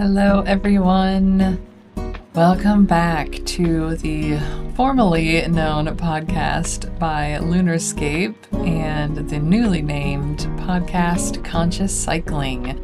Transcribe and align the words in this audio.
Hello, 0.00 0.40
everyone. 0.46 1.60
Welcome 2.34 2.86
back 2.86 3.32
to 3.44 3.96
the 3.96 4.38
formerly 4.74 5.46
known 5.46 5.88
podcast 5.98 6.98
by 6.98 7.36
Lunarscape 7.38 8.34
and 8.66 9.28
the 9.28 9.38
newly 9.38 9.82
named 9.82 10.38
podcast 10.56 11.44
Conscious 11.44 11.94
Cycling. 11.94 12.80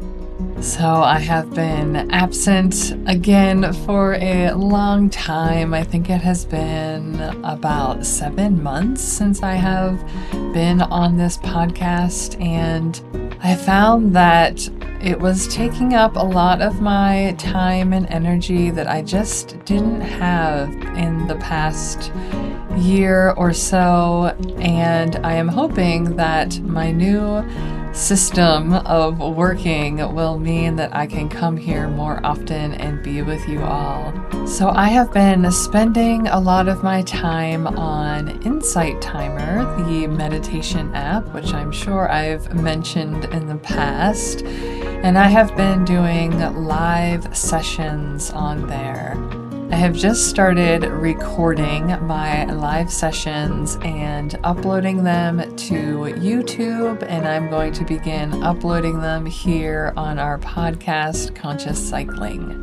So, 0.61 0.85
I 0.85 1.17
have 1.17 1.55
been 1.55 2.11
absent 2.11 2.95
again 3.07 3.73
for 3.73 4.13
a 4.13 4.51
long 4.51 5.09
time. 5.09 5.73
I 5.73 5.83
think 5.83 6.11
it 6.11 6.21
has 6.21 6.45
been 6.45 7.19
about 7.43 8.05
seven 8.05 8.61
months 8.61 9.01
since 9.01 9.41
I 9.41 9.55
have 9.55 9.99
been 10.53 10.83
on 10.83 11.17
this 11.17 11.39
podcast, 11.39 12.39
and 12.39 13.01
I 13.41 13.55
found 13.55 14.15
that 14.15 14.67
it 15.01 15.19
was 15.19 15.47
taking 15.47 15.93
up 15.93 16.15
a 16.15 16.23
lot 16.23 16.61
of 16.61 16.81
my 16.81 17.35
time 17.37 17.93
and 17.93 18.07
energy 18.09 18.71
that 18.71 18.87
I 18.87 19.03
just 19.03 19.63
didn't 19.63 20.01
have 20.01 20.73
in 20.97 21.27
the 21.27 21.35
past 21.35 22.11
year 22.77 23.31
or 23.31 23.53
so. 23.53 24.35
And 24.57 25.17
I 25.17 25.33
am 25.33 25.47
hoping 25.47 26.15
that 26.15 26.59
my 26.61 26.91
new 26.91 27.43
system 27.97 28.73
of 28.73 29.17
working 29.19 29.97
will 30.13 30.37
mean 30.37 30.75
that 30.75 30.95
I 30.95 31.07
can 31.07 31.27
come 31.27 31.57
here 31.57 31.87
more 31.87 32.23
often 32.23 32.73
and 32.75 33.01
be 33.01 33.23
with 33.23 33.47
you 33.49 33.63
all. 33.63 34.13
So, 34.45 34.69
I 34.69 34.89
have 34.89 35.11
been 35.11 35.51
spending 35.51 36.27
a 36.27 36.39
lot 36.39 36.67
of 36.67 36.83
my 36.83 37.01
time 37.01 37.65
on 37.65 38.41
Insight 38.43 39.01
Timer, 39.01 39.65
the 39.83 40.07
meditation 40.07 40.93
app, 40.93 41.27
which 41.33 41.53
I'm 41.53 41.71
sure 41.71 42.09
I've 42.09 42.53
mentioned 42.53 43.25
in 43.25 43.47
the 43.47 43.57
past. 43.57 44.43
And 44.43 45.17
I 45.17 45.27
have 45.27 45.55
been 45.57 45.83
doing 45.83 46.39
live 46.55 47.35
sessions 47.35 48.29
on 48.31 48.67
there. 48.67 49.36
I 49.69 49.75
have 49.75 49.95
just 49.97 50.29
started 50.29 50.83
recording 50.85 51.87
my 52.07 52.45
live 52.45 52.89
sessions 52.89 53.77
and 53.81 54.39
uploading 54.45 55.03
them 55.03 55.39
to 55.39 55.73
YouTube, 56.15 57.03
and 57.03 57.27
I'm 57.27 57.49
going 57.49 57.73
to 57.73 57.83
begin 57.83 58.43
uploading 58.43 59.01
them 59.01 59.25
here 59.25 59.93
on 59.97 60.19
our 60.19 60.39
podcast, 60.39 61.35
Conscious 61.35 61.77
Cycling. 61.77 62.61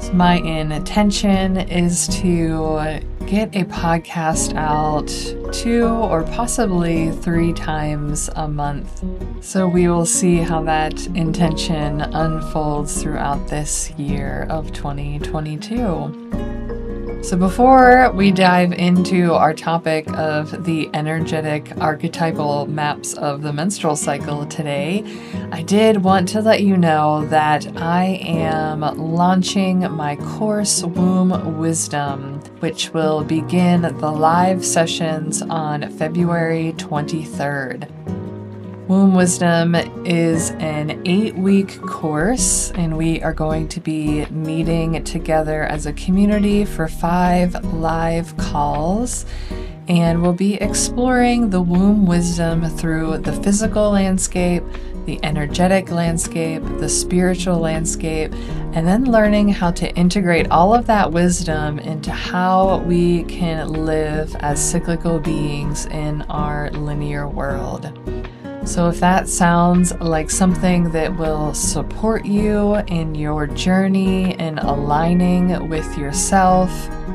So 0.00 0.12
my 0.12 0.36
intention 0.36 1.56
is 1.56 2.06
to 2.20 3.00
get 3.30 3.54
a 3.54 3.64
podcast 3.66 4.56
out 4.56 5.06
two 5.54 5.86
or 5.86 6.24
possibly 6.24 7.12
three 7.12 7.52
times 7.52 8.28
a 8.34 8.48
month. 8.48 9.04
So 9.40 9.68
we 9.68 9.86
will 9.86 10.04
see 10.04 10.38
how 10.38 10.64
that 10.64 11.06
intention 11.14 12.00
unfolds 12.00 13.00
throughout 13.00 13.46
this 13.46 13.92
year 13.92 14.48
of 14.50 14.72
2022. 14.72 16.30
So, 17.22 17.36
before 17.36 18.10
we 18.12 18.30
dive 18.32 18.72
into 18.72 19.34
our 19.34 19.52
topic 19.52 20.10
of 20.12 20.64
the 20.64 20.88
energetic 20.94 21.70
archetypal 21.76 22.66
maps 22.66 23.12
of 23.12 23.42
the 23.42 23.52
menstrual 23.52 23.94
cycle 23.94 24.46
today, 24.46 25.04
I 25.52 25.62
did 25.62 26.02
want 26.02 26.28
to 26.30 26.40
let 26.40 26.62
you 26.62 26.78
know 26.78 27.26
that 27.26 27.76
I 27.76 28.20
am 28.22 28.80
launching 28.80 29.80
my 29.92 30.16
course 30.16 30.82
Womb 30.82 31.58
Wisdom, 31.58 32.39
which 32.60 32.90
will 32.90 33.24
begin 33.24 33.82
the 33.82 34.10
live 34.10 34.64
sessions 34.64 35.42
on 35.42 35.90
February 35.96 36.74
23rd. 36.76 37.90
Womb 38.90 39.14
Wisdom 39.14 39.76
is 40.04 40.50
an 40.58 41.00
eight 41.06 41.36
week 41.36 41.80
course, 41.82 42.72
and 42.72 42.96
we 42.96 43.22
are 43.22 43.32
going 43.32 43.68
to 43.68 43.80
be 43.80 44.26
meeting 44.26 45.04
together 45.04 45.62
as 45.62 45.86
a 45.86 45.92
community 45.92 46.64
for 46.64 46.88
five 46.88 47.54
live 47.72 48.36
calls. 48.36 49.26
And 49.86 50.22
we'll 50.22 50.32
be 50.32 50.54
exploring 50.54 51.50
the 51.50 51.62
womb 51.62 52.04
wisdom 52.04 52.68
through 52.68 53.18
the 53.18 53.32
physical 53.32 53.92
landscape, 53.92 54.64
the 55.10 55.18
energetic 55.24 55.90
landscape, 55.90 56.62
the 56.78 56.88
spiritual 56.88 57.58
landscape, 57.58 58.32
and 58.74 58.86
then 58.86 59.06
learning 59.06 59.48
how 59.48 59.68
to 59.72 59.92
integrate 59.96 60.48
all 60.52 60.72
of 60.72 60.86
that 60.86 61.10
wisdom 61.10 61.80
into 61.80 62.12
how 62.12 62.78
we 62.86 63.24
can 63.24 63.66
live 63.72 64.36
as 64.36 64.62
cyclical 64.62 65.18
beings 65.18 65.86
in 65.86 66.22
our 66.30 66.70
linear 66.70 67.26
world. 67.26 67.92
So, 68.64 68.88
if 68.88 69.00
that 69.00 69.28
sounds 69.28 69.92
like 69.94 70.30
something 70.30 70.92
that 70.92 71.16
will 71.18 71.54
support 71.54 72.24
you 72.24 72.76
in 72.86 73.16
your 73.16 73.48
journey 73.48 74.38
in 74.38 74.58
aligning 74.58 75.68
with 75.68 75.98
yourself, 75.98 76.70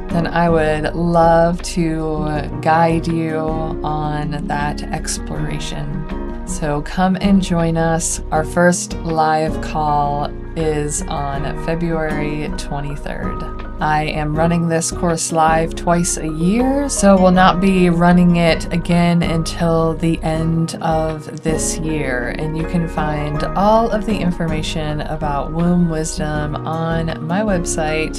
then 0.10 0.28
I 0.28 0.50
would 0.50 0.94
love 0.96 1.62
to 1.76 2.50
guide 2.62 3.08
you 3.08 3.38
on 3.38 4.48
that 4.48 4.84
exploration. 4.84 6.25
So, 6.48 6.84
come 6.84 7.18
and 7.20 7.42
join 7.42 7.76
us. 7.76 8.22
Our 8.32 8.44
first 8.44 8.94
live 9.00 9.60
call 9.62 10.32
is 10.56 11.02
on 11.04 11.66
February 11.66 12.50
23rd. 12.50 13.82
I 13.82 14.04
am 14.04 14.36
running 14.36 14.70
this 14.70 14.92
course 14.92 15.34
live 15.34 15.76
twice 15.76 16.18
a 16.18 16.28
year, 16.28 16.88
so 16.88 17.20
will 17.20 17.32
not 17.32 17.60
be 17.60 17.90
running 17.90 18.38
it 18.38 18.72
again 18.72 19.22
until 19.22 19.96
the 19.96 20.18
end 20.24 20.76
of 20.76 21.44
this 21.44 21.78
year. 21.80 22.30
And 22.38 22.58
you 22.58 22.66
can 22.68 22.88
find 22.88 23.44
all 23.58 23.92
of 23.92 24.06
the 24.06 24.18
information 24.18 25.02
about 25.02 25.52
womb 25.52 25.90
wisdom 25.90 26.56
on 26.56 27.28
my 27.28 27.42
website, 27.42 28.16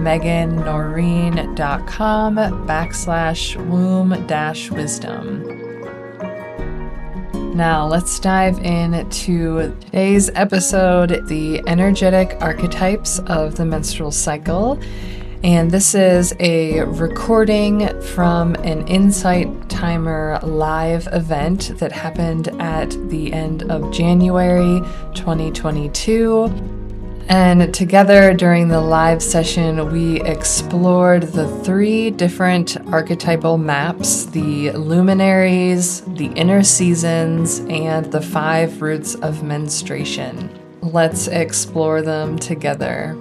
megannoreen.com 0.00 2.34
backslash 2.66 3.68
womb 3.68 4.26
dash 4.26 4.70
wisdom. 4.70 5.67
Now, 7.58 7.88
let's 7.88 8.20
dive 8.20 8.60
into 8.60 9.74
today's 9.80 10.30
episode 10.36 11.26
the 11.26 11.60
energetic 11.66 12.36
archetypes 12.40 13.18
of 13.26 13.56
the 13.56 13.64
menstrual 13.64 14.12
cycle. 14.12 14.80
And 15.42 15.68
this 15.68 15.92
is 15.96 16.32
a 16.38 16.82
recording 16.82 18.00
from 18.00 18.54
an 18.62 18.86
Insight 18.86 19.68
Timer 19.68 20.38
live 20.44 21.08
event 21.10 21.72
that 21.80 21.90
happened 21.90 22.46
at 22.60 22.90
the 23.10 23.32
end 23.32 23.68
of 23.72 23.92
January 23.92 24.80
2022. 25.16 26.77
And 27.30 27.74
together 27.74 28.32
during 28.32 28.68
the 28.68 28.80
live 28.80 29.22
session, 29.22 29.92
we 29.92 30.22
explored 30.22 31.24
the 31.24 31.46
three 31.62 32.10
different 32.10 32.78
archetypal 32.90 33.58
maps 33.58 34.24
the 34.24 34.70
luminaries, 34.72 36.00
the 36.06 36.28
inner 36.28 36.62
seasons, 36.62 37.58
and 37.68 38.06
the 38.06 38.22
five 38.22 38.80
roots 38.80 39.14
of 39.16 39.42
menstruation. 39.42 40.58
Let's 40.80 41.28
explore 41.28 42.00
them 42.00 42.38
together. 42.38 43.14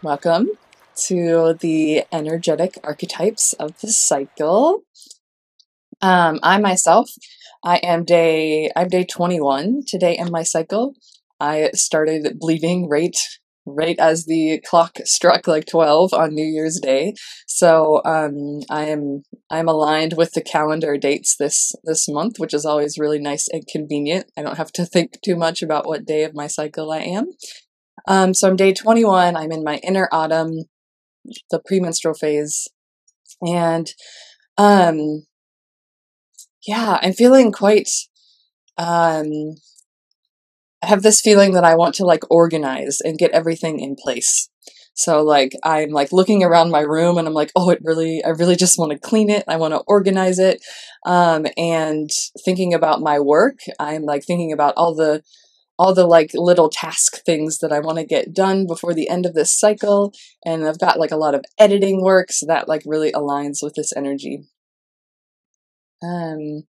Welcome 0.00 0.50
to 1.08 1.54
the 1.54 2.04
energetic 2.12 2.78
archetypes 2.84 3.52
of 3.54 3.80
the 3.80 3.88
cycle. 3.88 4.84
Um, 6.00 6.38
I 6.44 6.58
myself 6.58 7.10
I 7.64 7.76
am 7.78 8.04
day 8.04 8.70
I'm 8.76 8.88
day 8.88 9.04
21 9.04 9.82
today 9.86 10.16
in 10.16 10.30
my 10.30 10.42
cycle. 10.42 10.94
I 11.40 11.70
started 11.74 12.38
bleeding 12.38 12.88
right 12.88 13.16
right 13.66 13.98
as 13.98 14.24
the 14.24 14.60
clock 14.66 14.98
struck 15.04 15.46
like 15.46 15.66
12 15.66 16.14
on 16.14 16.34
New 16.34 16.46
Year's 16.46 16.80
Day. 16.80 17.14
So 17.46 18.00
um, 18.04 18.60
I 18.70 18.84
am 18.84 19.22
I'm 19.50 19.68
aligned 19.68 20.14
with 20.16 20.32
the 20.32 20.42
calendar 20.42 20.96
dates 20.96 21.36
this 21.36 21.72
this 21.84 22.08
month, 22.08 22.38
which 22.38 22.54
is 22.54 22.64
always 22.64 22.98
really 22.98 23.18
nice 23.18 23.48
and 23.48 23.66
convenient. 23.66 24.30
I 24.36 24.42
don't 24.42 24.56
have 24.56 24.72
to 24.72 24.86
think 24.86 25.20
too 25.22 25.36
much 25.36 25.62
about 25.62 25.86
what 25.86 26.06
day 26.06 26.24
of 26.24 26.34
my 26.34 26.46
cycle 26.46 26.90
I 26.92 27.00
am. 27.00 27.26
Um, 28.06 28.34
so 28.34 28.48
I'm 28.48 28.56
day 28.56 28.72
21. 28.72 29.36
I'm 29.36 29.52
in 29.52 29.64
my 29.64 29.76
inner 29.76 30.08
autumn, 30.12 30.64
the 31.50 31.60
premenstrual 31.64 32.14
phase, 32.14 32.68
and 33.42 33.92
um, 34.56 35.24
yeah, 36.66 36.98
I'm 37.02 37.12
feeling 37.12 37.52
quite 37.52 37.90
um 38.76 39.56
I 40.82 40.86
have 40.86 41.02
this 41.02 41.20
feeling 41.20 41.52
that 41.54 41.64
I 41.64 41.74
want 41.74 41.94
to 41.96 42.04
like 42.04 42.22
organize 42.30 42.98
and 43.00 43.18
get 43.18 43.32
everything 43.32 43.80
in 43.80 43.96
place. 43.96 44.48
So 44.94 45.22
like 45.22 45.52
I'm 45.64 45.90
like 45.90 46.12
looking 46.12 46.42
around 46.42 46.70
my 46.70 46.80
room 46.80 47.18
and 47.18 47.26
I'm 47.28 47.34
like, 47.34 47.52
oh, 47.56 47.70
it 47.70 47.80
really 47.82 48.22
I 48.24 48.30
really 48.30 48.56
just 48.56 48.78
want 48.78 48.92
to 48.92 48.98
clean 48.98 49.30
it. 49.30 49.44
I 49.48 49.56
want 49.56 49.74
to 49.74 49.82
organize 49.86 50.38
it. 50.38 50.62
Um 51.04 51.46
and 51.56 52.10
thinking 52.44 52.74
about 52.74 53.00
my 53.00 53.18
work, 53.20 53.58
I'm 53.78 54.02
like 54.02 54.24
thinking 54.24 54.52
about 54.52 54.74
all 54.76 54.94
the 54.94 55.22
all 55.78 55.94
the 55.94 56.06
like 56.06 56.32
little 56.34 56.68
task 56.68 57.24
things 57.24 57.58
that 57.58 57.72
I 57.72 57.78
want 57.78 57.98
to 57.98 58.04
get 58.04 58.34
done 58.34 58.66
before 58.66 58.92
the 58.94 59.08
end 59.08 59.26
of 59.26 59.34
this 59.34 59.56
cycle 59.56 60.12
and 60.44 60.64
I've 60.66 60.80
got 60.80 60.98
like 60.98 61.12
a 61.12 61.16
lot 61.16 61.36
of 61.36 61.44
editing 61.56 62.02
work 62.02 62.32
so 62.32 62.46
that 62.46 62.68
like 62.68 62.82
really 62.84 63.12
aligns 63.12 63.58
with 63.62 63.74
this 63.74 63.92
energy. 63.96 64.48
Um, 66.02 66.64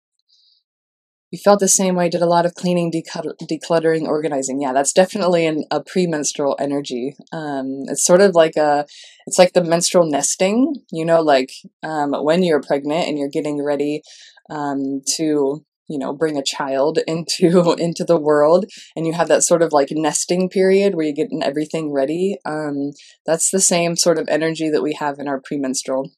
You 1.32 1.38
felt 1.38 1.60
the 1.60 1.68
same 1.68 1.94
way, 1.94 2.08
did 2.08 2.22
a 2.22 2.26
lot 2.26 2.44
of 2.44 2.56
cleaning, 2.56 2.90
decluttering, 2.90 4.02
organizing. 4.02 4.60
Yeah, 4.60 4.72
that's 4.72 4.92
definitely 4.92 5.46
an, 5.46 5.64
a 5.70 5.80
premenstrual 5.80 6.56
energy. 6.58 7.14
Um, 7.32 7.82
it's 7.86 8.04
sort 8.04 8.20
of 8.20 8.34
like 8.34 8.56
a, 8.56 8.84
it's 9.28 9.38
like 9.38 9.52
the 9.52 9.62
menstrual 9.62 10.10
nesting, 10.10 10.82
you 10.90 11.04
know, 11.04 11.20
like 11.20 11.52
um, 11.84 12.10
when 12.24 12.42
you're 12.42 12.60
pregnant 12.60 13.06
and 13.06 13.16
you're 13.16 13.28
getting 13.28 13.62
ready 13.64 14.02
um, 14.50 15.02
to 15.16 15.64
you 15.88 15.98
know 15.98 16.12
bring 16.12 16.36
a 16.36 16.42
child 16.42 16.98
into 17.06 17.74
into 17.78 18.04
the 18.04 18.18
world 18.18 18.64
and 18.96 19.06
you 19.06 19.12
have 19.12 19.28
that 19.28 19.42
sort 19.44 19.62
of 19.62 19.72
like 19.72 19.88
nesting 19.90 20.48
period 20.48 20.94
where 20.94 21.06
you're 21.06 21.14
getting 21.14 21.42
everything 21.42 21.92
ready 21.92 22.36
um, 22.44 22.90
that's 23.26 23.50
the 23.50 23.60
same 23.60 23.96
sort 23.96 24.16
of 24.18 24.28
energy 24.28 24.68
that 24.70 24.82
we 24.82 24.94
have 24.94 25.18
in 25.18 25.26
our 25.26 25.40
premenstrual 25.40 26.10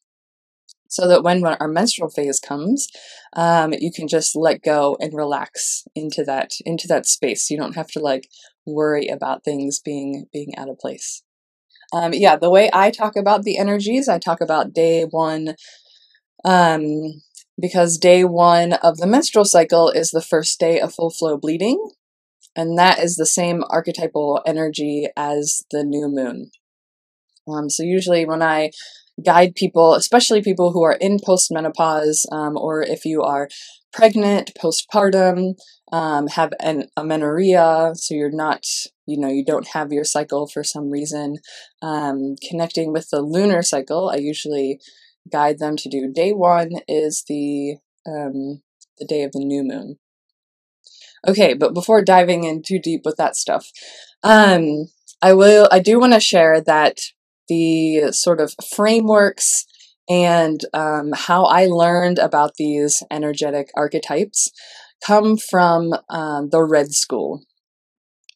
so 0.93 1.07
that 1.07 1.23
when 1.23 1.43
our 1.45 1.67
menstrual 1.67 2.09
phase 2.09 2.39
comes 2.39 2.87
um, 3.35 3.73
you 3.79 3.91
can 3.91 4.07
just 4.07 4.35
let 4.35 4.61
go 4.61 4.95
and 4.99 5.13
relax 5.13 5.83
into 5.95 6.23
that 6.23 6.51
into 6.65 6.87
that 6.87 7.05
space 7.05 7.49
you 7.49 7.57
don't 7.57 7.75
have 7.75 7.87
to 7.87 7.99
like 7.99 8.27
worry 8.65 9.07
about 9.07 9.43
things 9.43 9.79
being 9.79 10.25
being 10.31 10.55
out 10.57 10.69
of 10.69 10.77
place 10.79 11.23
um, 11.93 12.13
yeah 12.13 12.35
the 12.35 12.49
way 12.49 12.69
i 12.73 12.89
talk 12.89 13.15
about 13.15 13.43
the 13.43 13.57
energies 13.57 14.07
i 14.07 14.17
talk 14.17 14.41
about 14.41 14.73
day 14.73 15.03
one 15.03 15.55
um, 16.45 17.21
because 17.59 17.97
day 17.97 18.23
one 18.23 18.73
of 18.73 18.97
the 18.97 19.07
menstrual 19.07 19.45
cycle 19.45 19.89
is 19.89 20.11
the 20.11 20.21
first 20.21 20.59
day 20.59 20.79
of 20.79 20.93
full 20.93 21.09
flow 21.09 21.37
bleeding, 21.37 21.91
and 22.55 22.77
that 22.77 22.99
is 22.99 23.15
the 23.15 23.25
same 23.25 23.63
archetypal 23.69 24.41
energy 24.45 25.07
as 25.15 25.63
the 25.71 25.83
new 25.83 26.07
moon. 26.07 26.51
Um, 27.47 27.69
so, 27.69 27.83
usually, 27.83 28.25
when 28.25 28.41
I 28.41 28.71
guide 29.23 29.55
people, 29.55 29.93
especially 29.93 30.41
people 30.41 30.71
who 30.71 30.83
are 30.83 30.97
in 30.99 31.17
postmenopause, 31.17 32.25
um, 32.31 32.57
or 32.57 32.81
if 32.81 33.05
you 33.05 33.21
are 33.21 33.49
pregnant, 33.91 34.51
postpartum, 34.57 35.55
um, 35.91 36.27
have 36.27 36.53
an 36.59 36.87
amenorrhea, 36.97 37.91
so 37.95 38.15
you're 38.15 38.31
not, 38.31 38.65
you 39.05 39.19
know, 39.19 39.27
you 39.27 39.45
don't 39.45 39.67
have 39.69 39.91
your 39.91 40.03
cycle 40.03 40.47
for 40.47 40.63
some 40.63 40.89
reason, 40.89 41.37
um, 41.83 42.35
connecting 42.49 42.91
with 42.91 43.09
the 43.11 43.21
lunar 43.21 43.61
cycle, 43.61 44.09
I 44.09 44.15
usually 44.15 44.79
guide 45.31 45.59
them 45.59 45.77
to 45.77 45.89
do. 45.89 46.11
Day 46.11 46.31
one 46.31 46.71
is 46.87 47.23
the 47.27 47.77
um, 48.05 48.61
the 48.99 49.05
day 49.07 49.23
of 49.23 49.31
the 49.31 49.45
new 49.45 49.63
moon. 49.63 49.97
Okay, 51.27 51.53
but 51.53 51.73
before 51.73 52.03
diving 52.03 52.43
in 52.43 52.61
too 52.61 52.79
deep 52.79 53.01
with 53.05 53.15
that 53.17 53.35
stuff, 53.35 53.69
um, 54.23 54.87
I 55.21 55.33
will. 55.33 55.69
I 55.71 55.79
do 55.79 55.99
want 55.99 56.13
to 56.13 56.19
share 56.19 56.59
that 56.61 56.99
the 57.47 58.11
sort 58.11 58.39
of 58.39 58.53
frameworks 58.75 59.65
and 60.09 60.61
um, 60.73 61.11
how 61.13 61.45
I 61.45 61.65
learned 61.65 62.19
about 62.19 62.55
these 62.57 63.03
energetic 63.09 63.69
archetypes 63.75 64.51
come 65.05 65.37
from 65.37 65.93
um, 66.09 66.49
the 66.49 66.63
Red 66.63 66.93
School. 66.93 67.41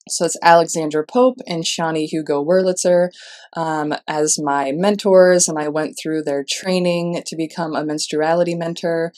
So 0.10 0.26
it's 0.26 0.38
Alexandra 0.42 1.06
Pope 1.06 1.38
and 1.48 1.64
Sjanie 1.64 2.08
Hugo 2.08 2.44
Wurlitzer 2.44 3.10
um, 3.56 3.94
as 4.08 4.40
my 4.42 4.72
mentors, 4.72 5.50
and 5.50 5.60
I 5.60 5.68
went 5.68 5.98
through 6.02 6.24
their 6.24 6.46
training 6.48 7.22
to 7.26 7.36
become 7.36 7.76
a 7.76 7.84
menstruality 7.84 8.58
mentor. 8.58 9.12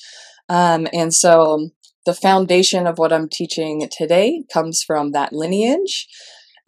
Um, 0.47 0.87
and 0.91 1.13
so 1.13 1.69
the 2.05 2.13
foundation 2.13 2.87
of 2.87 2.97
what 2.97 3.13
I'm 3.13 3.29
teaching 3.29 3.87
today 3.95 4.43
comes 4.51 4.81
from 4.81 5.11
that 5.11 5.31
lineage. 5.31 6.07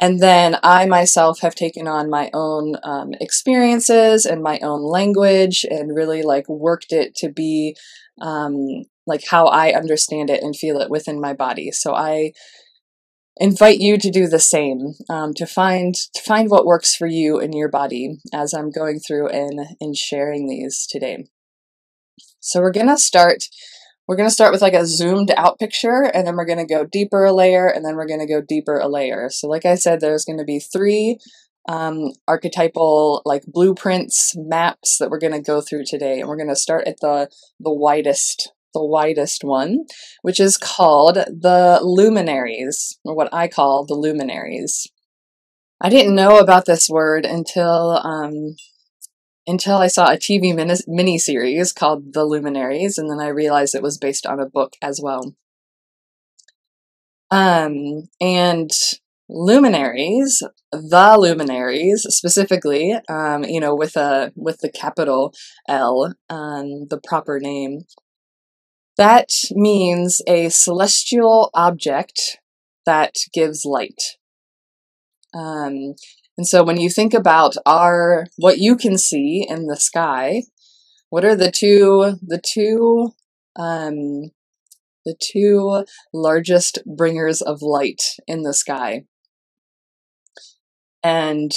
And 0.02 0.20
then 0.20 0.58
I 0.64 0.88
myself 0.88 1.42
have 1.42 1.54
taken 1.54 1.88
on 1.88 2.10
my 2.10 2.32
own 2.34 2.76
um, 2.84 3.12
experiences 3.22 4.26
and 4.26 4.42
my 4.42 4.60
own 4.60 4.82
language 4.82 5.64
and 5.70 5.96
really 5.96 6.24
like 6.24 6.50
worked 6.50 6.92
it 6.92 7.14
to 7.18 7.30
be 7.30 7.78
um, 8.20 8.86
like 9.06 9.24
how 9.30 9.46
I 9.46 9.74
understand 9.74 10.32
it 10.32 10.42
and 10.42 10.56
feel 10.56 10.82
it 10.82 10.90
within 10.90 11.22
my 11.22 11.34
body. 11.34 11.72
So 11.72 11.94
I 11.94 12.32
invite 13.38 13.80
you 13.80 13.98
to 13.98 14.10
do 14.10 14.28
the 14.28 14.40
same 14.40 14.94
um, 15.10 15.34
to 15.36 15.46
find 15.46 15.96
to 15.96 16.22
find 16.22 16.50
what 16.50 16.66
works 16.66 16.96
for 16.96 17.08
you 17.08 17.40
in 17.40 17.54
your 17.54 17.70
body 17.70 18.18
as 18.34 18.54
i'm 18.54 18.70
going 18.70 19.00
through 19.00 19.28
and 19.30 19.78
and 19.80 19.96
sharing 19.96 20.48
these 20.48 20.86
today 20.86 21.26
so 22.42 22.60
we're 22.60 22.72
gonna 22.72 22.98
start 22.98 23.46
we're 24.12 24.18
gonna 24.18 24.30
start 24.30 24.52
with 24.52 24.62
like 24.62 24.74
a 24.74 24.86
zoomed 24.86 25.32
out 25.38 25.58
picture 25.58 26.12
and 26.14 26.28
then 26.28 26.36
we're 26.36 26.44
gonna 26.44 26.68
go 26.68 26.84
deeper 26.84 27.24
a 27.24 27.32
layer 27.32 27.66
and 27.66 27.86
then 27.86 27.96
we're 27.96 28.06
gonna 28.06 28.28
go 28.28 28.42
deeper 28.42 28.78
a 28.78 28.90
layer 28.90 29.30
so 29.30 29.48
like 29.48 29.66
i 29.66 29.74
said 29.74 30.02
there's 30.02 30.26
gonna 30.26 30.44
be 30.44 30.60
three 30.60 31.18
um, 31.70 32.12
archetypal 32.28 33.22
like 33.24 33.46
blueprints 33.46 34.34
maps 34.36 34.98
that 34.98 35.10
we're 35.10 35.20
going 35.20 35.32
to 35.32 35.40
go 35.40 35.62
through 35.62 35.84
today 35.86 36.20
and 36.20 36.28
we're 36.28 36.36
going 36.36 36.50
to 36.50 36.56
start 36.56 36.88
at 36.88 37.00
the 37.02 37.30
the 37.60 37.72
widest 37.72 38.52
the 38.74 38.84
widest 38.84 39.44
one, 39.44 39.86
which 40.22 40.40
is 40.40 40.58
called 40.58 41.16
the 41.16 41.80
luminaries, 41.84 42.98
or 43.04 43.14
what 43.16 43.34
I 43.34 43.48
call 43.48 43.86
the 43.86 43.96
luminaries. 43.96 44.88
I 45.82 45.90
didn't 45.90 46.16
know 46.16 46.40
about 46.40 46.66
this 46.66 46.90
word 46.90 47.26
until 47.26 48.00
um, 48.04 48.56
until 49.48 49.78
I 49.78 49.88
saw 49.88 50.12
a 50.12 50.18
TV 50.18 50.54
mini 50.88 51.18
series 51.18 51.74
called 51.74 52.14
The 52.14 52.26
Luminaries, 52.26 52.98
and 52.98 53.10
then 53.10 53.20
I 53.20 53.30
realized 53.30 53.76
it 53.76 53.84
was 53.84 53.98
based 53.98 54.26
on 54.26 54.40
a 54.40 54.46
book 54.46 54.76
as 54.82 55.00
well. 55.02 55.36
Um, 57.32 58.10
and 58.20 58.70
luminaries, 59.30 60.44
the 60.72 61.16
luminaries 61.18 62.06
specifically, 62.10 62.94
um, 63.10 63.46
you 63.46 63.60
know, 63.60 63.74
with 63.74 63.96
a 63.96 64.34
with 64.36 64.60
the 64.60 64.70
capital 64.70 65.34
L, 65.68 66.14
um, 66.30 66.88
the 66.90 67.00
proper 67.02 67.40
name, 67.40 67.82
that 68.98 69.30
means 69.52 70.22
a 70.28 70.50
celestial 70.50 71.50
object 71.54 72.40
that 72.86 73.16
gives 73.34 73.64
light. 73.66 74.18
Um, 75.34 75.96
and 76.38 76.48
so 76.48 76.64
when 76.64 76.80
you 76.80 76.90
think 76.90 77.14
about 77.14 77.56
our 77.66 78.28
what 78.38 78.58
you 78.58 78.76
can 78.76 78.98
see 78.98 79.46
in 79.48 79.68
the 79.68 79.78
sky, 79.78 80.44
what 81.10 81.26
are 81.26 81.36
the 81.36 81.52
two 81.52 82.18
the 82.22 82.42
two 82.42 83.12
um, 83.56 84.32
the 85.06 85.16
two 85.20 85.86
largest 86.14 86.80
bringers 86.86 87.42
of 87.42 87.62
light 87.62 88.02
in 88.28 88.44
the 88.44 88.54
sky? 88.54 89.04
And 91.04 91.52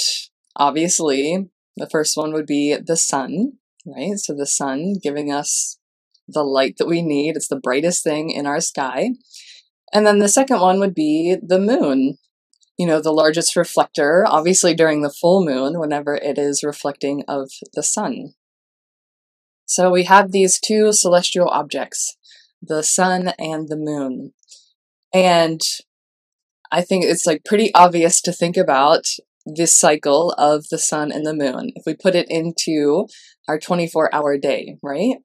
obviously, 0.55 1.49
the 1.77 1.89
first 1.89 2.17
one 2.17 2.33
would 2.33 2.47
be 2.47 2.75
the 2.75 2.97
sun, 2.97 3.53
right? 3.85 4.17
So 4.17 4.33
the 4.33 4.45
sun 4.45 4.95
giving 5.01 5.31
us 5.31 5.77
the 6.27 6.43
light 6.43 6.75
that 6.77 6.87
we 6.87 7.01
need. 7.01 7.35
It's 7.35 7.47
the 7.47 7.59
brightest 7.59 8.03
thing 8.03 8.29
in 8.31 8.45
our 8.45 8.59
sky. 8.59 9.11
And 9.93 10.05
then 10.05 10.19
the 10.19 10.27
second 10.27 10.59
one 10.59 10.79
would 10.79 10.95
be 10.95 11.37
the 11.41 11.59
moon, 11.59 12.17
you 12.77 12.85
know, 12.85 13.01
the 13.01 13.11
largest 13.11 13.55
reflector, 13.55 14.25
obviously 14.27 14.73
during 14.73 15.01
the 15.01 15.09
full 15.09 15.43
moon, 15.45 15.79
whenever 15.79 16.15
it 16.15 16.37
is 16.37 16.63
reflecting 16.63 17.23
of 17.27 17.51
the 17.73 17.83
sun. 17.83 18.33
So 19.65 19.89
we 19.89 20.03
have 20.03 20.31
these 20.31 20.59
two 20.59 20.91
celestial 20.91 21.47
objects, 21.47 22.17
the 22.61 22.83
sun 22.83 23.33
and 23.39 23.67
the 23.67 23.77
moon. 23.77 24.33
And 25.13 25.61
I 26.71 26.81
think 26.81 27.05
it's 27.05 27.25
like 27.25 27.45
pretty 27.45 27.73
obvious 27.73 28.21
to 28.21 28.33
think 28.33 28.57
about 28.57 29.05
this 29.45 29.77
cycle 29.77 30.31
of 30.31 30.67
the 30.69 30.77
sun 30.77 31.11
and 31.11 31.25
the 31.25 31.33
moon 31.33 31.71
if 31.75 31.83
we 31.85 31.93
put 31.93 32.15
it 32.15 32.29
into 32.29 33.07
our 33.47 33.59
24 33.59 34.13
hour 34.13 34.37
day, 34.37 34.77
right? 34.81 35.17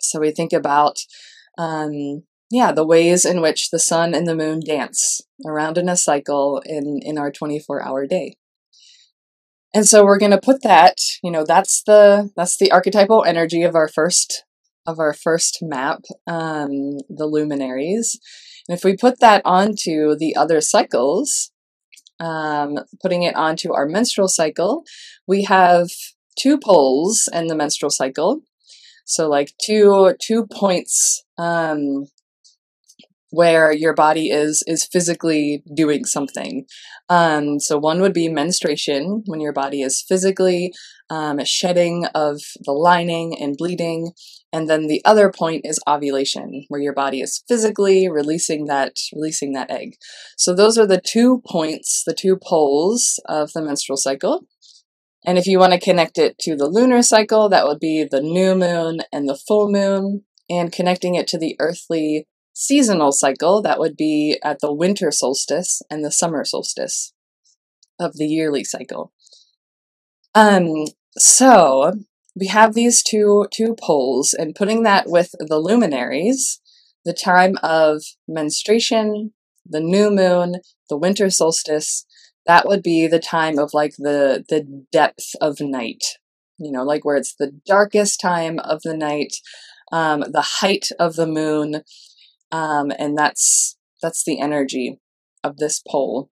So 0.00 0.20
we 0.20 0.30
think 0.32 0.52
about, 0.52 0.98
um, 1.56 2.24
yeah, 2.50 2.72
the 2.72 2.86
ways 2.86 3.24
in 3.24 3.40
which 3.40 3.70
the 3.70 3.78
sun 3.78 4.14
and 4.14 4.26
the 4.26 4.34
moon 4.34 4.60
dance 4.60 5.20
around 5.46 5.78
in 5.78 5.88
a 5.88 5.96
cycle 5.96 6.60
in, 6.66 7.00
in 7.02 7.16
our 7.16 7.30
24 7.30 7.86
hour 7.86 8.06
day. 8.06 8.36
And 9.72 9.86
so 9.86 10.04
we're 10.04 10.18
going 10.18 10.32
to 10.32 10.40
put 10.40 10.62
that, 10.62 10.96
you 11.22 11.30
know, 11.30 11.44
that's 11.44 11.82
the, 11.84 12.30
that's 12.36 12.56
the 12.56 12.72
archetypal 12.72 13.24
energy 13.24 13.62
of 13.62 13.76
our 13.76 13.86
first, 13.86 14.44
of 14.84 14.98
our 14.98 15.12
first 15.12 15.58
map, 15.62 16.00
um, 16.26 16.98
the 17.08 17.26
luminaries. 17.26 18.18
And 18.68 18.76
if 18.76 18.84
we 18.84 18.96
put 18.96 19.20
that 19.20 19.42
onto 19.44 20.16
the 20.16 20.34
other 20.34 20.60
cycles, 20.60 21.52
um, 22.18 22.78
putting 23.00 23.22
it 23.22 23.36
onto 23.36 23.72
our 23.72 23.86
menstrual 23.86 24.28
cycle, 24.28 24.82
we 25.26 25.44
have 25.44 25.88
two 26.36 26.58
poles 26.58 27.28
in 27.32 27.46
the 27.46 27.54
menstrual 27.54 27.90
cycle. 27.90 28.40
So 29.04 29.28
like 29.28 29.52
two 29.60 30.14
two 30.20 30.46
points 30.46 31.24
um, 31.38 32.06
where 33.30 33.72
your 33.72 33.94
body 33.94 34.30
is 34.30 34.62
is 34.66 34.84
physically 34.84 35.62
doing 35.74 36.04
something. 36.04 36.66
Um, 37.08 37.58
so 37.60 37.78
one 37.78 38.00
would 38.00 38.12
be 38.12 38.28
menstruation 38.28 39.22
when 39.26 39.40
your 39.40 39.52
body 39.52 39.82
is 39.82 40.04
physically 40.06 40.72
um, 41.08 41.44
shedding 41.44 42.06
of 42.14 42.40
the 42.64 42.72
lining 42.72 43.36
and 43.40 43.56
bleeding, 43.56 44.12
and 44.52 44.68
then 44.68 44.86
the 44.86 45.02
other 45.04 45.30
point 45.30 45.62
is 45.64 45.80
ovulation 45.88 46.64
where 46.68 46.80
your 46.80 46.94
body 46.94 47.20
is 47.20 47.42
physically 47.48 48.08
releasing 48.08 48.66
that 48.66 48.96
releasing 49.14 49.52
that 49.52 49.70
egg. 49.70 49.94
So 50.36 50.54
those 50.54 50.76
are 50.78 50.86
the 50.86 51.00
two 51.00 51.42
points, 51.48 52.02
the 52.04 52.14
two 52.14 52.36
poles 52.36 53.20
of 53.28 53.52
the 53.52 53.62
menstrual 53.62 53.96
cycle. 53.96 54.46
And 55.24 55.36
if 55.36 55.46
you 55.46 55.58
want 55.58 55.74
to 55.74 55.78
connect 55.78 56.16
it 56.16 56.38
to 56.40 56.56
the 56.56 56.66
lunar 56.66 57.02
cycle, 57.02 57.48
that 57.50 57.66
would 57.66 57.78
be 57.78 58.06
the 58.10 58.22
new 58.22 58.54
moon 58.54 59.00
and 59.12 59.28
the 59.28 59.36
full 59.36 59.70
moon, 59.70 60.24
and 60.48 60.72
connecting 60.72 61.14
it 61.14 61.28
to 61.28 61.38
the 61.38 61.56
earthly 61.60 62.26
seasonal 62.52 63.12
cycle, 63.12 63.62
that 63.62 63.78
would 63.78 63.96
be 63.96 64.38
at 64.42 64.60
the 64.60 64.72
winter 64.72 65.10
solstice 65.10 65.82
and 65.90 66.04
the 66.04 66.10
summer 66.10 66.44
solstice 66.44 67.12
of 67.98 68.16
the 68.16 68.26
yearly 68.26 68.64
cycle. 68.64 69.12
Um, 70.34 70.86
so 71.16 71.92
we 72.36 72.46
have 72.46 72.74
these 72.74 73.02
two 73.02 73.46
two 73.50 73.74
poles, 73.80 74.34
and 74.34 74.54
putting 74.54 74.82
that 74.84 75.08
with 75.08 75.34
the 75.38 75.58
luminaries, 75.58 76.60
the 77.04 77.12
time 77.12 77.56
of 77.62 78.02
menstruation, 78.28 79.32
the 79.66 79.80
new 79.80 80.10
moon, 80.10 80.56
the 80.88 80.96
winter 80.96 81.30
solstice, 81.30 82.06
that 82.46 82.66
would 82.66 82.82
be 82.82 83.06
the 83.06 83.18
time 83.18 83.58
of 83.58 83.74
like 83.74 83.94
the 83.98 84.44
the 84.48 84.84
depth 84.92 85.34
of 85.40 85.60
night. 85.60 86.04
You 86.58 86.72
know, 86.72 86.84
like 86.84 87.04
where 87.04 87.16
it's 87.16 87.34
the 87.34 87.52
darkest 87.66 88.20
time 88.20 88.58
of 88.60 88.82
the 88.82 88.96
night, 88.96 89.36
um, 89.92 90.20
the 90.20 90.60
height 90.60 90.88
of 90.98 91.16
the 91.16 91.26
moon, 91.26 91.82
um, 92.52 92.92
and 92.98 93.16
that's 93.16 93.76
that's 94.02 94.24
the 94.24 94.40
energy 94.40 94.98
of 95.44 95.56
this 95.58 95.82
pole. 95.86 96.30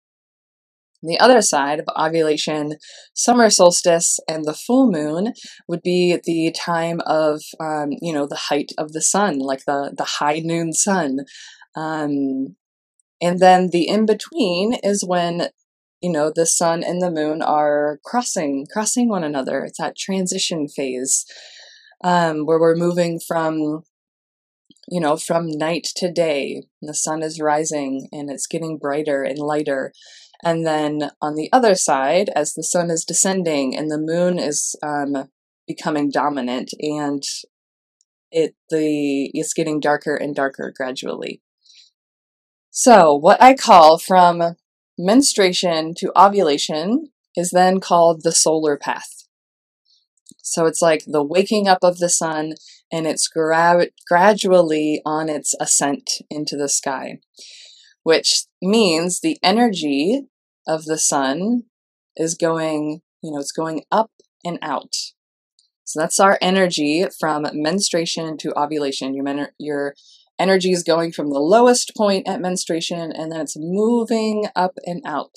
The 1.02 1.20
other 1.20 1.42
side 1.42 1.78
of 1.78 1.86
ovulation, 1.96 2.76
summer 3.14 3.50
solstice, 3.50 4.18
and 4.28 4.44
the 4.44 4.54
full 4.54 4.90
moon 4.90 5.34
would 5.68 5.82
be 5.82 6.18
the 6.24 6.52
time 6.52 7.00
of, 7.06 7.42
um, 7.60 7.90
you 8.00 8.12
know, 8.12 8.26
the 8.26 8.34
height 8.34 8.72
of 8.78 8.92
the 8.92 9.02
sun, 9.02 9.38
like 9.38 9.64
the, 9.66 9.94
the 9.96 10.04
high 10.04 10.40
noon 10.42 10.72
sun. 10.72 11.20
Um, 11.76 12.56
and 13.20 13.38
then 13.38 13.68
the 13.70 13.86
in 13.88 14.06
between 14.06 14.74
is 14.82 15.04
when, 15.04 15.48
you 16.00 16.10
know, 16.10 16.32
the 16.34 16.46
sun 16.46 16.82
and 16.82 17.00
the 17.00 17.10
moon 17.10 17.42
are 17.42 18.00
crossing, 18.04 18.66
crossing 18.72 19.08
one 19.08 19.22
another. 19.22 19.64
It's 19.64 19.78
that 19.78 19.96
transition 19.96 20.66
phase 20.66 21.24
um, 22.02 22.46
where 22.46 22.58
we're 22.58 22.74
moving 22.74 23.20
from 23.20 23.82
you 24.88 25.00
know, 25.00 25.16
from 25.16 25.48
night 25.48 25.88
to 25.96 26.10
day. 26.10 26.62
The 26.80 26.94
sun 26.94 27.22
is 27.22 27.40
rising 27.40 28.08
and 28.12 28.30
it's 28.30 28.46
getting 28.46 28.78
brighter 28.78 29.22
and 29.22 29.38
lighter. 29.38 29.92
And 30.44 30.66
then 30.66 31.10
on 31.20 31.34
the 31.34 31.48
other 31.52 31.74
side, 31.74 32.30
as 32.34 32.54
the 32.54 32.62
sun 32.62 32.90
is 32.90 33.04
descending 33.04 33.76
and 33.76 33.90
the 33.90 33.98
moon 33.98 34.38
is 34.38 34.76
um, 34.82 35.28
becoming 35.66 36.10
dominant, 36.10 36.72
and 36.78 37.22
it 38.30 38.54
the 38.70 39.30
it's 39.32 39.54
getting 39.54 39.80
darker 39.80 40.14
and 40.14 40.34
darker 40.34 40.72
gradually. 40.76 41.40
So 42.70 43.14
what 43.14 43.42
I 43.42 43.54
call 43.54 43.98
from 43.98 44.56
menstruation 44.98 45.94
to 45.94 46.12
ovulation 46.16 47.10
is 47.34 47.50
then 47.50 47.80
called 47.80 48.22
the 48.22 48.32
solar 48.32 48.76
path. 48.76 49.24
So 50.42 50.66
it's 50.66 50.82
like 50.82 51.04
the 51.06 51.22
waking 51.22 51.66
up 51.66 51.78
of 51.82 51.98
the 51.98 52.08
sun 52.08 52.54
and 52.92 53.06
it's 53.06 53.28
gra- 53.28 53.88
gradually 54.08 55.02
on 55.04 55.28
its 55.28 55.54
ascent 55.60 56.10
into 56.30 56.56
the 56.56 56.68
sky 56.68 57.18
which 58.06 58.44
means 58.62 59.18
the 59.18 59.36
energy 59.42 60.28
of 60.64 60.84
the 60.84 60.96
sun 60.96 61.64
is 62.16 62.34
going, 62.34 63.00
you 63.20 63.32
know, 63.32 63.40
it's 63.40 63.50
going 63.50 63.82
up 63.90 64.12
and 64.44 64.60
out. 64.62 64.94
So 65.82 65.98
that's 65.98 66.20
our 66.20 66.38
energy 66.40 67.04
from 67.18 67.48
menstruation 67.52 68.36
to 68.38 68.56
ovulation. 68.56 69.12
Your, 69.12 69.24
men- 69.24 69.48
your 69.58 69.96
energy 70.38 70.70
is 70.70 70.84
going 70.84 71.10
from 71.10 71.30
the 71.30 71.40
lowest 71.40 71.96
point 71.96 72.28
at 72.28 72.40
menstruation 72.40 73.10
and 73.10 73.32
then 73.32 73.40
it's 73.40 73.56
moving 73.58 74.46
up 74.54 74.78
and 74.86 75.02
out 75.04 75.34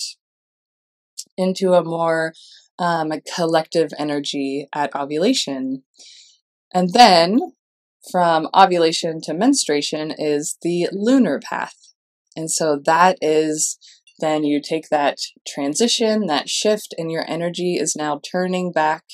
into 1.36 1.74
a 1.74 1.82
more 1.82 2.34
um, 2.78 3.10
collective 3.34 3.90
energy 3.98 4.68
at 4.72 4.94
ovulation. 4.94 5.82
And 6.72 6.92
then 6.92 7.52
from 8.10 8.48
ovulation 8.54 9.20
to 9.22 9.34
menstruation 9.34 10.12
is 10.16 10.56
the 10.62 10.88
lunar 10.92 11.40
path. 11.40 11.74
And 12.36 12.50
so 12.50 12.80
that 12.84 13.18
is 13.20 13.78
then 14.20 14.44
you 14.44 14.60
take 14.60 14.88
that 14.90 15.18
transition, 15.46 16.26
that 16.26 16.48
shift, 16.48 16.94
and 16.98 17.10
your 17.10 17.24
energy 17.26 17.76
is 17.76 17.96
now 17.96 18.20
turning 18.30 18.70
back 18.70 19.04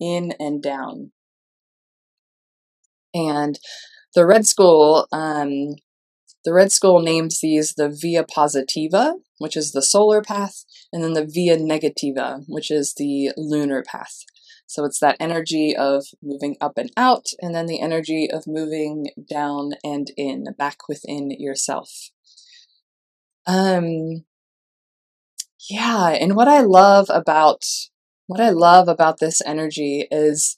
in 0.00 0.32
and 0.40 0.62
down. 0.62 1.12
And 3.14 3.58
the 4.14 4.26
Red 4.26 4.46
School, 4.46 5.06
um, 5.12 5.76
the 6.44 6.52
Red 6.52 6.72
School 6.72 7.00
names 7.00 7.40
these 7.40 7.74
the 7.74 7.88
Via 7.88 8.24
Positiva, 8.24 9.14
which 9.38 9.56
is 9.56 9.72
the 9.72 9.82
solar 9.82 10.22
path, 10.22 10.64
and 10.92 11.02
then 11.02 11.12
the 11.12 11.26
Via 11.26 11.56
Negativa, 11.58 12.42
which 12.46 12.70
is 12.70 12.94
the 12.96 13.30
lunar 13.36 13.82
path. 13.82 14.24
So 14.66 14.84
it's 14.84 14.98
that 15.00 15.16
energy 15.20 15.76
of 15.76 16.06
moving 16.22 16.56
up 16.60 16.76
and 16.76 16.90
out, 16.96 17.26
and 17.40 17.54
then 17.54 17.66
the 17.66 17.80
energy 17.80 18.28
of 18.30 18.46
moving 18.46 19.08
down 19.28 19.72
and 19.84 20.10
in, 20.16 20.46
back 20.58 20.88
within 20.88 21.30
yourself. 21.30 22.10
Um, 23.46 24.24
yeah, 25.70 26.08
and 26.10 26.34
what 26.36 26.48
I 26.48 26.60
love 26.60 27.06
about 27.10 27.64
what 28.26 28.40
I 28.40 28.50
love 28.50 28.88
about 28.88 29.20
this 29.20 29.40
energy 29.46 30.06
is 30.10 30.56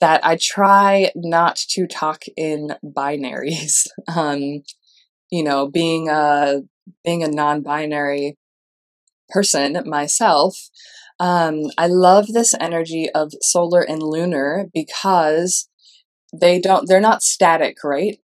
that 0.00 0.24
I 0.24 0.36
try 0.36 1.10
not 1.14 1.56
to 1.70 1.86
talk 1.86 2.24
in 2.36 2.72
binaries. 2.84 3.86
Um, 4.08 4.62
you 5.30 5.44
know, 5.44 5.68
being 5.68 6.08
a 6.08 6.62
being 7.04 7.22
a 7.22 7.28
non-binary 7.28 8.36
person 9.28 9.80
myself, 9.86 10.70
um, 11.20 11.70
I 11.78 11.86
love 11.86 12.26
this 12.28 12.54
energy 12.58 13.08
of 13.14 13.32
solar 13.40 13.82
and 13.82 14.02
lunar 14.02 14.66
because 14.74 15.68
they 16.32 16.60
don't 16.60 16.88
they're 16.88 17.00
not 17.00 17.22
static, 17.22 17.84
right? 17.84 18.18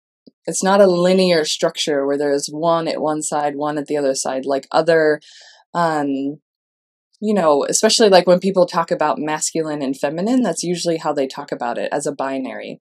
it's 0.46 0.62
not 0.62 0.80
a 0.80 0.86
linear 0.86 1.44
structure 1.44 2.06
where 2.06 2.18
there's 2.18 2.48
one 2.48 2.86
at 2.88 3.00
one 3.00 3.22
side, 3.22 3.56
one 3.56 3.78
at 3.78 3.86
the 3.86 3.96
other 3.96 4.14
side, 4.14 4.44
like 4.44 4.66
other, 4.70 5.20
um, 5.72 6.40
you 7.20 7.32
know, 7.32 7.64
especially 7.68 8.08
like 8.08 8.26
when 8.26 8.40
people 8.40 8.66
talk 8.66 8.90
about 8.90 9.18
masculine 9.18 9.80
and 9.80 9.98
feminine, 9.98 10.42
that's 10.42 10.62
usually 10.62 10.98
how 10.98 11.12
they 11.12 11.26
talk 11.26 11.50
about 11.50 11.78
it 11.78 11.88
as 11.92 12.06
a 12.06 12.12
binary. 12.12 12.80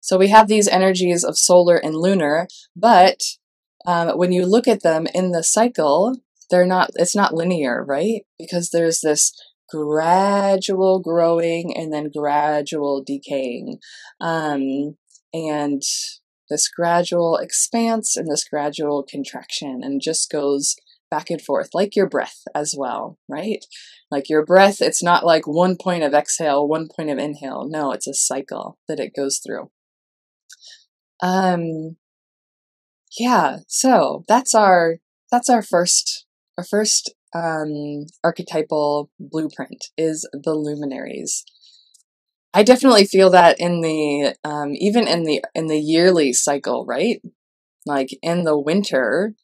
So 0.00 0.18
we 0.18 0.28
have 0.28 0.48
these 0.48 0.68
energies 0.68 1.24
of 1.24 1.38
solar 1.38 1.76
and 1.76 1.94
lunar, 1.94 2.46
but 2.76 3.22
um, 3.86 4.18
when 4.18 4.32
you 4.32 4.44
look 4.44 4.68
at 4.68 4.82
them 4.82 5.06
in 5.14 5.30
the 5.30 5.42
cycle, 5.42 6.16
they're 6.54 6.66
not, 6.66 6.90
it's 6.94 7.16
not 7.16 7.34
linear, 7.34 7.84
right? 7.84 8.22
Because 8.38 8.70
there's 8.70 9.00
this 9.00 9.32
gradual 9.68 11.00
growing 11.00 11.76
and 11.76 11.92
then 11.92 12.12
gradual 12.14 13.02
decaying. 13.04 13.78
Um, 14.20 14.96
and 15.32 15.82
this 16.48 16.68
gradual 16.68 17.38
expanse 17.38 18.16
and 18.16 18.30
this 18.30 18.44
gradual 18.44 19.02
contraction 19.02 19.80
and 19.82 20.00
just 20.00 20.30
goes 20.30 20.76
back 21.10 21.28
and 21.28 21.42
forth 21.42 21.70
like 21.74 21.96
your 21.96 22.08
breath 22.08 22.42
as 22.54 22.74
well 22.76 23.18
right 23.28 23.64
like 24.10 24.28
your 24.28 24.44
breath 24.44 24.80
it's 24.80 25.02
not 25.02 25.24
like 25.24 25.46
one 25.46 25.76
point 25.76 26.02
of 26.02 26.12
exhale 26.12 26.66
one 26.66 26.88
point 26.88 27.08
of 27.08 27.18
inhale 27.18 27.66
no 27.68 27.92
it's 27.92 28.08
a 28.08 28.14
cycle 28.14 28.78
that 28.88 28.98
it 28.98 29.14
goes 29.14 29.38
through 29.38 29.70
um 31.22 31.96
yeah 33.16 33.58
so 33.68 34.24
that's 34.26 34.54
our 34.54 34.96
that's 35.30 35.48
our 35.48 35.62
first 35.62 36.23
our 36.58 36.64
first 36.64 37.14
um 37.34 38.06
archetypal 38.22 39.10
blueprint 39.18 39.86
is 39.96 40.28
the 40.32 40.54
luminaries 40.54 41.44
I 42.56 42.62
definitely 42.62 43.04
feel 43.06 43.30
that 43.30 43.56
in 43.58 43.80
the 43.80 44.36
um, 44.44 44.74
even 44.76 45.08
in 45.08 45.24
the 45.24 45.42
in 45.56 45.66
the 45.66 45.80
yearly 45.80 46.32
cycle, 46.32 46.86
right? 46.86 47.20
Like 47.84 48.10
in 48.22 48.44
the 48.44 48.56
winter, 48.56 49.34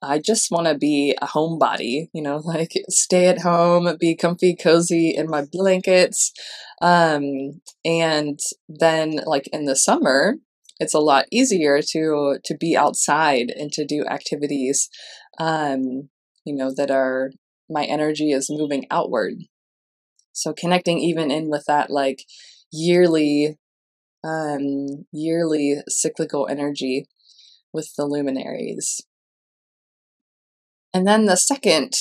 I 0.00 0.20
just 0.20 0.52
want 0.52 0.68
to 0.68 0.78
be 0.78 1.16
a 1.20 1.26
homebody, 1.26 2.06
you 2.14 2.22
know, 2.22 2.36
like 2.44 2.72
stay 2.88 3.26
at 3.26 3.40
home, 3.40 3.88
be 3.98 4.14
comfy, 4.14 4.54
cozy 4.54 5.10
in 5.16 5.28
my 5.28 5.44
blankets. 5.50 6.32
Um, 6.80 7.60
and 7.84 8.38
then 8.68 9.20
like 9.26 9.48
in 9.52 9.64
the 9.64 9.76
summer, 9.76 10.36
it's 10.78 10.94
a 10.94 11.00
lot 11.00 11.26
easier 11.32 11.80
to 11.90 12.38
to 12.44 12.56
be 12.56 12.76
outside 12.76 13.50
and 13.50 13.72
to 13.72 13.84
do 13.84 14.04
activities 14.06 14.88
um, 15.38 16.08
you 16.44 16.54
know, 16.54 16.72
that 16.76 16.90
are 16.90 17.30
my 17.68 17.84
energy 17.84 18.32
is 18.32 18.50
moving 18.50 18.86
outward. 18.90 19.34
So 20.32 20.52
connecting 20.52 20.98
even 20.98 21.30
in 21.30 21.50
with 21.50 21.64
that 21.66 21.90
like 21.90 22.24
yearly 22.72 23.58
um, 24.22 25.06
yearly 25.12 25.76
cyclical 25.88 26.46
energy 26.48 27.06
with 27.72 27.94
the 27.96 28.04
luminaries. 28.04 29.00
And 30.92 31.06
then 31.06 31.26
the 31.26 31.36
second, 31.36 31.94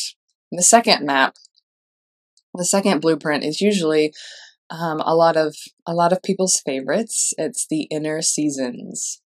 the 0.51 0.63
second 0.63 1.05
map, 1.05 1.35
the 2.53 2.65
second 2.65 3.01
blueprint 3.01 3.43
is 3.43 3.61
usually 3.61 4.13
um, 4.69 4.99
a 5.01 5.15
lot 5.15 5.37
of 5.37 5.55
a 5.85 5.93
lot 5.93 6.11
of 6.11 6.23
people's 6.23 6.61
favorites. 6.65 7.33
It's 7.37 7.65
the 7.69 7.83
inner 7.83 8.21
seasons. 8.21 9.21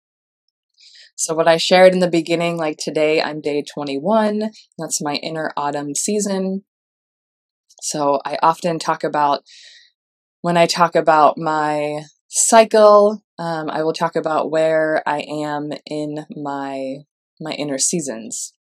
So 1.21 1.35
what 1.35 1.47
I 1.47 1.57
shared 1.57 1.93
in 1.93 1.99
the 1.99 2.09
beginning, 2.09 2.57
like 2.57 2.77
today, 2.79 3.21
I'm 3.21 3.41
day 3.41 3.61
21. 3.61 4.49
That's 4.79 5.03
my 5.03 5.17
inner 5.17 5.53
autumn 5.55 5.93
season. 5.93 6.63
So 7.79 8.19
I 8.25 8.39
often 8.41 8.79
talk 8.79 9.03
about 9.03 9.43
when 10.41 10.57
I 10.57 10.65
talk 10.65 10.95
about 10.95 11.37
my 11.37 12.05
cycle, 12.27 13.21
um, 13.37 13.69
I 13.69 13.83
will 13.83 13.93
talk 13.93 14.15
about 14.15 14.49
where 14.49 15.03
I 15.07 15.19
am 15.19 15.69
in 15.85 16.25
my 16.35 16.95
my 17.39 17.51
inner 17.51 17.77
seasons. 17.77 18.53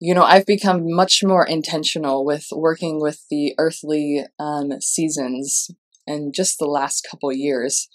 You 0.00 0.14
know, 0.14 0.22
I've 0.22 0.46
become 0.46 0.90
much 0.90 1.22
more 1.22 1.46
intentional 1.46 2.24
with 2.24 2.46
working 2.50 2.98
with 2.98 3.26
the 3.28 3.54
earthly 3.58 4.24
um, 4.38 4.80
seasons 4.80 5.70
in 6.06 6.32
just 6.32 6.58
the 6.58 6.64
last 6.64 7.06
couple 7.10 7.30
years, 7.30 7.90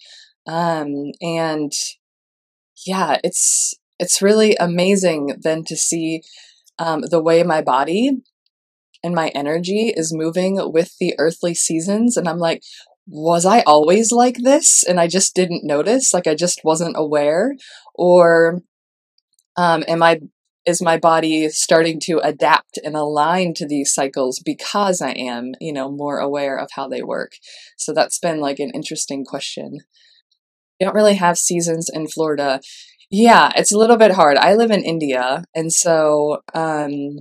um, 0.46 0.94
and 1.22 1.72
yeah, 2.86 3.18
it's 3.24 3.74
it's 4.00 4.22
really 4.22 4.56
amazing 4.60 5.36
then 5.42 5.64
to 5.66 5.76
see 5.76 6.22
um, 6.80 7.02
the 7.10 7.22
way 7.22 7.44
my 7.44 7.62
body 7.62 8.12
and 9.04 9.16
my 9.16 9.30
energy 9.30 9.94
is 9.96 10.14
moving 10.14 10.60
with 10.72 10.96
the 11.00 11.16
earthly 11.18 11.54
seasons. 11.54 12.18
And 12.18 12.28
I'm 12.28 12.38
like, 12.38 12.62
was 13.08 13.46
I 13.46 13.62
always 13.62 14.12
like 14.12 14.38
this? 14.44 14.84
And 14.84 15.00
I 15.00 15.08
just 15.08 15.34
didn't 15.34 15.66
notice, 15.66 16.14
like 16.14 16.28
I 16.28 16.36
just 16.36 16.62
wasn't 16.64 16.96
aware? 16.98 17.56
Or 17.96 18.62
um, 19.56 19.84
am 19.88 20.04
I 20.04 20.20
is 20.66 20.82
my 20.82 20.98
body 20.98 21.48
starting 21.48 21.98
to 21.98 22.20
adapt 22.22 22.78
and 22.84 22.94
align 22.94 23.54
to 23.54 23.66
these 23.66 23.94
cycles 23.94 24.42
because 24.44 25.02
I 25.02 25.12
am, 25.12 25.54
you 25.62 25.72
know, 25.72 25.90
more 25.90 26.20
aware 26.20 26.58
of 26.58 26.70
how 26.74 26.90
they 26.90 27.02
work? 27.02 27.32
So 27.78 27.94
that's 27.94 28.20
been 28.20 28.42
like 28.42 28.60
an 28.60 28.72
interesting 28.76 29.24
question. 29.24 29.80
We 30.80 30.86
don't 30.86 30.96
really 30.96 31.16
have 31.16 31.38
seasons 31.38 31.90
in 31.92 32.08
Florida. 32.08 32.62
Yeah, 33.10 33.52
it's 33.56 33.72
a 33.72 33.78
little 33.78 33.98
bit 33.98 34.12
hard. 34.12 34.38
I 34.38 34.56
live 34.56 34.72
in 34.72 34.84
India, 34.84 35.44
and 35.56 35.72
so 35.72 36.42
um, 36.54 37.20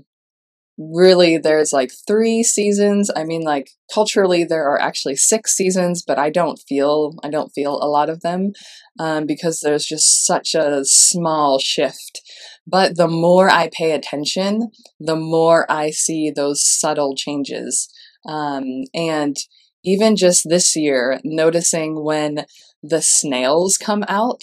really 0.79 1.39
there's 1.39 1.73
like 1.73 1.91
three 2.07 2.43
seasons 2.43 3.11
i 3.17 3.25
mean 3.25 3.41
like 3.43 3.71
culturally 3.93 4.45
there 4.45 4.69
are 4.69 4.79
actually 4.79 5.17
six 5.17 5.57
seasons 5.57 6.03
but 6.07 6.19
i 6.19 6.29
don't 6.29 6.61
feel 6.69 7.15
i 7.25 7.31
don't 7.31 7.53
feel 7.55 7.79
a 7.83 7.89
lot 7.89 8.11
of 8.11 8.21
them 8.21 8.53
um, 8.99 9.25
because 9.25 9.61
there's 9.61 9.87
just 9.87 10.27
such 10.27 10.55
a 10.55 10.85
small 10.85 11.59
shift 11.59 12.21
but 12.67 12.97
the 12.97 13.09
more 13.09 13.49
i 13.49 13.71
pay 13.73 13.93
attention 13.93 14.71
the 15.01 15.17
more 15.17 15.71
i 15.71 15.91
see 15.91 16.31
those 16.31 16.63
subtle 16.63 17.15
changes 17.17 17.89
um, 18.29 18.65
and 18.95 19.37
even 19.83 20.15
just 20.17 20.47
this 20.49 20.77
year 20.77 21.21
noticing 21.25 22.05
when 22.05 22.45
the 22.83 23.02
snails 23.02 23.76
come 23.76 24.04
out. 24.09 24.42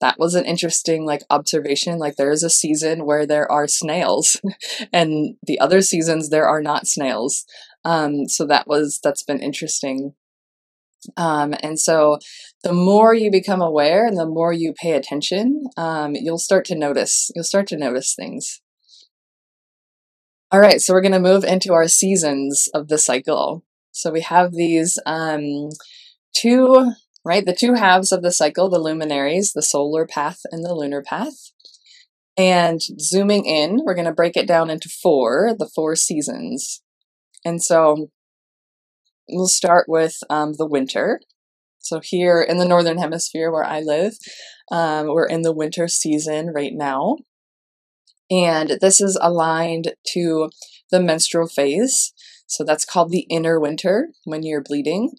That 0.00 0.18
was 0.18 0.34
an 0.34 0.46
interesting 0.46 1.04
like 1.04 1.22
observation. 1.28 1.98
Like 1.98 2.16
there 2.16 2.30
is 2.30 2.42
a 2.42 2.50
season 2.50 3.04
where 3.04 3.26
there 3.26 3.50
are 3.50 3.68
snails 3.68 4.40
and 4.92 5.36
the 5.46 5.60
other 5.60 5.82
seasons 5.82 6.30
there 6.30 6.48
are 6.48 6.62
not 6.62 6.86
snails. 6.86 7.44
Um, 7.84 8.28
so 8.28 8.46
that 8.46 8.66
was 8.66 8.98
that's 9.02 9.22
been 9.22 9.40
interesting. 9.40 10.14
Um, 11.16 11.54
and 11.62 11.78
so 11.78 12.18
the 12.62 12.74
more 12.74 13.14
you 13.14 13.30
become 13.30 13.62
aware 13.62 14.06
and 14.06 14.18
the 14.18 14.26
more 14.26 14.52
you 14.52 14.74
pay 14.74 14.92
attention 14.92 15.64
um, 15.78 16.14
you'll 16.14 16.36
start 16.36 16.66
to 16.66 16.74
notice 16.74 17.30
you'll 17.34 17.44
start 17.44 17.66
to 17.68 17.76
notice 17.76 18.14
things. 18.14 18.60
All 20.50 20.60
right 20.60 20.80
so 20.80 20.92
we're 20.92 21.00
going 21.00 21.12
to 21.12 21.20
move 21.20 21.44
into 21.44 21.72
our 21.72 21.88
seasons 21.88 22.68
of 22.74 22.88
the 22.88 22.98
cycle. 22.98 23.64
So 23.92 24.10
we 24.10 24.20
have 24.20 24.52
these 24.52 24.98
um, 25.06 25.70
two 26.34 26.92
right? 27.24 27.44
The 27.44 27.54
two 27.54 27.74
halves 27.74 28.12
of 28.12 28.22
the 28.22 28.32
cycle, 28.32 28.68
the 28.70 28.78
luminaries, 28.78 29.52
the 29.52 29.62
solar 29.62 30.06
path 30.06 30.40
and 30.50 30.64
the 30.64 30.74
lunar 30.74 31.02
path. 31.02 31.52
And 32.36 32.80
zooming 32.98 33.44
in, 33.44 33.80
we're 33.84 33.94
going 33.94 34.06
to 34.06 34.12
break 34.12 34.36
it 34.36 34.48
down 34.48 34.70
into 34.70 34.88
four, 34.88 35.54
the 35.58 35.68
four 35.68 35.96
seasons. 35.96 36.82
And 37.44 37.62
so 37.62 38.08
we'll 39.28 39.48
start 39.48 39.86
with 39.88 40.16
um, 40.30 40.54
the 40.54 40.66
winter. 40.66 41.20
So 41.80 42.00
here 42.02 42.40
in 42.40 42.58
the 42.58 42.68
northern 42.68 42.98
hemisphere 42.98 43.50
where 43.50 43.64
I 43.64 43.80
live, 43.80 44.14
um, 44.70 45.08
we're 45.08 45.26
in 45.26 45.42
the 45.42 45.52
winter 45.52 45.88
season 45.88 46.52
right 46.54 46.72
now. 46.72 47.18
And 48.30 48.78
this 48.80 49.00
is 49.00 49.18
aligned 49.20 49.94
to 50.12 50.50
the 50.90 51.00
menstrual 51.00 51.48
phase. 51.48 52.12
So 52.46 52.64
that's 52.64 52.84
called 52.84 53.10
the 53.10 53.26
inner 53.30 53.58
winter 53.58 54.08
when 54.24 54.42
you're 54.42 54.62
bleeding 54.62 55.12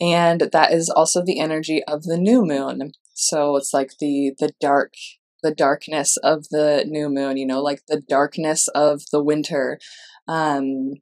and 0.00 0.48
that 0.52 0.72
is 0.72 0.88
also 0.88 1.22
the 1.22 1.40
energy 1.40 1.82
of 1.84 2.04
the 2.04 2.18
new 2.18 2.42
moon. 2.44 2.92
So 3.14 3.56
it's 3.56 3.74
like 3.74 3.98
the 3.98 4.34
the 4.38 4.52
dark 4.60 4.94
the 5.42 5.54
darkness 5.54 6.16
of 6.18 6.48
the 6.50 6.84
new 6.86 7.08
moon 7.08 7.36
you 7.36 7.44
know 7.46 7.60
like 7.60 7.82
the 7.88 8.00
darkness 8.00 8.68
of 8.68 9.02
the 9.10 9.20
winter 9.20 9.80
um 10.28 10.92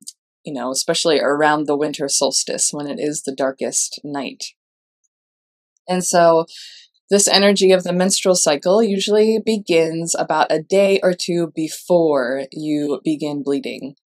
you 0.45 0.53
know 0.55 0.71
especially 0.71 1.21
around 1.21 1.67
the 1.67 1.77
winter 1.77 2.09
solstice 2.09 2.71
when 2.73 2.87
it 2.87 2.99
is 2.99 3.23
the 3.23 3.35
darkest 3.35 4.01
night. 4.03 4.45
And 5.89 6.05
so 6.05 6.47
this 7.11 7.27
energy 7.27 7.73
of 7.73 7.83
the 7.83 7.93
menstrual 7.93 8.37
cycle 8.37 8.83
usually 8.83 9.41
begins 9.45 10.15
about 10.15 10.53
a 10.53 10.63
day 10.63 11.01
or 11.03 11.13
two 11.13 11.53
before 11.55 12.45
you 12.53 13.01
begin 13.05 13.43
bleeding 13.43 13.97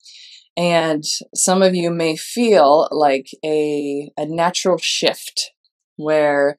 and 0.57 1.03
some 1.35 1.63
of 1.63 1.75
you 1.75 1.91
may 1.91 2.17
feel 2.17 2.89
like 2.91 3.29
a, 3.45 4.11
a 4.17 4.27
natural 4.27 4.79
shift 4.79 5.51
where 5.97 6.57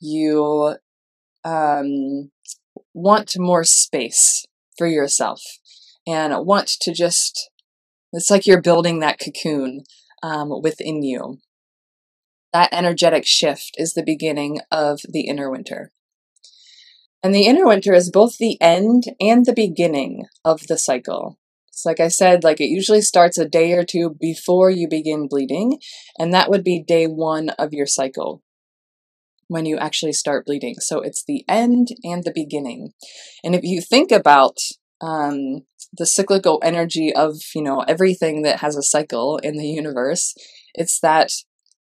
you 0.00 0.76
um, 1.44 2.30
want 2.92 3.32
more 3.38 3.64
space 3.64 4.44
for 4.76 4.86
yourself 4.86 5.42
and 6.06 6.34
want 6.46 6.68
to 6.80 6.92
just, 6.92 7.50
it's 8.12 8.30
like 8.30 8.46
you're 8.46 8.62
building 8.62 9.00
that 9.00 9.18
cocoon 9.18 9.84
um, 10.22 10.50
within 10.62 11.02
you. 11.02 11.38
That 12.52 12.72
energetic 12.72 13.26
shift 13.26 13.72
is 13.76 13.94
the 13.94 14.02
beginning 14.02 14.60
of 14.70 15.00
the 15.08 15.22
inner 15.22 15.50
winter. 15.50 15.92
And 17.22 17.34
the 17.34 17.46
inner 17.46 17.66
winter 17.66 17.92
is 17.92 18.10
both 18.10 18.38
the 18.38 18.60
end 18.60 19.04
and 19.20 19.44
the 19.44 19.52
beginning 19.52 20.26
of 20.44 20.66
the 20.66 20.78
cycle. 20.78 21.38
So 21.78 21.88
like 21.88 22.00
I 22.00 22.08
said, 22.08 22.42
like 22.42 22.60
it 22.60 22.70
usually 22.70 23.02
starts 23.02 23.38
a 23.38 23.48
day 23.48 23.72
or 23.72 23.84
two 23.84 24.16
before 24.20 24.68
you 24.68 24.88
begin 24.88 25.28
bleeding, 25.28 25.78
and 26.18 26.34
that 26.34 26.50
would 26.50 26.64
be 26.64 26.82
day 26.82 27.06
one 27.06 27.50
of 27.50 27.72
your 27.72 27.86
cycle 27.86 28.42
when 29.46 29.64
you 29.64 29.78
actually 29.78 30.12
start 30.12 30.44
bleeding. 30.44 30.74
So 30.80 31.00
it's 31.00 31.24
the 31.24 31.44
end 31.48 31.88
and 32.02 32.24
the 32.24 32.32
beginning. 32.34 32.94
And 33.44 33.54
if 33.54 33.62
you 33.62 33.80
think 33.80 34.10
about 34.10 34.58
um, 35.00 35.62
the 35.96 36.04
cyclical 36.04 36.58
energy 36.64 37.14
of 37.14 37.36
you 37.54 37.62
know 37.62 37.82
everything 37.82 38.42
that 38.42 38.58
has 38.58 38.76
a 38.76 38.82
cycle 38.82 39.36
in 39.38 39.56
the 39.56 39.68
universe, 39.68 40.34
it's 40.74 40.98
that 40.98 41.30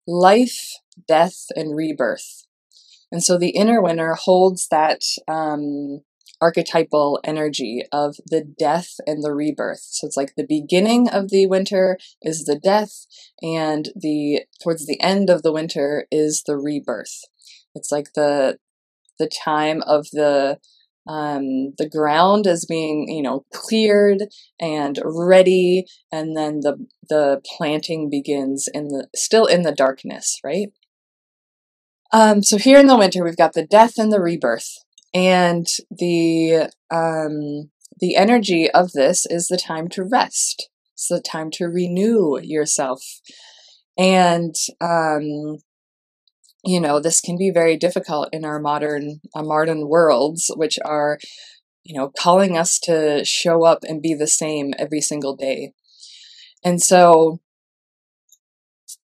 life, 0.07 0.77
death, 1.09 1.47
and 1.57 1.75
rebirth. 1.75 2.47
And 3.11 3.25
so 3.25 3.37
the 3.37 3.51
inner 3.51 3.83
winter 3.83 4.15
holds 4.15 4.69
that 4.69 5.03
um, 5.27 6.03
archetypal 6.41 7.21
energy 7.25 7.83
of 7.93 8.17
the 8.27 8.43
death 8.43 8.95
and 9.07 9.23
the 9.23 9.33
rebirth. 9.33 9.83
So 9.83 10.07
it's 10.07 10.17
like 10.17 10.35
the 10.37 10.47
beginning 10.47 11.09
of 11.09 11.31
the 11.31 11.47
winter 11.47 11.99
is 12.23 12.45
the 12.45 12.59
death, 12.59 13.07
and 13.43 13.91
the 13.95 14.43
towards 14.63 14.87
the 14.87 15.01
end 15.01 15.31
of 15.31 15.43
the 15.43 15.53
winter 15.53 16.07
is 16.11 16.43
the 16.47 16.57
rebirth. 16.57 17.25
It's 17.75 17.93
like 17.93 18.13
the 18.15 18.59
the 19.19 19.29
time 19.29 19.83
of 19.87 20.07
the 20.13 20.59
um, 21.09 21.73
the 21.79 21.89
ground 21.89 22.47
is 22.47 22.67
being 22.67 23.09
you 23.09 23.23
know 23.23 23.45
cleared 23.53 24.25
and 24.61 24.99
ready, 25.05 25.87
and 26.13 26.37
then 26.37 26.61
the 26.61 26.87
the 27.09 27.43
planting 27.57 28.11
begins 28.11 28.69
in 28.73 28.89
the 28.89 29.09
still 29.15 29.47
in 29.47 29.63
the 29.63 29.73
darkness, 29.73 30.41
right? 30.45 30.69
Um, 32.13 32.43
so 32.43 32.59
here 32.59 32.79
in 32.79 32.87
the 32.87 32.99
winter, 32.99 33.23
we've 33.23 33.37
got 33.37 33.53
the 33.53 33.65
death 33.65 33.97
and 33.97 34.13
the 34.13 34.21
rebirth 34.21 34.79
and 35.15 35.67
the 35.91 36.71
um, 36.91 37.71
the 37.99 38.17
energy 38.17 38.71
of 38.71 38.93
this 38.93 39.27
is 39.27 39.49
the 39.49 39.57
time 39.57 39.89
to 39.89 40.05
rest. 40.05 40.69
It's 40.95 41.09
the 41.09 41.21
time 41.21 41.51
to 41.53 41.67
renew 41.67 42.39
yourself, 42.43 43.03
and 43.99 44.55
um, 44.81 45.59
you 46.65 46.81
know 46.81 47.01
this 47.01 47.21
can 47.21 47.37
be 47.37 47.51
very 47.51 47.77
difficult 47.77 48.29
in 48.33 48.45
our 48.45 48.61
modern 48.61 49.21
uh, 49.35 49.43
modern 49.43 49.89
worlds, 49.89 50.51
which 50.55 50.79
are 50.85 51.19
you 51.85 51.95
know 51.99 52.13
calling 52.19 52.57
us 52.57 52.79
to 52.81 53.25
show 53.25 53.65
up 53.65 53.81
and 53.83 54.03
be 54.03 54.15
the 54.15 54.29
same 54.29 54.75
every 54.79 55.01
single 55.01 55.35
day, 55.35 55.73
and 56.65 56.83
so 56.83 57.41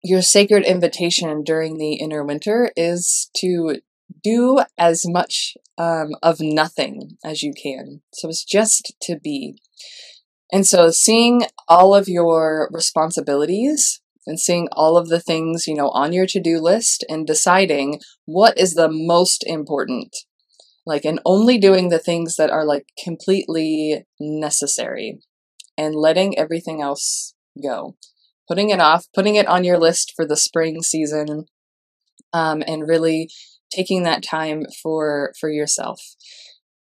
your 0.03 0.21
sacred 0.21 0.63
invitation 0.63 1.43
during 1.43 1.77
the 1.77 1.95
inner 1.95 2.23
winter 2.23 2.71
is 2.77 3.29
to 3.35 3.81
do 4.23 4.59
as 4.77 5.03
much 5.07 5.55
um, 5.77 6.09
of 6.21 6.37
nothing 6.39 7.17
as 7.23 7.41
you 7.43 7.53
can. 7.53 8.01
So 8.13 8.29
it's 8.29 8.43
just 8.43 8.93
to 9.03 9.19
be. 9.19 9.61
And 10.51 10.65
so 10.65 10.89
seeing 10.89 11.43
all 11.67 11.93
of 11.93 12.07
your 12.07 12.69
responsibilities 12.71 14.01
and 14.25 14.39
seeing 14.39 14.67
all 14.71 14.97
of 14.97 15.09
the 15.09 15.19
things, 15.19 15.67
you 15.67 15.75
know, 15.75 15.89
on 15.89 16.13
your 16.13 16.25
to-do 16.25 16.59
list 16.59 17.05
and 17.09 17.25
deciding 17.25 17.99
what 18.25 18.57
is 18.57 18.73
the 18.73 18.89
most 18.89 19.43
important. 19.45 20.15
Like 20.85 21.05
and 21.05 21.19
only 21.25 21.57
doing 21.57 21.89
the 21.89 21.99
things 21.99 22.35
that 22.37 22.49
are 22.49 22.65
like 22.65 22.87
completely 23.03 24.05
necessary 24.19 25.19
and 25.77 25.95
letting 25.95 26.37
everything 26.37 26.81
else 26.81 27.33
go. 27.61 27.95
Putting 28.47 28.71
it 28.71 28.79
off, 28.79 29.05
putting 29.13 29.35
it 29.35 29.47
on 29.47 29.63
your 29.63 29.77
list 29.77 30.13
for 30.15 30.25
the 30.25 30.35
spring 30.35 30.81
season 30.81 31.45
um, 32.33 32.63
and 32.65 32.87
really 32.87 33.29
taking 33.71 34.03
that 34.03 34.23
time 34.23 34.65
for 34.81 35.33
for 35.39 35.49
yourself. 35.49 36.01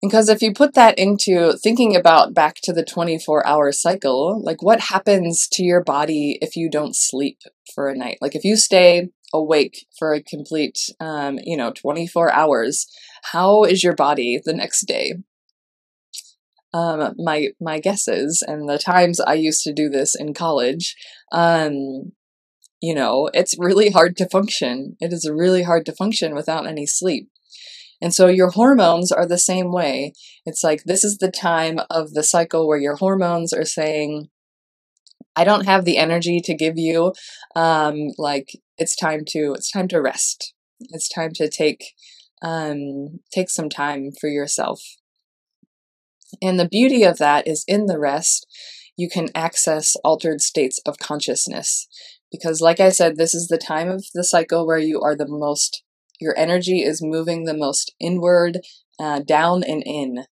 Because 0.02 0.30
if 0.30 0.42
you 0.42 0.54
put 0.54 0.76
that 0.76 1.00
into 1.00 1.54
thinking 1.54 1.96
about 1.96 2.34
back 2.34 2.58
to 2.64 2.74
the 2.74 2.84
24 2.84 3.46
hour 3.48 3.72
cycle, 3.72 4.40
like 4.44 4.62
what 4.62 4.80
happens 4.80 5.48
to 5.54 5.64
your 5.64 5.84
body 5.84 6.38
if 6.42 6.56
you 6.56 6.70
don't 6.70 6.96
sleep 6.96 7.40
for 7.74 7.90
a 7.90 7.96
night? 7.96 8.20
Like 8.22 8.36
if 8.36 8.44
you 8.44 8.56
stay 8.56 9.10
awake 9.34 9.88
for 9.98 10.14
a 10.14 10.22
complete, 10.22 10.78
um, 11.00 11.40
you 11.44 11.58
know, 11.58 11.72
24 11.72 12.32
hours, 12.32 12.86
how 13.32 13.64
is 13.64 13.84
your 13.84 13.96
body 13.96 14.40
the 14.44 14.54
next 14.54 14.82
day? 14.88 15.16
Um, 16.74 17.16
my 17.18 17.48
my 17.62 17.80
guesses 17.80 18.44
and 18.46 18.68
the 18.68 18.78
times 18.78 19.20
I 19.22 19.36
used 19.36 19.64
to 19.64 19.74
do 19.74 19.90
this 19.90 20.14
in 20.14 20.34
college, 20.34 20.96
um, 21.32 22.12
you 22.86 22.94
know, 22.94 23.32
it's 23.34 23.58
really 23.58 23.90
hard 23.90 24.16
to 24.16 24.30
function. 24.30 24.96
It 25.00 25.12
is 25.12 25.28
really 25.28 25.64
hard 25.64 25.88
to 25.88 25.92
function 25.92 26.36
without 26.36 26.68
any 26.68 26.86
sleep. 26.86 27.30
And 28.00 28.14
so 28.14 28.28
your 28.28 28.52
hormones 28.52 29.12
are 29.12 29.26
the 29.26 29.40
same 29.40 29.72
way. 29.72 30.14
It's 30.46 30.64
like 30.64 30.84
this 30.84 31.04
is 31.04 31.18
the 31.18 31.32
time 31.32 31.80
of 31.90 32.14
the 32.14 32.22
cycle 32.22 32.68
where 32.68 32.78
your 32.78 32.98
hormones 32.98 33.54
are 33.54 33.66
saying, 33.66 34.30
I 35.36 35.44
don't 35.46 35.66
have 35.66 35.84
the 35.84 35.98
energy 35.98 36.40
to 36.42 36.54
give 36.54 36.78
you. 36.78 37.14
Um, 37.56 38.10
like 38.20 38.50
it's 38.78 38.96
time 38.96 39.22
to 39.30 39.56
it's 39.58 39.72
time 39.72 39.88
to 39.88 40.00
rest. 40.00 40.54
It's 40.80 41.10
time 41.10 41.32
to 41.38 41.50
take 41.50 41.94
um, 42.44 43.20
take 43.34 43.50
some 43.50 43.70
time 43.70 44.12
for 44.12 44.30
yourself. 44.30 44.80
And 46.40 46.60
the 46.60 46.70
beauty 46.70 47.02
of 47.02 47.18
that 47.18 47.48
is 47.48 47.66
in 47.68 47.88
the 47.88 47.98
rest, 47.98 48.46
you 48.96 49.10
can 49.10 49.30
access 49.34 49.96
altered 50.04 50.42
states 50.42 50.80
of 50.86 51.00
consciousness. 51.00 51.88
Because, 52.40 52.62
like 52.62 52.80
I 52.80 52.90
said, 52.90 53.16
this 53.16 53.34
is 53.34 53.48
the 53.48 53.58
time 53.58 53.90
of 53.90 54.06
the 54.14 54.24
cycle 54.24 54.66
where 54.66 54.78
you 54.78 55.02
are 55.02 55.16
the 55.16 55.28
most 55.28 55.84
your 56.20 56.38
energy 56.38 56.82
is 56.82 57.02
moving 57.02 57.44
the 57.44 57.54
most 57.54 57.94
inward, 58.00 58.62
uh, 59.00 59.20
down 59.20 59.64
and 59.64 59.84
in. 59.86 60.26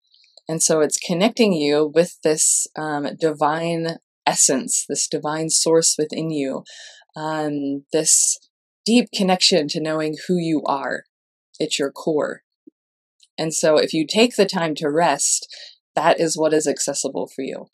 And 0.48 0.62
so 0.62 0.80
it's 0.80 0.98
connecting 0.98 1.52
you 1.52 1.90
with 1.92 2.18
this 2.22 2.66
um, 2.76 3.08
divine 3.18 3.98
essence, 4.26 4.84
this 4.88 5.08
divine 5.08 5.50
source 5.50 5.96
within 5.98 6.30
you, 6.30 6.64
um, 7.16 7.84
this 7.92 8.38
deep 8.84 9.08
connection 9.14 9.68
to 9.68 9.80
knowing 9.80 10.16
who 10.28 10.36
you 10.36 10.62
are. 10.66 11.04
It's 11.58 11.78
your 11.78 11.90
core. 11.90 12.42
And 13.38 13.54
so 13.54 13.76
if 13.76 13.92
you 13.92 14.06
take 14.06 14.36
the 14.36 14.46
time 14.46 14.74
to 14.76 14.90
rest, 14.90 15.48
that 15.94 16.20
is 16.20 16.36
what 16.36 16.52
is 16.52 16.66
accessible 16.66 17.28
for 17.34 17.42
you. 17.42 17.66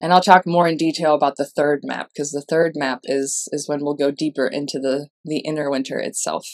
And 0.00 0.12
I'll 0.12 0.20
talk 0.20 0.46
more 0.46 0.68
in 0.68 0.76
detail 0.76 1.14
about 1.14 1.36
the 1.36 1.46
third 1.46 1.80
map 1.82 2.10
because 2.12 2.30
the 2.30 2.44
third 2.46 2.72
map 2.76 3.00
is 3.04 3.48
is 3.52 3.68
when 3.68 3.82
we'll 3.82 3.94
go 3.94 4.10
deeper 4.10 4.46
into 4.46 4.78
the 4.78 5.08
the 5.24 5.38
inner 5.38 5.70
winter 5.70 5.98
itself. 5.98 6.46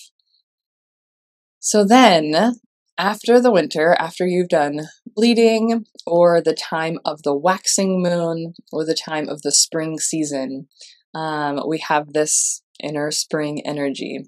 So 1.59 1.85
then, 1.85 2.57
after 2.99 3.41
the 3.41 3.53
winter, 3.53 3.97
after 3.99 4.27
you've 4.27 4.49
done 4.49 4.83
bleeding, 5.07 5.85
or 6.07 6.41
the 6.41 6.55
time 6.55 6.99
of 7.05 7.23
the 7.23 7.37
waxing 7.37 8.03
moon, 8.03 8.55
or 8.73 8.85
the 8.85 8.95
time 8.95 9.29
of 9.29 9.43
the 9.43 9.53
spring 9.53 9.99
season, 9.99 10.69
um, 11.15 11.61
we 11.67 11.79
have 11.79 12.13
this 12.13 12.63
inner 12.83 13.11
spring 13.11 13.63
energy. 13.65 14.25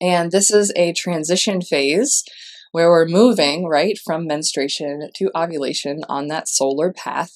And 0.00 0.30
this 0.30 0.50
is 0.50 0.72
a 0.76 0.92
transition 0.92 1.62
phase 1.62 2.24
where 2.72 2.90
we're 2.90 3.06
moving 3.06 3.66
right 3.66 3.96
from 4.04 4.26
menstruation 4.26 5.08
to 5.14 5.30
ovulation 5.34 6.00
on 6.08 6.26
that 6.28 6.48
solar 6.48 6.92
path. 6.92 7.32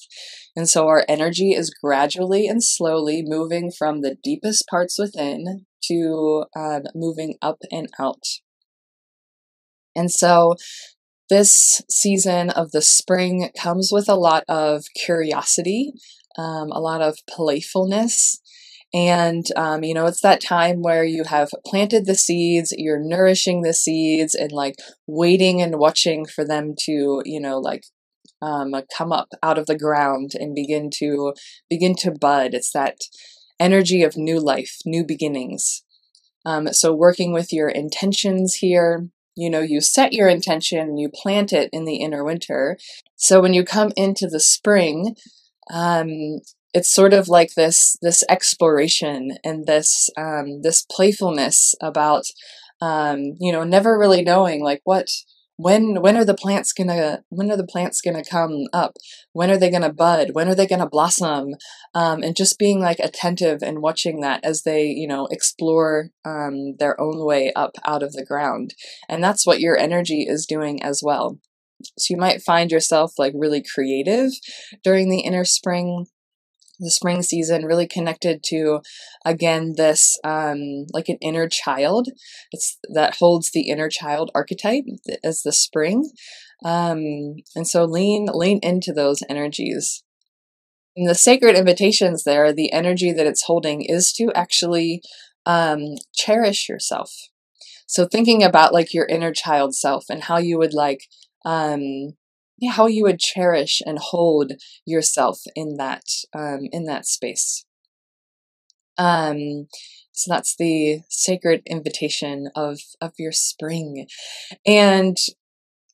And 0.59 0.67
so 0.67 0.87
our 0.89 1.05
energy 1.07 1.53
is 1.53 1.73
gradually 1.81 2.45
and 2.45 2.61
slowly 2.61 3.23
moving 3.25 3.71
from 3.71 4.01
the 4.01 4.17
deepest 4.21 4.65
parts 4.69 4.99
within 4.99 5.65
to 5.85 6.43
um, 6.55 6.83
moving 6.93 7.35
up 7.41 7.59
and 7.71 7.87
out 7.97 8.21
and 9.95 10.11
so 10.11 10.55
this 11.29 11.81
season 11.89 12.49
of 12.49 12.71
the 12.71 12.81
spring 12.81 13.51
comes 13.59 13.89
with 13.91 14.09
a 14.09 14.15
lot 14.15 14.43
of 14.47 14.85
curiosity, 14.95 15.91
um, 16.37 16.71
a 16.71 16.79
lot 16.79 17.01
of 17.01 17.17
playfulness. 17.29 18.39
And, 18.91 19.45
um, 19.55 19.83
you 19.83 19.93
know, 19.93 20.07
it's 20.07 20.21
that 20.21 20.41
time 20.41 20.81
where 20.81 21.03
you 21.03 21.25
have 21.25 21.49
planted 21.63 22.07
the 22.07 22.15
seeds, 22.15 22.73
you're 22.75 22.99
nourishing 22.99 23.61
the 23.61 23.73
seeds 23.73 24.33
and 24.33 24.51
like 24.51 24.75
waiting 25.05 25.61
and 25.61 25.77
watching 25.77 26.25
for 26.25 26.43
them 26.43 26.73
to, 26.85 27.21
you 27.23 27.39
know, 27.39 27.59
like 27.59 27.83
um, 28.41 28.73
come 28.95 29.11
up 29.11 29.29
out 29.43 29.57
of 29.57 29.65
the 29.65 29.77
ground 29.77 30.31
and 30.33 30.55
begin 30.55 30.89
to 30.95 31.33
begin 31.69 31.95
to 31.97 32.11
bud. 32.11 32.53
It's 32.53 32.71
that 32.71 32.99
energy 33.59 34.03
of 34.03 34.17
new 34.17 34.39
life, 34.39 34.77
new 34.85 35.03
beginnings. 35.05 35.83
Um, 36.45 36.71
so 36.73 36.93
working 36.93 37.33
with 37.33 37.51
your 37.51 37.67
intentions 37.69 38.55
here, 38.55 39.09
you 39.35 39.49
know, 39.49 39.61
you 39.61 39.81
set 39.81 40.13
your 40.13 40.29
intention 40.29 40.97
you 40.97 41.09
plant 41.09 41.53
it 41.53 41.69
in 41.71 41.85
the 41.85 41.97
inner 41.97 42.23
winter. 42.23 42.77
So 43.15 43.41
when 43.41 43.53
you 43.53 43.63
come 43.63 43.91
into 43.95 44.27
the 44.27 44.39
spring, 44.39 45.15
um, 45.71 46.39
it's 46.73 46.93
sort 46.93 47.13
of 47.13 47.27
like 47.27 47.55
this 47.55 47.97
this 48.01 48.23
exploration 48.29 49.37
and 49.43 49.65
this 49.65 50.09
um, 50.17 50.61
this 50.61 50.85
playfulness 50.89 51.75
about 51.81 52.25
um, 52.81 53.35
you 53.39 53.51
know 53.51 53.63
never 53.63 53.97
really 53.97 54.21
knowing 54.21 54.63
like 54.63 54.81
what 54.83 55.09
when 55.59 56.01
when 56.01 56.15
are 56.15 56.23
the 56.23 56.33
plants 56.33 56.71
gonna 56.71 57.21
when 57.27 57.51
are 57.51 57.57
the 57.57 57.67
plants 57.67 57.99
gonna 57.99 58.23
come 58.23 58.67
up? 58.71 58.93
When 59.33 59.51
are 59.51 59.57
they 59.57 59.69
gonna 59.69 59.91
bud? 59.91 60.29
When 60.31 60.47
are 60.47 60.55
they 60.55 60.65
gonna 60.65 60.87
blossom? 60.87 61.55
Um, 61.93 62.23
and 62.23 62.33
just 62.33 62.57
being 62.57 62.79
like 62.79 62.99
attentive 62.99 63.61
and 63.61 63.81
watching 63.81 64.21
that 64.21 64.39
as 64.45 64.61
they 64.63 64.85
you 64.85 65.05
know 65.05 65.27
explore 65.29 66.11
um, 66.23 66.77
their 66.79 66.99
own 66.99 67.25
way 67.25 67.51
up 67.57 67.71
out 67.85 68.03
of 68.03 68.13
the 68.13 68.25
ground. 68.25 68.73
And 69.09 69.21
that's 69.21 69.45
what 69.45 69.59
your 69.59 69.77
energy 69.77 70.25
is 70.25 70.45
doing 70.45 70.81
as 70.81 71.01
well. 71.03 71.39
So 71.97 72.13
you 72.13 72.17
might 72.17 72.41
find 72.41 72.71
yourself 72.71 73.15
like 73.17 73.33
really 73.35 73.61
creative 73.61 74.31
during 74.81 75.09
the 75.09 75.19
inner 75.19 75.43
spring 75.43 76.05
the 76.79 76.91
spring 76.91 77.21
season 77.21 77.65
really 77.65 77.87
connected 77.87 78.41
to 78.43 78.81
again 79.25 79.73
this 79.77 80.17
um, 80.23 80.85
like 80.93 81.09
an 81.09 81.17
inner 81.21 81.47
child. 81.47 82.07
It's 82.51 82.77
that 82.93 83.17
holds 83.17 83.51
the 83.51 83.69
inner 83.69 83.89
child 83.89 84.31
archetype 84.33 84.85
as 85.23 85.41
the 85.41 85.51
spring. 85.51 86.11
Um, 86.63 87.35
and 87.55 87.67
so 87.67 87.85
lean 87.85 88.27
lean 88.33 88.59
into 88.63 88.93
those 88.93 89.23
energies. 89.29 90.03
And 90.95 91.07
the 91.07 91.15
sacred 91.15 91.55
invitations 91.55 92.23
there 92.23 92.51
the 92.51 92.71
energy 92.73 93.11
that 93.11 93.27
it's 93.27 93.43
holding 93.43 93.81
is 93.81 94.11
to 94.13 94.31
actually 94.33 95.01
um, 95.45 95.95
cherish 96.13 96.67
yourself. 96.67 97.11
So 97.87 98.05
thinking 98.05 98.43
about 98.43 98.73
like 98.73 98.93
your 98.93 99.05
inner 99.05 99.31
child 99.31 99.75
self 99.75 100.05
and 100.09 100.23
how 100.23 100.37
you 100.37 100.57
would 100.57 100.73
like 100.73 101.05
um, 101.45 102.13
how 102.67 102.87
you 102.87 103.03
would 103.03 103.19
cherish 103.19 103.81
and 103.85 103.99
hold 103.99 104.53
yourself 104.85 105.39
in 105.55 105.77
that 105.77 106.03
um, 106.33 106.67
in 106.71 106.85
that 106.85 107.05
space. 107.05 107.65
Um, 108.97 109.67
so 110.11 110.33
that's 110.33 110.55
the 110.55 111.01
sacred 111.09 111.61
invitation 111.65 112.49
of 112.55 112.79
of 113.01 113.13
your 113.17 113.31
spring, 113.31 114.07
and 114.65 115.17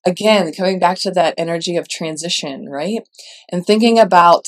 again, 0.06 0.54
coming 0.54 0.80
back 0.80 0.98
to 1.00 1.12
that 1.12 1.34
energy 1.38 1.78
of 1.78 1.88
transition, 1.88 2.70
right? 2.70 3.02
And 3.52 3.66
thinking 3.66 4.00
about 4.00 4.48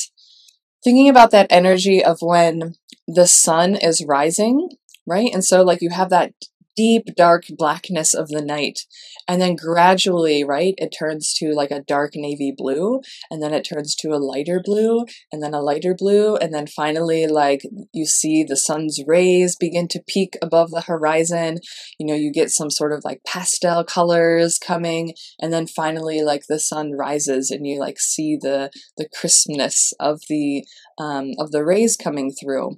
thinking 0.84 1.10
about 1.10 1.32
that 1.32 1.47
energy 1.49 2.03
of 2.03 2.19
when 2.21 2.75
the 3.08 3.27
sun 3.27 3.75
is 3.75 4.06
rising, 4.06 4.69
right? 5.06 5.30
And 5.34 5.43
so 5.43 5.63
like 5.63 5.82
you 5.82 5.89
have 5.89 6.10
that 6.10 6.34
deep 6.77 7.15
dark 7.17 7.43
blackness 7.49 8.13
of 8.13 8.29
the 8.29 8.41
night. 8.41 8.81
And 9.27 9.41
then 9.41 9.55
gradually 9.55 10.43
right 10.43 10.75
it 10.77 10.95
turns 10.97 11.33
to 11.35 11.51
like 11.51 11.71
a 11.71 11.81
dark 11.81 12.11
navy 12.15 12.53
blue 12.55 13.01
and 13.29 13.43
then 13.43 13.53
it 13.53 13.63
turns 13.63 13.95
to 13.95 14.13
a 14.13 14.23
lighter 14.23 14.61
blue 14.63 15.05
and 15.31 15.43
then 15.43 15.53
a 15.53 15.61
lighter 15.61 15.95
blue 15.97 16.37
and 16.37 16.53
then 16.53 16.67
finally 16.67 17.27
like 17.27 17.63
you 17.93 18.05
see 18.05 18.43
the 18.43 18.55
sun's 18.55 18.99
rays 19.05 19.55
begin 19.55 19.87
to 19.89 20.03
peak 20.07 20.37
above 20.41 20.71
the 20.71 20.81
horizon. 20.81 21.57
You 21.99 22.05
know 22.05 22.15
you 22.15 22.31
get 22.31 22.51
some 22.51 22.69
sort 22.69 22.93
of 22.93 23.03
like 23.03 23.21
pastel 23.25 23.83
colors 23.83 24.59
coming 24.59 25.13
and 25.41 25.51
then 25.51 25.67
finally 25.67 26.21
like 26.21 26.43
the 26.47 26.59
sun 26.59 26.91
rises 26.93 27.51
and 27.51 27.65
you 27.65 27.79
like 27.79 27.99
see 27.99 28.37
the 28.39 28.69
the 28.97 29.09
crispness 29.09 29.93
of 29.99 30.21
the 30.29 30.63
um, 30.99 31.31
of 31.39 31.51
the 31.51 31.63
rays 31.63 31.97
coming 31.97 32.31
through 32.31 32.77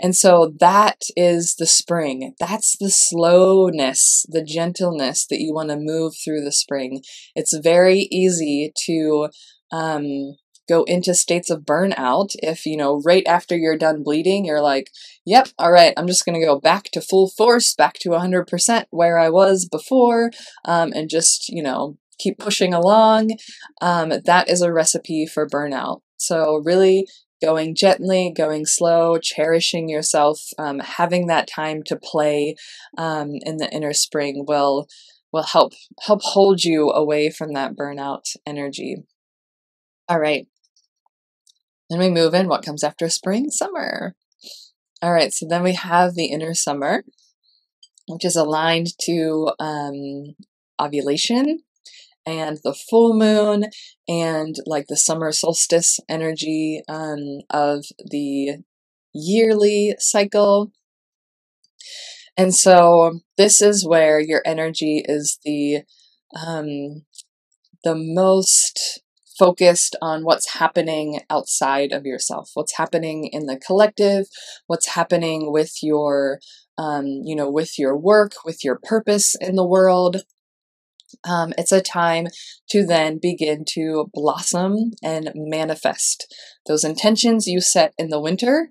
and 0.00 0.14
so 0.14 0.52
that 0.60 1.02
is 1.16 1.56
the 1.56 1.66
spring. 1.66 2.34
That's 2.38 2.76
the 2.78 2.90
slowness, 2.90 4.24
the 4.28 4.44
gentleness 4.44 5.26
that 5.26 5.40
you 5.40 5.52
want 5.52 5.70
to 5.70 5.76
move 5.76 6.14
through 6.22 6.44
the 6.44 6.52
spring. 6.52 7.02
It's 7.34 7.56
very 7.56 8.08
easy 8.10 8.72
to 8.86 9.28
um, 9.72 10.36
go 10.68 10.84
into 10.84 11.14
states 11.14 11.50
of 11.50 11.62
burnout 11.62 12.36
if, 12.42 12.64
you 12.66 12.76
know, 12.76 13.00
right 13.04 13.26
after 13.26 13.56
you're 13.56 13.76
done 13.78 14.02
bleeding, 14.02 14.44
you're 14.44 14.60
like, 14.60 14.90
yep, 15.24 15.48
all 15.58 15.72
right, 15.72 15.94
I'm 15.96 16.06
just 16.06 16.24
going 16.24 16.38
to 16.38 16.46
go 16.46 16.60
back 16.60 16.84
to 16.92 17.00
full 17.00 17.28
force, 17.28 17.74
back 17.74 17.94
to 18.00 18.10
100% 18.10 18.84
where 18.90 19.18
I 19.18 19.30
was 19.30 19.66
before, 19.66 20.30
um, 20.64 20.92
and 20.94 21.10
just, 21.10 21.48
you 21.48 21.62
know, 21.62 21.96
keep 22.18 22.38
pushing 22.38 22.74
along. 22.74 23.30
Um, 23.80 24.12
that 24.24 24.48
is 24.48 24.60
a 24.60 24.72
recipe 24.72 25.26
for 25.26 25.48
burnout. 25.48 26.02
So, 26.18 26.60
really 26.64 27.06
going 27.42 27.74
gently, 27.74 28.32
going 28.36 28.66
slow, 28.66 29.18
cherishing 29.18 29.88
yourself, 29.88 30.40
um, 30.58 30.80
having 30.80 31.26
that 31.26 31.48
time 31.48 31.82
to 31.84 31.96
play 31.96 32.56
um, 32.96 33.30
in 33.42 33.58
the 33.58 33.70
inner 33.72 33.92
spring 33.92 34.44
will 34.46 34.88
will 35.32 35.42
help 35.44 35.72
help 36.00 36.22
hold 36.22 36.64
you 36.64 36.90
away 36.90 37.30
from 37.30 37.52
that 37.52 37.76
burnout 37.76 38.34
energy. 38.46 38.96
All 40.08 40.18
right. 40.18 40.46
Then 41.90 41.98
we 41.98 42.10
move 42.10 42.34
in. 42.34 42.48
What 42.48 42.64
comes 42.64 42.82
after 42.82 43.08
spring? 43.08 43.50
Summer. 43.50 44.14
All 45.02 45.12
right. 45.12 45.32
So 45.32 45.46
then 45.48 45.62
we 45.62 45.74
have 45.74 46.14
the 46.14 46.26
inner 46.26 46.54
summer, 46.54 47.04
which 48.08 48.24
is 48.24 48.36
aligned 48.36 48.88
to 49.02 49.52
um, 49.58 50.34
ovulation 50.80 51.60
and 52.28 52.58
the 52.62 52.74
full 52.74 53.14
moon 53.14 53.64
and 54.06 54.56
like 54.66 54.86
the 54.88 54.96
summer 54.96 55.32
solstice 55.32 55.98
energy 56.08 56.82
um, 56.88 57.40
of 57.48 57.86
the 58.04 58.58
yearly 59.14 59.94
cycle. 59.98 60.70
And 62.36 62.54
so 62.54 63.20
this 63.38 63.62
is 63.62 63.86
where 63.86 64.20
your 64.20 64.42
energy 64.44 65.02
is 65.04 65.38
the 65.44 65.82
um, 66.36 67.06
the 67.82 67.94
most 67.94 69.00
focused 69.38 69.96
on 70.02 70.24
what's 70.24 70.54
happening 70.54 71.20
outside 71.30 71.92
of 71.92 72.04
yourself, 72.04 72.50
what's 72.54 72.76
happening 72.76 73.30
in 73.32 73.46
the 73.46 73.56
collective, 73.56 74.26
what's 74.66 74.88
happening 74.88 75.50
with 75.50 75.76
your 75.82 76.40
um, 76.76 77.06
you 77.24 77.34
know, 77.34 77.50
with 77.50 77.78
your 77.78 77.96
work, 77.96 78.32
with 78.44 78.62
your 78.62 78.78
purpose 78.80 79.34
in 79.40 79.56
the 79.56 79.66
world, 79.66 80.22
um, 81.24 81.52
it's 81.58 81.72
a 81.72 81.80
time 81.80 82.26
to 82.70 82.86
then 82.86 83.18
begin 83.20 83.64
to 83.74 84.10
blossom 84.12 84.92
and 85.02 85.30
manifest 85.34 86.32
those 86.66 86.84
intentions 86.84 87.46
you 87.46 87.60
set 87.60 87.94
in 87.98 88.08
the 88.08 88.20
winter, 88.20 88.70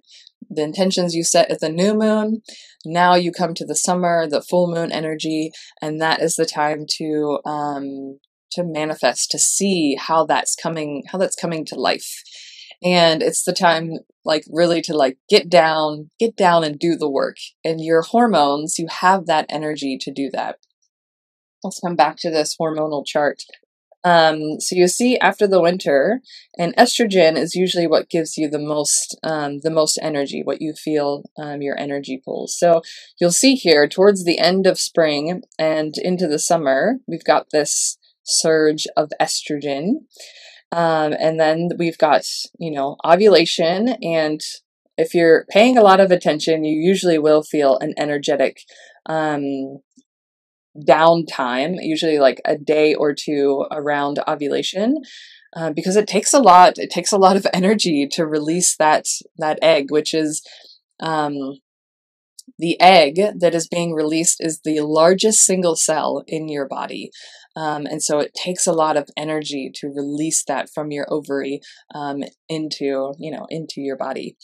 the 0.50 0.64
intentions 0.64 1.16
you 1.16 1.24
set 1.24 1.50
at 1.52 1.60
the 1.60 1.70
new 1.70 1.94
moon. 1.94 2.42
Now 2.86 3.16
you 3.16 3.32
come 3.32 3.54
to 3.56 3.66
the 3.66 3.76
summer, 3.76 4.28
the 4.28 4.42
full 4.42 4.74
moon 4.74 4.92
energy, 4.92 5.52
and 5.82 6.00
that 6.02 6.22
is 6.22 6.36
the 6.36 6.46
time 6.46 6.86
to 6.98 7.40
um, 7.46 8.20
to 8.52 8.64
manifest, 8.64 9.30
to 9.32 9.40
see 9.40 9.96
how 10.00 10.26
that's 10.26 10.56
coming, 10.56 11.04
how 11.12 11.18
that's 11.18 11.36
coming 11.36 11.66
to 11.66 11.76
life. 11.76 12.24
And 12.84 13.22
it's 13.24 13.44
the 13.44 13.54
time, 13.54 13.92
like, 14.24 14.44
really 14.50 14.82
to 14.84 14.96
like 14.96 15.18
get 15.30 15.50
down, 15.50 16.12
get 16.20 16.36
down 16.36 16.64
and 16.64 16.78
do 16.78 16.96
the 16.96 17.10
work. 17.10 17.38
And 17.66 17.84
your 17.84 18.04
hormones, 18.04 18.78
you 18.78 18.88
have 18.90 19.26
that 19.26 19.48
energy 19.50 19.98
to 20.00 20.12
do 20.12 20.30
that 20.32 20.58
let's 21.64 21.80
come 21.80 21.96
back 21.96 22.18
to 22.18 22.30
this 22.30 22.56
hormonal 22.60 23.06
chart. 23.06 23.44
Um, 24.04 24.60
so 24.62 24.76
you 24.76 24.88
see 24.88 25.18
after 25.18 25.48
the 25.48 25.62
winter, 25.62 26.22
and 26.58 26.76
estrogen 26.78 27.36
is 27.36 27.56
usually 27.56 27.88
what 27.88 28.10
gives 28.10 28.38
you 28.38 28.50
the 28.50 28.60
most 28.60 29.18
um, 29.24 29.60
the 29.60 29.72
most 29.72 30.00
energy, 30.02 30.44
what 30.44 30.62
you 30.62 30.74
feel 30.74 31.24
um, 31.38 31.62
your 31.62 31.78
energy 31.78 32.22
pulls. 32.24 32.58
So 32.58 32.82
you'll 33.20 33.32
see 33.32 33.56
here 33.56 33.88
towards 33.88 34.24
the 34.24 34.40
end 34.40 34.66
of 34.66 34.80
spring 34.80 35.44
and 35.60 35.96
into 35.98 36.28
the 36.28 36.40
summer, 36.40 37.00
we've 37.08 37.24
got 37.24 37.48
this 37.52 37.98
surge 38.24 38.88
of 38.96 39.12
estrogen, 39.20 40.06
um, 40.72 41.14
and 41.20 41.40
then 41.40 41.70
we've 41.78 41.98
got 41.98 42.24
you 42.60 42.72
know 42.72 42.96
ovulation 43.04 43.90
and 44.02 44.42
if 44.98 45.14
you're 45.14 45.46
paying 45.50 45.78
a 45.78 45.84
lot 45.84 46.00
of 46.00 46.12
attention, 46.12 46.64
you 46.64 46.76
usually 46.76 47.20
will 47.20 47.44
feel 47.44 47.78
an 47.78 47.94
energetic 47.98 48.62
um, 49.06 49.80
downtime, 50.86 51.76
usually 51.80 52.20
like 52.20 52.42
a 52.46 52.58
day 52.58 52.94
or 52.94 53.14
two 53.14 53.66
around 53.72 54.20
ovulation. 54.28 55.02
Uh, 55.56 55.72
because 55.72 55.96
it 55.96 56.08
takes 56.08 56.34
a 56.34 56.40
lot 56.40 56.74
it 56.78 56.90
takes 56.90 57.14
a 57.14 57.18
lot 57.18 57.38
of 57.38 57.48
energy 57.54 58.06
to 58.06 58.28
release 58.28 58.76
that 58.76 59.08
that 59.38 59.58
egg 59.62 59.90
which 59.90 60.14
is 60.14 60.46
um, 61.00 61.34
the 62.60 62.80
egg 62.82 63.16
that 63.40 63.56
is 63.56 63.68
being 63.68 63.94
released 63.94 64.38
is 64.40 64.62
the 64.64 64.82
largest 64.82 65.40
single 65.40 65.76
cell 65.76 66.24
in 66.28 66.50
your 66.50 66.68
body 66.68 67.12
um, 67.56 67.86
and 67.86 68.04
so 68.04 68.20
it 68.20 68.34
takes 68.34 68.68
a 68.68 68.74
lot 68.74 68.98
of 68.98 69.10
energy 69.18 69.72
to 69.74 69.88
release 69.88 70.44
that 70.44 70.70
from 70.70 70.92
your 70.92 71.12
ovary 71.12 71.62
um, 71.96 72.24
into 72.50 73.14
you 73.18 73.32
know 73.32 73.48
into 73.50 73.80
your 73.82 73.98
body 73.98 74.36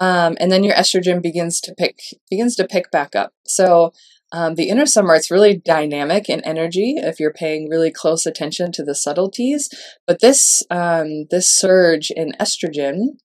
um, 0.00 0.36
and 0.40 0.50
then 0.50 0.64
your 0.64 0.74
estrogen 0.74 1.22
begins 1.22 1.60
to 1.60 1.74
pick 1.74 1.98
begins 2.30 2.56
to 2.56 2.66
pick 2.66 2.90
back 2.90 3.14
up 3.14 3.32
so 3.46 3.92
um, 4.32 4.54
the 4.54 4.68
inner 4.68 4.86
summer, 4.86 5.14
it's 5.14 5.30
really 5.30 5.56
dynamic 5.56 6.28
in 6.28 6.40
energy 6.42 6.94
if 6.96 7.18
you're 7.18 7.32
paying 7.32 7.68
really 7.68 7.90
close 7.90 8.26
attention 8.26 8.70
to 8.72 8.84
the 8.84 8.94
subtleties. 8.94 9.68
But 10.06 10.20
this 10.20 10.62
um, 10.70 11.26
this 11.30 11.48
surge 11.48 12.10
in 12.10 12.32
estrogen 12.40 13.18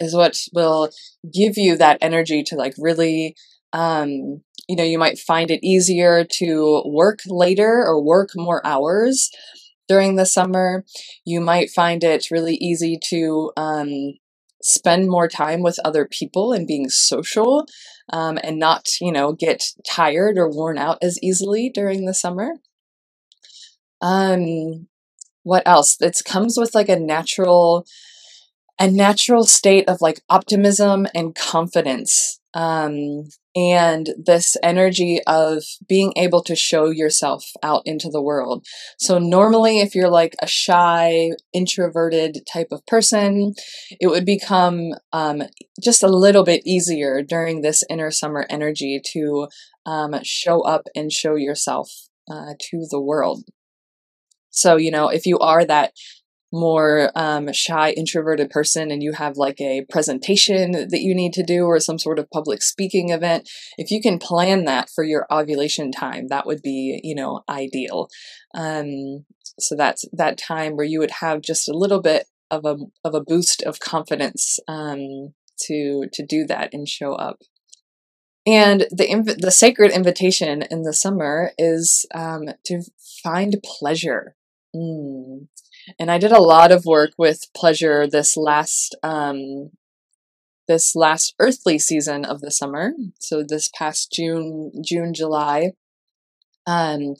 is 0.00 0.14
what 0.14 0.38
will 0.52 0.90
give 1.32 1.58
you 1.58 1.76
that 1.76 1.98
energy 2.00 2.42
to 2.44 2.56
like 2.56 2.74
really 2.78 3.34
um, 3.72 4.42
you 4.68 4.76
know 4.76 4.84
you 4.84 4.98
might 4.98 5.18
find 5.18 5.50
it 5.50 5.64
easier 5.64 6.24
to 6.24 6.82
work 6.86 7.20
later 7.26 7.84
or 7.86 8.02
work 8.02 8.30
more 8.36 8.64
hours 8.66 9.30
during 9.88 10.16
the 10.16 10.26
summer 10.26 10.84
you 11.24 11.40
might 11.40 11.70
find 11.70 12.04
it 12.04 12.30
really 12.30 12.54
easy 12.56 12.98
to 13.02 13.50
um, 13.56 14.14
spend 14.62 15.08
more 15.08 15.28
time 15.28 15.62
with 15.62 15.78
other 15.84 16.06
people 16.06 16.52
and 16.52 16.66
being 16.66 16.88
social 16.88 17.66
um, 18.10 18.38
and 18.42 18.58
not, 18.58 18.88
you 19.00 19.12
know, 19.12 19.32
get 19.32 19.64
tired 19.88 20.38
or 20.38 20.48
worn 20.48 20.78
out 20.78 20.98
as 21.02 21.18
easily 21.22 21.70
during 21.70 22.06
the 22.06 22.14
summer. 22.14 22.54
Um, 24.00 24.88
what 25.42 25.62
else? 25.66 25.96
It 26.00 26.20
comes 26.24 26.56
with 26.58 26.74
like 26.74 26.88
a 26.88 26.98
natural, 26.98 27.86
a 28.78 28.90
natural 28.90 29.44
state 29.44 29.88
of 29.88 30.00
like 30.00 30.20
optimism 30.28 31.06
and 31.14 31.34
confidence. 31.34 32.40
Um, 32.54 33.28
and 33.58 34.10
this 34.16 34.56
energy 34.62 35.20
of 35.26 35.64
being 35.88 36.12
able 36.16 36.42
to 36.44 36.54
show 36.54 36.90
yourself 36.90 37.44
out 37.62 37.82
into 37.84 38.08
the 38.08 38.22
world. 38.22 38.64
So, 38.98 39.18
normally, 39.18 39.80
if 39.80 39.94
you're 39.94 40.10
like 40.10 40.36
a 40.40 40.46
shy, 40.46 41.30
introverted 41.52 42.46
type 42.52 42.68
of 42.70 42.86
person, 42.86 43.54
it 44.00 44.06
would 44.08 44.24
become 44.24 44.92
um, 45.12 45.42
just 45.82 46.02
a 46.02 46.08
little 46.08 46.44
bit 46.44 46.62
easier 46.64 47.22
during 47.22 47.62
this 47.62 47.82
inner 47.90 48.10
summer 48.10 48.46
energy 48.48 49.00
to 49.12 49.48
um, 49.86 50.14
show 50.22 50.60
up 50.62 50.82
and 50.94 51.12
show 51.12 51.34
yourself 51.34 51.90
uh, 52.30 52.54
to 52.60 52.86
the 52.90 53.00
world. 53.00 53.44
So, 54.50 54.76
you 54.76 54.90
know, 54.90 55.08
if 55.08 55.26
you 55.26 55.38
are 55.38 55.64
that 55.64 55.92
more 56.52 57.10
um, 57.14 57.52
shy, 57.52 57.90
introverted 57.90 58.50
person 58.50 58.90
and 58.90 59.02
you 59.02 59.12
have 59.12 59.36
like 59.36 59.60
a 59.60 59.84
presentation 59.90 60.72
that 60.72 61.00
you 61.00 61.14
need 61.14 61.32
to 61.34 61.42
do 61.42 61.64
or 61.64 61.78
some 61.78 61.98
sort 61.98 62.18
of 62.18 62.30
public 62.30 62.62
speaking 62.62 63.10
event, 63.10 63.48
if 63.76 63.90
you 63.90 64.00
can 64.00 64.18
plan 64.18 64.64
that 64.64 64.88
for 64.94 65.04
your 65.04 65.26
ovulation 65.30 65.92
time, 65.92 66.28
that 66.28 66.46
would 66.46 66.62
be, 66.62 67.00
you 67.02 67.14
know, 67.14 67.42
ideal. 67.48 68.08
Um, 68.54 69.24
so 69.58 69.74
that's 69.76 70.04
that 70.12 70.38
time 70.38 70.76
where 70.76 70.86
you 70.86 71.00
would 71.00 71.10
have 71.20 71.42
just 71.42 71.68
a 71.68 71.76
little 71.76 72.00
bit 72.00 72.26
of 72.50 72.64
a 72.64 72.76
of 73.04 73.14
a 73.14 73.20
boost 73.20 73.62
of 73.62 73.80
confidence 73.80 74.58
um, 74.68 75.34
to 75.66 76.06
to 76.12 76.24
do 76.24 76.46
that 76.46 76.70
and 76.72 76.88
show 76.88 77.12
up. 77.12 77.38
And 78.46 78.86
the 78.90 79.06
inv- 79.06 79.40
the 79.40 79.50
sacred 79.50 79.90
invitation 79.90 80.62
in 80.70 80.82
the 80.82 80.94
summer 80.94 81.52
is 81.58 82.06
um, 82.14 82.44
to 82.66 82.82
find 83.22 83.56
pleasure. 83.62 84.36
Mm. 84.74 85.48
And 85.98 86.10
I 86.10 86.18
did 86.18 86.32
a 86.32 86.42
lot 86.42 86.72
of 86.72 86.84
work 86.84 87.10
with 87.18 87.46
pleasure 87.54 88.06
this 88.06 88.36
last 88.36 88.94
um, 89.02 89.70
this 90.68 90.94
last 90.94 91.34
earthly 91.38 91.78
season 91.78 92.24
of 92.24 92.40
the 92.40 92.50
summer. 92.50 92.92
So 93.18 93.42
this 93.42 93.70
past 93.74 94.12
June, 94.12 94.72
June, 94.84 95.14
July. 95.14 95.72
Um, 96.66 97.14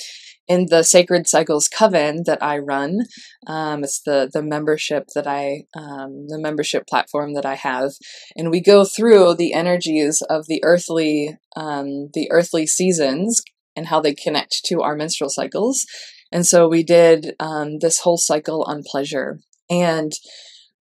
in 0.46 0.66
the 0.68 0.83
Sacred 0.83 1.26
Cycles 1.26 1.68
Coven 1.68 2.24
that 2.24 2.42
I 2.42 2.59
run, 2.59 3.00
um, 3.46 3.83
it's 3.83 4.02
the 4.02 4.28
the 4.31 4.42
membership 4.42 5.09
that 5.14 5.26
I 5.26 5.64
um, 5.74 6.26
the 6.28 6.38
membership 6.38 6.87
platform 6.87 7.33
that 7.35 7.46
I 7.46 7.54
have, 7.54 7.92
and 8.37 8.50
we 8.50 8.61
go 8.61 8.85
through 8.85 9.35
the 9.35 9.54
energies 9.54 10.22
of 10.28 10.46
the 10.48 10.62
earthly 10.62 11.38
um, 11.57 12.11
the 12.12 12.28
earthly 12.31 12.66
seasons 12.66 13.42
and 13.74 13.87
how 13.87 14.00
they 14.00 14.14
connect 14.14 14.64
to 14.66 14.83
our 14.83 14.96
menstrual 14.96 15.31
cycles 15.31 15.87
and 16.30 16.46
so 16.46 16.68
we 16.68 16.82
did 16.82 17.34
um, 17.40 17.78
this 17.78 18.00
whole 18.00 18.18
cycle 18.18 18.64
on 18.64 18.82
pleasure 18.82 19.40
and 19.70 20.12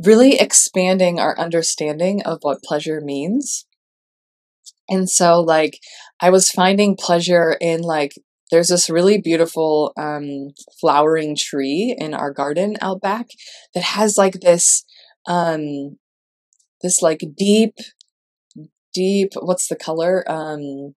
really 0.04 0.40
expanding 0.40 1.20
our 1.20 1.38
understanding 1.40 2.22
of 2.24 2.40
what 2.42 2.62
pleasure 2.64 3.02
means. 3.02 3.66
And 4.90 5.10
so, 5.10 5.42
like, 5.42 5.80
I 6.22 6.30
was 6.30 6.50
finding 6.50 6.96
pleasure 6.96 7.58
in, 7.60 7.82
like, 7.82 8.14
there's 8.52 8.70
this 8.70 8.90
really 8.90 9.20
beautiful 9.20 9.92
um, 9.98 10.52
flowering 10.80 11.36
tree 11.36 11.96
in 11.98 12.14
our 12.14 12.32
garden 12.32 12.78
out 12.82 13.02
back 13.02 13.28
that 13.74 13.84
has, 13.84 14.18
like, 14.18 14.40
this, 14.42 14.86
um, 15.28 15.98
this, 16.82 17.02
like, 17.02 17.22
deep, 17.36 17.76
deep, 18.94 19.32
what's 19.42 19.68
the 19.68 19.76
color? 19.76 20.24
Um, 20.32 20.96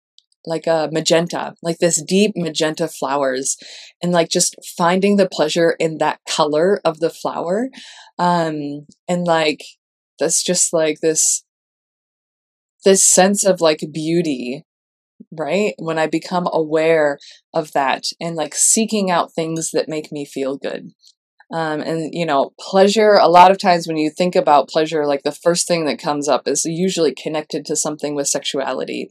like 0.48 0.66
a 0.66 0.90
magenta, 0.92 1.54
like 1.62 1.78
this 1.80 2.02
deep 2.02 2.32
magenta 2.36 2.88
flowers, 2.88 3.58
and 4.02 4.12
like 4.12 4.30
just 4.30 4.56
finding 4.78 5.18
the 5.18 5.30
pleasure 5.30 5.76
in 5.80 5.98
that 6.00 6.20
color 6.28 6.82
of 6.84 7.00
the 7.00 7.10
flower. 7.10 7.70
Um, 8.18 8.88
and 9.08 9.26
like 9.26 9.64
that's 10.20 10.44
just 10.44 10.74
like 10.74 11.00
this 11.02 11.44
this 12.86 13.04
sense 13.04 13.46
of 13.46 13.62
like 13.62 13.84
beauty 13.92 14.64
right 15.32 15.74
when 15.78 15.98
i 15.98 16.08
become 16.08 16.48
aware 16.54 17.18
of 17.54 17.72
that 17.74 18.04
and 18.20 18.36
like 18.36 18.56
seeking 18.56 19.10
out 19.10 19.34
things 19.34 19.72
that 19.72 19.90
make 19.90 20.12
me 20.12 20.26
feel 20.26 20.58
good 20.58 20.92
um, 21.52 21.80
and 21.82 22.14
you 22.14 22.26
know 22.26 22.54
pleasure 22.60 23.14
a 23.14 23.28
lot 23.28 23.52
of 23.52 23.58
times 23.58 23.88
when 23.88 23.98
you 23.98 24.10
think 24.10 24.36
about 24.36 24.70
pleasure 24.70 25.06
like 25.06 25.24
the 25.24 25.32
first 25.32 25.68
thing 25.68 25.86
that 25.86 26.00
comes 26.00 26.28
up 26.28 26.48
is 26.48 26.66
usually 26.66 27.14
connected 27.14 27.66
to 27.66 27.76
something 27.76 28.16
with 28.16 28.28
sexuality 28.28 29.10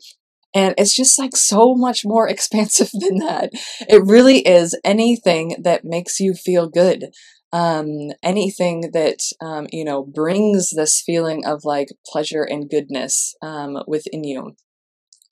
and 0.57 0.75
it's 0.79 0.97
just 0.97 1.19
like 1.19 1.37
so 1.37 1.75
much 1.75 2.01
more 2.05 2.29
expansive 2.35 2.91
than 2.93 3.19
that. 3.19 3.51
It 3.89 4.03
really 4.05 4.39
is 4.39 4.75
anything 4.85 5.57
that 5.63 5.85
makes 5.85 6.19
you 6.19 6.35
feel 6.35 6.69
good. 6.69 7.11
Um, 7.53 8.11
anything 8.23 8.91
that 8.93 9.21
um, 9.41 9.67
you 9.71 9.85
know 9.85 10.03
brings 10.03 10.71
this 10.71 11.01
feeling 11.01 11.47
of 11.47 11.65
like 11.65 11.89
pleasure 12.05 12.43
and 12.43 12.69
goodness 12.69 13.35
um, 13.41 13.79
within 13.87 14.25
you. 14.25 14.57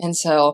And 0.00 0.16
so 0.16 0.52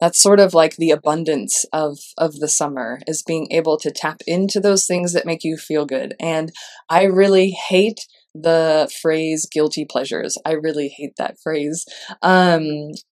that's 0.00 0.20
sort 0.20 0.40
of 0.40 0.54
like 0.54 0.76
the 0.76 0.90
abundance 0.90 1.64
of 1.72 1.98
of 2.16 2.40
the 2.40 2.48
summer 2.48 3.00
is 3.06 3.22
being 3.22 3.48
able 3.50 3.76
to 3.78 3.90
tap 3.90 4.22
into 4.26 4.58
those 4.60 4.86
things 4.86 5.12
that 5.12 5.26
make 5.26 5.44
you 5.44 5.56
feel 5.56 5.84
good. 5.86 6.14
And 6.20 6.52
i 6.88 7.04
really 7.04 7.50
hate 7.50 8.00
the 8.34 8.90
phrase 9.00 9.46
guilty 9.50 9.84
pleasures 9.84 10.38
i 10.46 10.52
really 10.52 10.88
hate 10.88 11.12
that 11.18 11.36
phrase 11.42 11.84
um 12.22 12.64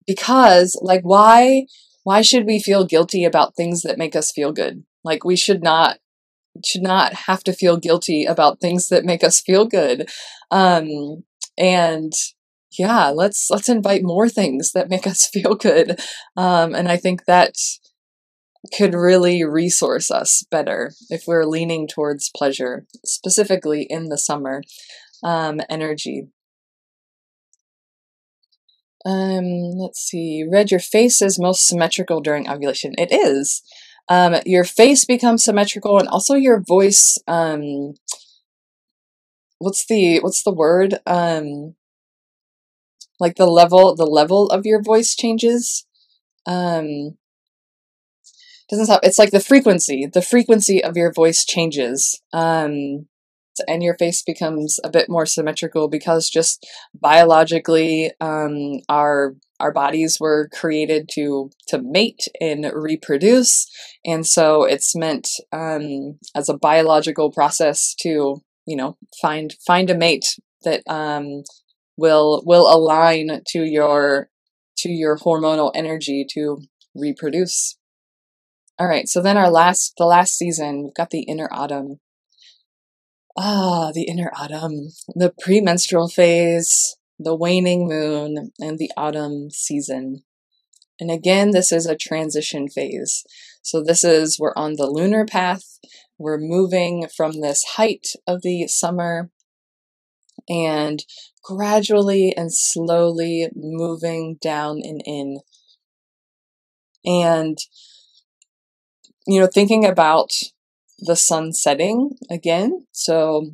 because 0.06 0.78
like 0.82 1.02
why 1.02 1.66
why 2.04 2.22
should 2.22 2.46
we 2.46 2.58
feel 2.58 2.86
guilty 2.86 3.24
about 3.24 3.54
things 3.54 3.82
that 3.82 3.98
make 3.98 4.16
us 4.16 4.32
feel 4.32 4.52
good 4.52 4.82
like 5.04 5.24
we 5.24 5.36
should 5.36 5.62
not 5.62 5.98
should 6.64 6.82
not 6.82 7.12
have 7.14 7.42
to 7.44 7.52
feel 7.52 7.76
guilty 7.76 8.24
about 8.24 8.60
things 8.60 8.88
that 8.88 9.04
make 9.04 9.22
us 9.22 9.40
feel 9.40 9.64
good. 9.64 10.08
Um, 10.50 11.24
and 11.56 12.12
yeah, 12.78 13.08
let's 13.08 13.48
let's 13.50 13.68
invite 13.68 14.02
more 14.02 14.28
things 14.28 14.72
that 14.72 14.88
make 14.88 15.06
us 15.06 15.26
feel 15.32 15.54
good. 15.54 16.00
Um, 16.36 16.74
and 16.74 16.88
I 16.88 16.96
think 16.96 17.24
that 17.24 17.54
could 18.76 18.94
really 18.94 19.42
resource 19.42 20.10
us 20.10 20.44
better 20.50 20.92
if 21.08 21.24
we're 21.26 21.46
leaning 21.46 21.88
towards 21.88 22.30
pleasure, 22.34 22.86
specifically 23.04 23.86
in 23.88 24.08
the 24.08 24.18
summer 24.18 24.62
um, 25.22 25.60
energy. 25.68 26.28
Um, 29.06 29.44
let's 29.78 30.00
see. 30.00 30.44
Red, 30.50 30.70
your 30.70 30.80
face 30.80 31.22
is 31.22 31.38
most 31.38 31.66
symmetrical 31.66 32.20
during 32.20 32.48
ovulation. 32.48 32.94
It 32.98 33.10
is 33.10 33.62
um, 34.10 34.34
your 34.44 34.64
face 34.64 35.04
becomes 35.04 35.44
symmetrical 35.44 35.98
and 35.98 36.08
also 36.08 36.34
your 36.34 36.60
voice 36.60 37.16
um, 37.28 37.94
what's 39.58 39.86
the 39.86 40.18
what's 40.18 40.42
the 40.42 40.52
word 40.52 40.98
um, 41.06 41.76
like 43.20 43.36
the 43.36 43.46
level 43.46 43.94
the 43.94 44.04
level 44.04 44.48
of 44.48 44.66
your 44.66 44.82
voice 44.82 45.14
changes 45.14 45.86
um, 46.46 47.16
doesn't 48.68 48.86
stop 48.86 49.00
it's 49.04 49.18
like 49.18 49.30
the 49.30 49.40
frequency 49.40 50.06
the 50.12 50.22
frequency 50.22 50.82
of 50.82 50.96
your 50.96 51.12
voice 51.12 51.44
changes 51.44 52.20
um, 52.32 53.06
and 53.66 53.82
your 53.82 53.96
face 53.96 54.22
becomes 54.22 54.78
a 54.84 54.90
bit 54.90 55.08
more 55.08 55.26
symmetrical 55.26 55.88
because 55.88 56.28
just 56.28 56.66
biologically 56.94 58.12
um, 58.20 58.80
our 58.88 59.34
our 59.60 59.72
bodies 59.72 60.18
were 60.18 60.48
created 60.52 61.08
to 61.12 61.50
to 61.68 61.80
mate 61.80 62.26
and 62.40 62.70
reproduce. 62.74 63.66
And 64.04 64.26
so 64.26 64.64
it's 64.64 64.96
meant 64.96 65.28
um, 65.52 66.18
as 66.34 66.48
a 66.48 66.56
biological 66.56 67.30
process 67.30 67.94
to 68.00 68.42
you 68.66 68.76
know 68.76 68.96
find 69.20 69.54
find 69.66 69.90
a 69.90 69.96
mate 69.96 70.26
that 70.64 70.82
um, 70.88 71.42
will 71.96 72.42
will 72.44 72.72
align 72.74 73.42
to 73.48 73.64
your 73.64 74.30
to 74.78 74.90
your 74.90 75.18
hormonal 75.18 75.70
energy 75.74 76.26
to 76.32 76.58
reproduce. 76.94 77.76
All 78.78 78.88
right 78.88 79.06
so 79.06 79.20
then 79.20 79.36
our 79.36 79.50
last 79.50 79.92
the 79.98 80.06
last 80.06 80.36
season 80.36 80.84
we've 80.84 80.94
got 80.94 81.10
the 81.10 81.22
inner 81.22 81.48
autumn 81.52 82.00
Ah, 83.36 83.92
the 83.92 84.04
inner 84.04 84.32
autumn, 84.36 84.90
the 85.14 85.32
premenstrual 85.40 86.08
phase, 86.08 86.96
the 87.18 87.34
waning 87.34 87.86
moon, 87.88 88.50
and 88.58 88.78
the 88.78 88.90
autumn 88.96 89.50
season. 89.50 90.24
And 90.98 91.10
again, 91.10 91.52
this 91.52 91.72
is 91.72 91.86
a 91.86 91.96
transition 91.96 92.68
phase. 92.68 93.24
So, 93.62 93.82
this 93.82 94.04
is 94.04 94.38
we're 94.38 94.54
on 94.56 94.74
the 94.76 94.86
lunar 94.86 95.24
path, 95.24 95.78
we're 96.18 96.38
moving 96.38 97.06
from 97.16 97.40
this 97.40 97.64
height 97.76 98.08
of 98.26 98.42
the 98.42 98.66
summer 98.68 99.30
and 100.48 101.04
gradually 101.42 102.34
and 102.36 102.52
slowly 102.52 103.48
moving 103.54 104.36
down 104.42 104.80
and 104.82 105.00
in. 105.06 105.38
And, 107.04 107.56
you 109.26 109.40
know, 109.40 109.46
thinking 109.46 109.86
about 109.86 110.32
the 111.00 111.16
sun 111.16 111.52
setting 111.52 112.16
again. 112.30 112.86
So 112.92 113.50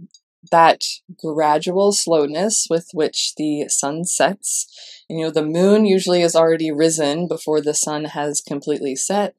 that 0.50 0.84
gradual 1.18 1.92
slowness 1.92 2.66
with 2.70 2.88
which 2.92 3.34
the 3.36 3.68
sun 3.68 4.04
sets. 4.04 5.02
You 5.08 5.24
know, 5.24 5.30
the 5.30 5.44
moon 5.44 5.86
usually 5.86 6.22
is 6.22 6.36
already 6.36 6.70
risen 6.70 7.28
before 7.28 7.60
the 7.60 7.74
sun 7.74 8.04
has 8.06 8.40
completely 8.40 8.96
set, 8.96 9.34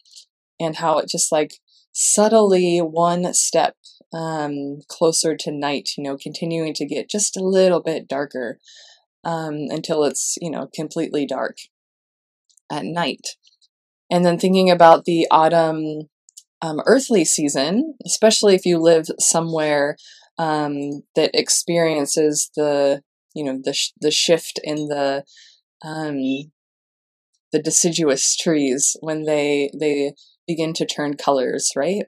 and 0.59 0.77
how 0.77 0.97
it 0.97 1.09
just 1.09 1.31
like 1.31 1.55
subtly 1.91 2.79
one 2.79 3.33
step 3.33 3.75
um, 4.13 4.79
closer 4.87 5.35
to 5.35 5.51
night, 5.51 5.89
you 5.97 6.03
know, 6.03 6.17
continuing 6.17 6.73
to 6.75 6.85
get 6.85 7.09
just 7.09 7.37
a 7.37 7.43
little 7.43 7.81
bit 7.81 8.07
darker 8.07 8.59
um, 9.23 9.67
until 9.69 10.03
it's, 10.03 10.37
you 10.41 10.49
know, 10.49 10.69
completely 10.73 11.25
dark 11.25 11.57
at 12.71 12.85
night. 12.85 13.35
And 14.09 14.23
then 14.23 14.39
thinking 14.39 14.69
about 14.69 15.05
the 15.05 15.27
autumn 15.29 16.09
um, 16.61 16.81
earthly 16.85 17.25
season, 17.25 17.95
especially 18.05 18.55
if 18.55 18.65
you 18.65 18.79
live 18.79 19.07
somewhere 19.19 19.97
um, 20.37 21.03
that 21.15 21.31
experiences 21.33 22.49
the 22.55 23.01
you 23.35 23.43
know 23.43 23.59
the 23.63 23.73
sh- 23.73 23.91
the 24.01 24.11
shift 24.11 24.59
in 24.63 24.87
the 24.87 25.23
um, 25.83 26.51
the 27.51 27.61
deciduous 27.61 28.35
trees 28.35 28.95
when 29.01 29.23
they 29.23 29.69
they 29.77 30.13
begin 30.47 30.73
to 30.73 30.85
turn 30.85 31.15
colors, 31.15 31.71
right? 31.75 32.03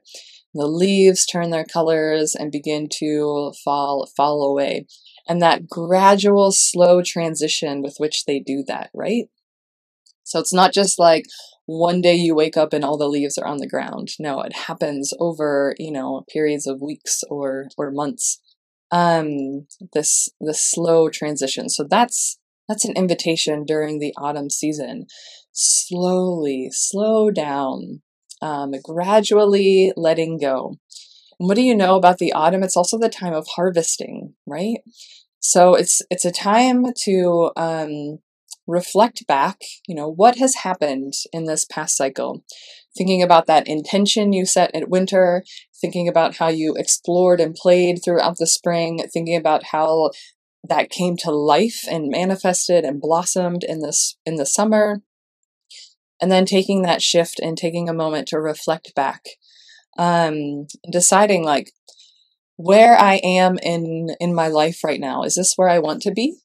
The 0.54 0.68
leaves 0.68 1.26
turn 1.26 1.52
their 1.52 1.66
colors 1.66 2.36
and 2.36 2.52
begin 2.52 2.88
to 3.00 3.54
fall 3.64 4.08
fall 4.18 4.44
away, 4.44 4.86
and 5.28 5.42
that 5.42 5.68
gradual, 5.68 6.52
slow 6.52 7.02
transition 7.04 7.82
with 7.82 7.96
which 7.98 8.26
they 8.26 8.40
do 8.40 8.64
that, 8.68 8.90
right? 8.94 9.26
So 10.24 10.40
it's 10.40 10.54
not 10.54 10.74
just 10.74 11.00
like, 11.00 11.26
one 11.70 12.02
day 12.02 12.16
you 12.16 12.34
wake 12.34 12.58
up 12.58 12.74
and 12.74 12.84
all 12.84 12.98
the 12.98 13.08
leaves 13.08 13.38
are 13.38 13.46
on 13.46 13.58
the 13.58 13.68
ground. 13.68 14.10
No, 14.18 14.42
it 14.42 14.54
happens 14.54 15.14
over, 15.20 15.76
you 15.78 15.92
know, 15.92 16.26
periods 16.34 16.66
of 16.66 16.82
weeks 16.82 17.24
or 17.30 17.68
or 17.78 17.92
months. 17.92 18.42
Um 18.92 19.68
this 19.94 20.30
the 20.42 20.56
slow 20.56 21.10
transition. 21.10 21.70
So 21.70 21.84
that's 21.84 22.40
that's 22.68 22.86
an 22.86 22.96
invitation 22.96 23.66
during 23.66 24.00
the 24.00 24.14
autumn 24.18 24.50
season. 24.50 25.06
Slowly, 25.52 26.70
slow 26.72 27.30
down, 27.30 28.02
um, 28.42 28.72
gradually 28.84 29.94
letting 29.96 30.40
go. 30.40 30.78
And 31.40 31.48
what 31.48 31.56
do 31.56 31.62
you 31.62 31.76
know 31.76 31.96
about 31.96 32.18
the 32.18 32.34
autumn? 32.34 32.64
It's 32.64 32.78
also 32.78 32.98
the 32.98 33.10
time 33.10 33.34
of 33.34 33.48
harvesting, 33.56 34.34
right? 34.48 34.80
So 35.40 35.76
it's 35.76 36.02
it's 36.10 36.26
a 36.26 36.32
time 36.32 36.86
to 37.06 37.52
um, 37.56 38.20
reflect 38.70 39.26
back, 39.28 39.62
you 39.88 39.96
know, 39.96 40.10
what 40.10 40.38
has 40.38 40.56
happened 40.56 41.14
in 41.34 41.46
this 41.46 41.66
past 41.66 41.98
cycle. 41.98 42.44
Thinking 42.98 43.22
about 43.22 43.48
that 43.48 43.68
intention 43.68 44.34
you 44.34 44.46
set 44.46 44.74
at 44.76 44.90
winter, 44.90 45.44
thinking 45.80 46.08
about 46.08 46.38
how 46.38 46.48
you 46.48 46.76
explored 46.78 47.40
and 47.40 47.56
played 47.56 48.00
throughout 48.04 48.38
the 48.38 48.48
spring, 48.48 49.00
thinking 49.12 49.36
about 49.36 49.66
how 49.66 50.12
that 50.68 50.90
came 50.90 51.16
to 51.18 51.32
life 51.32 51.86
and 51.90 52.10
manifested 52.10 52.84
and 52.84 53.02
blossomed 53.02 53.64
in 53.64 53.82
this 53.82 54.18
in 54.26 54.36
the 54.36 54.46
summer. 54.46 55.02
And 56.22 56.32
then 56.32 56.46
taking 56.46 56.82
that 56.82 57.02
shift 57.02 57.40
and 57.40 57.58
taking 57.58 57.88
a 57.88 57.94
moment 57.94 58.28
to 58.30 58.40
reflect 58.40 58.94
back. 58.94 59.22
Um, 59.98 60.68
deciding 60.92 61.44
like 61.44 61.72
where 62.58 62.98
I 62.98 63.16
am 63.16 63.58
in 63.58 64.10
in 64.20 64.36
my 64.36 64.50
life 64.50 64.84
right 64.84 65.00
now. 65.00 65.24
Is 65.24 65.36
this 65.36 65.54
where 65.56 65.70
I 65.70 65.80
want 65.80 66.02
to 66.04 66.12
be? 66.12 66.36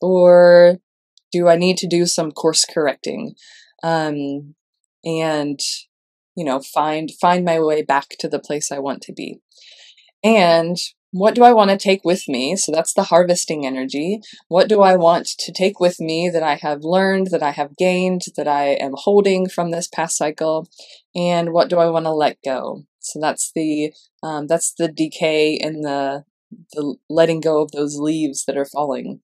Or 0.00 0.78
do 1.32 1.48
I 1.48 1.56
need 1.56 1.76
to 1.78 1.86
do 1.86 2.06
some 2.06 2.32
course 2.32 2.64
correcting? 2.64 3.34
Um, 3.82 4.54
and 5.04 5.60
you 6.34 6.44
know, 6.44 6.60
find 6.60 7.10
find 7.20 7.44
my 7.44 7.60
way 7.60 7.82
back 7.82 8.10
to 8.20 8.28
the 8.28 8.38
place 8.38 8.70
I 8.70 8.78
want 8.78 9.02
to 9.02 9.12
be. 9.12 9.40
And 10.22 10.76
what 11.10 11.34
do 11.34 11.42
I 11.42 11.52
want 11.52 11.70
to 11.70 11.78
take 11.78 12.04
with 12.04 12.28
me? 12.28 12.54
So 12.54 12.70
that's 12.70 12.92
the 12.92 13.04
harvesting 13.04 13.66
energy. 13.66 14.20
What 14.48 14.68
do 14.68 14.82
I 14.82 14.96
want 14.96 15.26
to 15.38 15.52
take 15.52 15.80
with 15.80 15.98
me 15.98 16.28
that 16.28 16.42
I 16.42 16.56
have 16.56 16.82
learned, 16.82 17.28
that 17.32 17.42
I 17.42 17.52
have 17.52 17.76
gained, 17.76 18.22
that 18.36 18.46
I 18.46 18.74
am 18.74 18.92
holding 18.94 19.48
from 19.48 19.70
this 19.70 19.88
past 19.88 20.16
cycle? 20.16 20.68
And 21.14 21.52
what 21.52 21.70
do 21.70 21.78
I 21.78 21.88
want 21.88 22.04
to 22.04 22.12
let 22.12 22.36
go? 22.44 22.84
So 23.00 23.18
that's 23.20 23.50
the 23.54 23.92
um, 24.22 24.46
that's 24.46 24.74
the 24.76 24.88
decay 24.88 25.58
and 25.58 25.82
the 25.84 26.24
the 26.72 26.96
letting 27.08 27.40
go 27.40 27.62
of 27.62 27.72
those 27.72 27.96
leaves 27.98 28.44
that 28.44 28.56
are 28.56 28.64
falling 28.64 29.20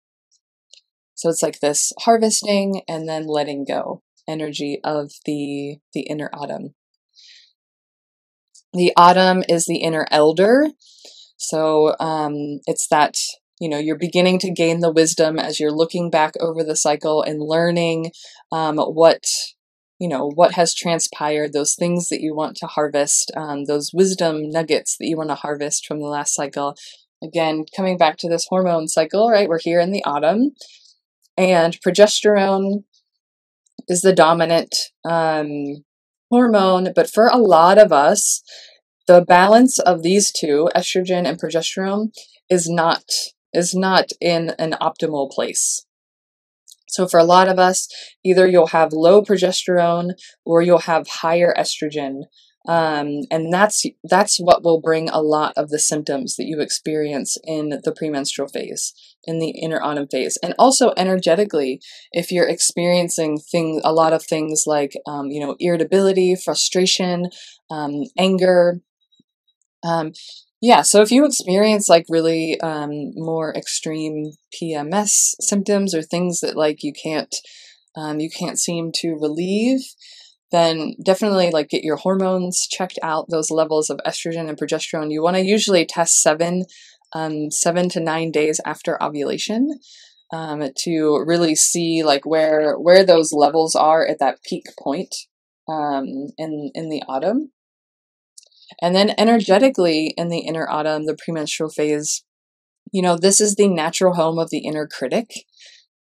So 1.19 1.27
it's 1.27 1.43
like 1.43 1.59
this 1.59 1.91
harvesting 1.99 2.81
and 2.87 3.09
then 3.09 3.27
letting 3.27 3.65
go 3.65 4.01
energy 4.25 4.79
of 4.85 5.11
the 5.25 5.79
the 5.93 6.03
inner 6.03 6.29
autumn. 6.31 6.75
The 8.71 8.93
autumn 8.95 9.43
is 9.49 9.65
the 9.65 9.79
inner 9.79 10.07
elder. 10.11 10.67
So 11.35 11.93
um, 11.99 12.61
it's 12.67 12.87
that 12.87 13.17
you 13.59 13.67
know 13.67 13.77
you're 13.77 13.97
beginning 13.97 14.39
to 14.39 14.51
gain 14.51 14.79
the 14.79 14.93
wisdom 14.93 15.37
as 15.37 15.59
you're 15.59 15.73
looking 15.73 16.09
back 16.09 16.35
over 16.39 16.63
the 16.63 16.77
cycle 16.77 17.21
and 17.21 17.41
learning 17.41 18.13
um, 18.53 18.77
what 18.77 19.25
you 19.99 20.07
know 20.07 20.31
what 20.33 20.53
has 20.53 20.73
transpired 20.73 21.51
those 21.51 21.75
things 21.75 22.07
that 22.07 22.21
you 22.21 22.33
want 22.33 22.55
to 22.57 22.65
harvest 22.65 23.29
um, 23.35 23.65
those 23.65 23.91
wisdom 23.93 24.49
nuggets 24.49 24.95
that 24.97 25.07
you 25.07 25.17
want 25.17 25.31
to 25.31 25.35
harvest 25.35 25.85
from 25.85 25.99
the 25.99 26.07
last 26.07 26.33
cycle 26.33 26.77
again 27.21 27.65
coming 27.75 27.97
back 27.97 28.15
to 28.15 28.29
this 28.29 28.47
hormone 28.49 28.87
cycle 28.87 29.29
right 29.29 29.49
we're 29.49 29.59
here 29.59 29.81
in 29.81 29.91
the 29.91 30.03
autumn 30.05 30.51
and 31.39 31.79
progesterone 31.81 32.83
is 33.87 34.01
the 34.01 34.13
dominant 34.13 34.75
um, 35.05 35.83
hormone 36.29 36.89
but 36.93 37.09
for 37.09 37.27
a 37.27 37.37
lot 37.37 37.77
of 37.77 37.91
us 37.91 38.43
the 39.07 39.21
balance 39.21 39.79
of 39.79 40.03
these 40.03 40.31
two 40.31 40.69
estrogen 40.75 41.25
and 41.25 41.39
progesterone 41.39 42.09
is 42.49 42.69
not 42.69 43.03
is 43.53 43.73
not 43.73 44.11
in 44.21 44.51
an 44.59 44.75
optimal 44.81 45.31
place 45.31 45.85
so 46.89 47.07
for 47.07 47.19
a 47.19 47.23
lot 47.23 47.47
of 47.47 47.59
us, 47.59 47.87
either 48.25 48.47
you'll 48.47 48.67
have 48.67 48.91
low 48.91 49.21
progesterone 49.21 50.13
or 50.43 50.61
you'll 50.61 50.79
have 50.79 51.07
higher 51.07 51.53
estrogen. 51.55 52.23
Um, 52.69 53.21
and 53.31 53.51
that's 53.51 53.83
that's 54.03 54.37
what 54.37 54.63
will 54.63 54.79
bring 54.79 55.09
a 55.09 55.23
lot 55.23 55.53
of 55.57 55.69
the 55.69 55.79
symptoms 55.79 56.35
that 56.35 56.45
you 56.45 56.59
experience 56.59 57.35
in 57.43 57.81
the 57.83 57.91
premenstrual 57.91 58.47
phase, 58.47 58.93
in 59.23 59.39
the 59.39 59.49
inner 59.49 59.81
autumn 59.81 60.07
phase, 60.07 60.37
and 60.43 60.53
also 60.59 60.93
energetically, 60.95 61.81
if 62.11 62.31
you're 62.31 62.47
experiencing 62.47 63.39
things, 63.39 63.81
a 63.83 63.91
lot 63.91 64.13
of 64.13 64.23
things 64.23 64.65
like 64.67 64.93
um, 65.07 65.31
you 65.31 65.39
know 65.39 65.55
irritability, 65.59 66.35
frustration, 66.35 67.31
um, 67.71 68.03
anger, 68.19 68.81
um, 69.83 70.11
yeah, 70.61 70.81
so 70.81 71.01
if 71.01 71.11
you 71.11 71.25
experience 71.25 71.87
like 71.87 72.05
really 72.09 72.59
um, 72.59 73.13
more 73.15 73.55
extreme 73.55 74.33
PMS 74.53 75.35
symptoms 75.39 75.95
or 75.95 76.01
things 76.01 76.41
that 76.41 76.57
like 76.57 76.83
you 76.83 76.91
can't 76.93 77.33
um, 77.95 78.19
you 78.19 78.29
can't 78.29 78.59
seem 78.59 78.91
to 78.95 79.17
relieve, 79.19 79.81
then 80.51 80.95
definitely 81.03 81.51
like 81.51 81.69
get 81.69 81.83
your 81.83 81.97
hormones 81.97 82.67
checked 82.67 82.99
out. 83.03 83.29
Those 83.29 83.51
levels 83.51 83.89
of 83.89 83.99
estrogen 84.05 84.49
and 84.49 84.57
progesterone. 84.57 85.11
You 85.11 85.21
want 85.21 85.37
to 85.37 85.43
usually 85.43 85.85
test 85.85 86.19
seven 86.19 86.65
um, 87.13 87.51
seven 87.51 87.89
to 87.89 87.99
nine 87.99 88.31
days 88.31 88.59
after 88.65 89.01
ovulation 89.01 89.79
um, 90.31 90.69
to 90.77 91.23
really 91.25 91.55
see 91.55 92.03
like 92.03 92.25
where 92.25 92.75
where 92.77 93.03
those 93.03 93.33
levels 93.33 93.75
are 93.75 94.05
at 94.05 94.19
that 94.19 94.43
peak 94.43 94.65
point 94.79 95.15
um, 95.67 96.05
in 96.37 96.71
in 96.73 96.89
the 96.89 97.03
autumn. 97.07 97.51
And 98.81 98.95
then 98.95 99.13
energetically 99.17 100.13
in 100.15 100.29
the 100.29 100.39
inner 100.39 100.69
autumn, 100.69 101.05
the 101.05 101.17
premenstrual 101.17 101.71
phase, 101.71 102.23
you 102.91 103.01
know, 103.01 103.17
this 103.17 103.41
is 103.41 103.55
the 103.55 103.67
natural 103.67 104.13
home 104.13 104.37
of 104.37 104.51
the 104.51 104.59
inner 104.59 104.87
critic. 104.87 105.31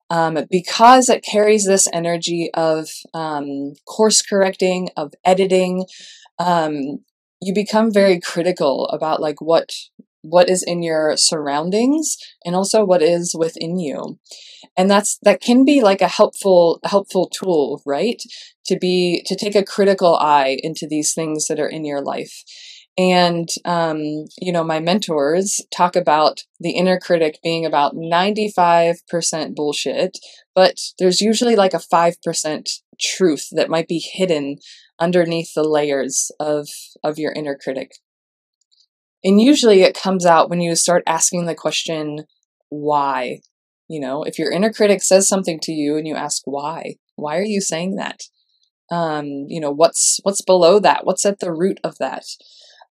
Um, 0.10 0.38
because 0.50 1.10
it 1.10 1.24
carries 1.24 1.66
this 1.66 1.90
energy 1.92 2.50
of 2.54 2.90
um, 3.14 3.74
course 3.86 4.22
correcting, 4.22 4.90
of 4.96 5.14
editing, 5.26 5.86
um, 6.40 7.00
you 7.42 7.54
become 7.54 7.92
very 7.92 8.20
critical 8.20 8.88
about 8.88 9.22
like 9.22 9.42
what 9.42 9.74
what 10.22 10.50
is 10.50 10.64
in 10.64 10.84
your 10.84 11.16
surroundings 11.16 12.18
and 12.44 12.56
also 12.56 12.84
what 12.84 13.02
is 13.02 13.36
within 13.38 13.80
you. 13.80 14.20
And 14.76 14.90
that's 14.90 15.18
that 15.24 15.42
can 15.42 15.64
be 15.64 15.82
like 15.82 16.02
a 16.02 16.08
helpful 16.08 16.80
helpful 16.84 17.30
tool 17.30 17.82
right? 17.86 18.22
To 18.68 18.78
be 18.78 19.24
to 19.26 19.36
take 19.36 19.56
a 19.56 19.64
critical 19.64 20.16
eye 20.18 20.58
into 20.62 20.88
these 20.88 21.14
things 21.14 21.48
that 21.48 21.60
are 21.60 21.70
in 21.70 21.86
your 21.86 22.02
life 22.02 22.44
and 22.98 23.50
um, 23.66 24.00
you 24.40 24.52
know 24.52 24.64
my 24.64 24.80
mentors 24.80 25.62
talk 25.76 25.96
about 25.96 26.42
the 26.60 26.72
inner 26.72 27.00
critic 27.00 27.40
being 27.44 27.66
about 27.66 27.96
95% 27.96 29.56
bullshit 29.56 30.18
but 30.56 30.80
there's 31.00 31.22
usually 31.22 31.56
like 31.56 31.74
a 31.74 31.78
5% 31.78 32.70
truth 33.00 33.48
that 33.52 33.70
might 33.70 33.88
be 33.88 34.00
hidden 34.00 34.58
underneath 35.00 35.54
the 35.54 35.64
layers 35.64 36.32
of 36.40 36.68
of 37.04 37.20
your 37.20 37.32
inner 37.34 37.56
critic 37.56 37.92
and 39.24 39.42
usually 39.42 39.82
it 39.84 39.98
comes 39.98 40.26
out 40.26 40.50
when 40.50 40.62
you 40.62 40.76
start 40.76 41.04
asking 41.06 41.46
the 41.46 41.56
question 41.56 42.26
why 42.70 43.40
you 43.88 44.00
know, 44.00 44.24
if 44.24 44.38
your 44.38 44.52
inner 44.52 44.72
critic 44.72 45.02
says 45.02 45.28
something 45.28 45.60
to 45.62 45.72
you 45.72 45.98
and 45.98 46.08
you 46.08 46.16
ask 46.16 46.42
why, 46.46 46.96
why 47.16 47.38
are 47.38 47.46
you 47.46 47.62
saying 47.62 47.96
that? 47.96 48.24
Um, 48.92 49.26
you 49.48 49.60
know, 49.60 49.72
what's 49.72 50.20
what's 50.24 50.42
below 50.42 50.80
that? 50.80 51.06
What's 51.06 51.26
at 51.26 51.40
the 51.40 51.52
root 51.52 51.80
of 51.84 51.98
that? 52.00 52.24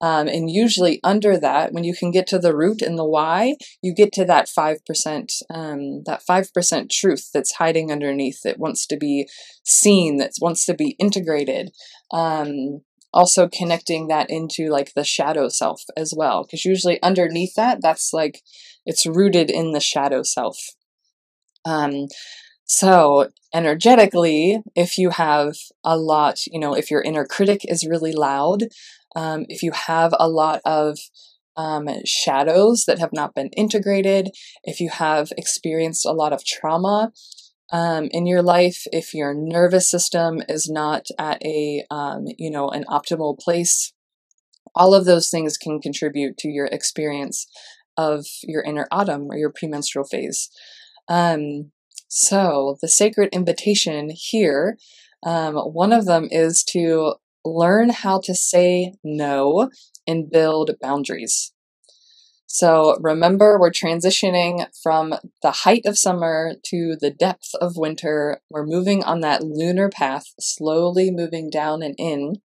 Um, 0.01 0.27
and 0.27 0.49
usually 0.49 0.99
under 1.03 1.37
that, 1.37 1.71
when 1.71 1.83
you 1.83 1.95
can 1.95 2.11
get 2.11 2.27
to 2.27 2.39
the 2.39 2.55
root 2.55 2.81
and 2.81 2.97
the 2.97 3.05
why, 3.05 3.55
you 3.81 3.93
get 3.93 4.11
to 4.13 4.25
that 4.25 4.49
five 4.49 4.85
percent, 4.85 5.31
um, 5.49 6.03
that 6.05 6.21
five 6.21 6.53
percent 6.53 6.91
truth 6.91 7.29
that's 7.33 7.53
hiding 7.53 7.91
underneath 7.91 8.41
that 8.43 8.59
wants 8.59 8.85
to 8.87 8.97
be 8.97 9.27
seen, 9.63 10.17
that 10.17 10.31
wants 10.41 10.65
to 10.65 10.73
be 10.73 10.95
integrated. 10.99 11.71
Um, 12.11 12.81
also 13.13 13.47
connecting 13.47 14.07
that 14.09 14.29
into 14.29 14.67
like 14.67 14.93
the 14.93 15.05
shadow 15.05 15.47
self 15.47 15.83
as 15.95 16.13
well, 16.15 16.43
because 16.43 16.65
usually 16.65 17.01
underneath 17.01 17.53
that, 17.55 17.79
that's 17.81 18.11
like 18.11 18.41
it's 18.85 19.05
rooted 19.05 19.49
in 19.49 19.71
the 19.71 19.79
shadow 19.79 20.21
self. 20.21 20.57
Um, 21.63 22.07
so, 22.67 23.29
energetically, 23.53 24.61
if 24.75 24.97
you 24.97 25.11
have 25.11 25.53
a 25.83 25.97
lot, 25.97 26.45
you 26.47 26.59
know, 26.59 26.73
if 26.73 26.89
your 26.89 27.01
inner 27.01 27.25
critic 27.25 27.61
is 27.63 27.87
really 27.87 28.11
loud, 28.11 28.63
um, 29.15 29.45
if 29.49 29.63
you 29.63 29.71
have 29.71 30.13
a 30.19 30.29
lot 30.29 30.61
of 30.65 30.99
um, 31.57 31.87
shadows 32.05 32.83
that 32.85 32.99
have 32.99 33.13
not 33.13 33.33
been 33.33 33.49
integrated, 33.55 34.29
if 34.63 34.79
you 34.79 34.89
have 34.89 35.31
experienced 35.37 36.05
a 36.05 36.11
lot 36.11 36.33
of 36.33 36.45
trauma 36.45 37.11
um, 37.71 38.09
in 38.11 38.25
your 38.25 38.41
life, 38.41 38.83
if 38.91 39.13
your 39.13 39.33
nervous 39.33 39.89
system 39.89 40.41
is 40.49 40.69
not 40.69 41.07
at 41.17 41.43
a, 41.43 41.83
um, 41.89 42.25
you 42.37 42.51
know, 42.51 42.69
an 42.69 42.83
optimal 42.89 43.39
place, 43.39 43.93
all 44.75 44.93
of 44.93 45.05
those 45.05 45.29
things 45.29 45.57
can 45.57 45.79
contribute 45.79 46.37
to 46.37 46.49
your 46.49 46.67
experience 46.67 47.47
of 47.97 48.25
your 48.43 48.61
inner 48.63 48.87
autumn 48.91 49.27
or 49.31 49.37
your 49.37 49.51
premenstrual 49.51 50.05
phase. 50.05 50.49
Um, 51.07 51.71
so, 52.07 52.77
the 52.81 52.87
sacred 52.87 53.29
invitation 53.31 54.11
here, 54.13 54.77
um, 55.25 55.55
one 55.55 55.93
of 55.93 56.05
them 56.05 56.27
is 56.29 56.63
to 56.71 57.15
learn 57.45 57.89
how 57.89 58.19
to 58.21 58.35
say 58.35 58.93
no 59.03 59.69
and 60.07 60.29
build 60.29 60.71
boundaries. 60.81 61.53
So, 62.47 62.97
remember, 63.01 63.59
we're 63.59 63.71
transitioning 63.71 64.67
from 64.81 65.15
the 65.41 65.51
height 65.51 65.85
of 65.85 65.97
summer 65.97 66.53
to 66.67 66.95
the 66.99 67.11
depth 67.11 67.51
of 67.59 67.75
winter. 67.75 68.39
We're 68.49 68.65
moving 68.65 69.03
on 69.03 69.19
that 69.21 69.43
lunar 69.43 69.89
path, 69.89 70.27
slowly 70.39 71.11
moving 71.11 71.49
down 71.49 71.83
and 71.83 71.95
in 71.97 72.41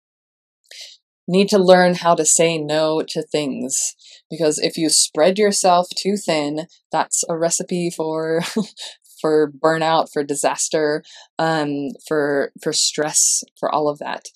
need 1.28 1.48
to 1.48 1.58
learn 1.58 1.94
how 1.94 2.14
to 2.14 2.24
say 2.24 2.58
no 2.58 3.02
to 3.02 3.22
things 3.22 3.94
because 4.30 4.58
if 4.58 4.76
you 4.76 4.88
spread 4.88 5.38
yourself 5.38 5.88
too 5.96 6.16
thin 6.16 6.66
that's 6.92 7.24
a 7.28 7.36
recipe 7.36 7.90
for 7.90 8.42
for 9.20 9.50
burnout 9.50 10.12
for 10.12 10.22
disaster 10.22 11.02
um, 11.38 11.88
for 12.06 12.52
for 12.62 12.72
stress 12.72 13.42
for 13.58 13.72
all 13.74 13.88
of 13.88 13.98
that 13.98 14.26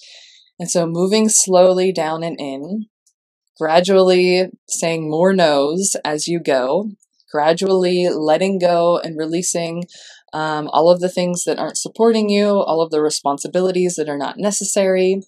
and 0.60 0.70
so 0.70 0.86
moving 0.86 1.28
slowly 1.28 1.92
down 1.92 2.22
and 2.22 2.38
in 2.38 2.86
gradually 3.58 4.48
saying 4.68 5.10
more 5.10 5.32
no's 5.32 5.96
as 6.04 6.28
you 6.28 6.38
go 6.38 6.90
gradually 7.32 8.08
letting 8.08 8.60
go 8.60 8.98
and 8.98 9.18
releasing 9.18 9.84
um, 10.32 10.68
all 10.68 10.88
of 10.88 11.00
the 11.00 11.08
things 11.08 11.42
that 11.42 11.58
aren't 11.58 11.76
supporting 11.76 12.28
you 12.28 12.46
all 12.46 12.80
of 12.80 12.92
the 12.92 13.02
responsibilities 13.02 13.96
that 13.96 14.08
are 14.08 14.18
not 14.18 14.38
necessary 14.38 15.20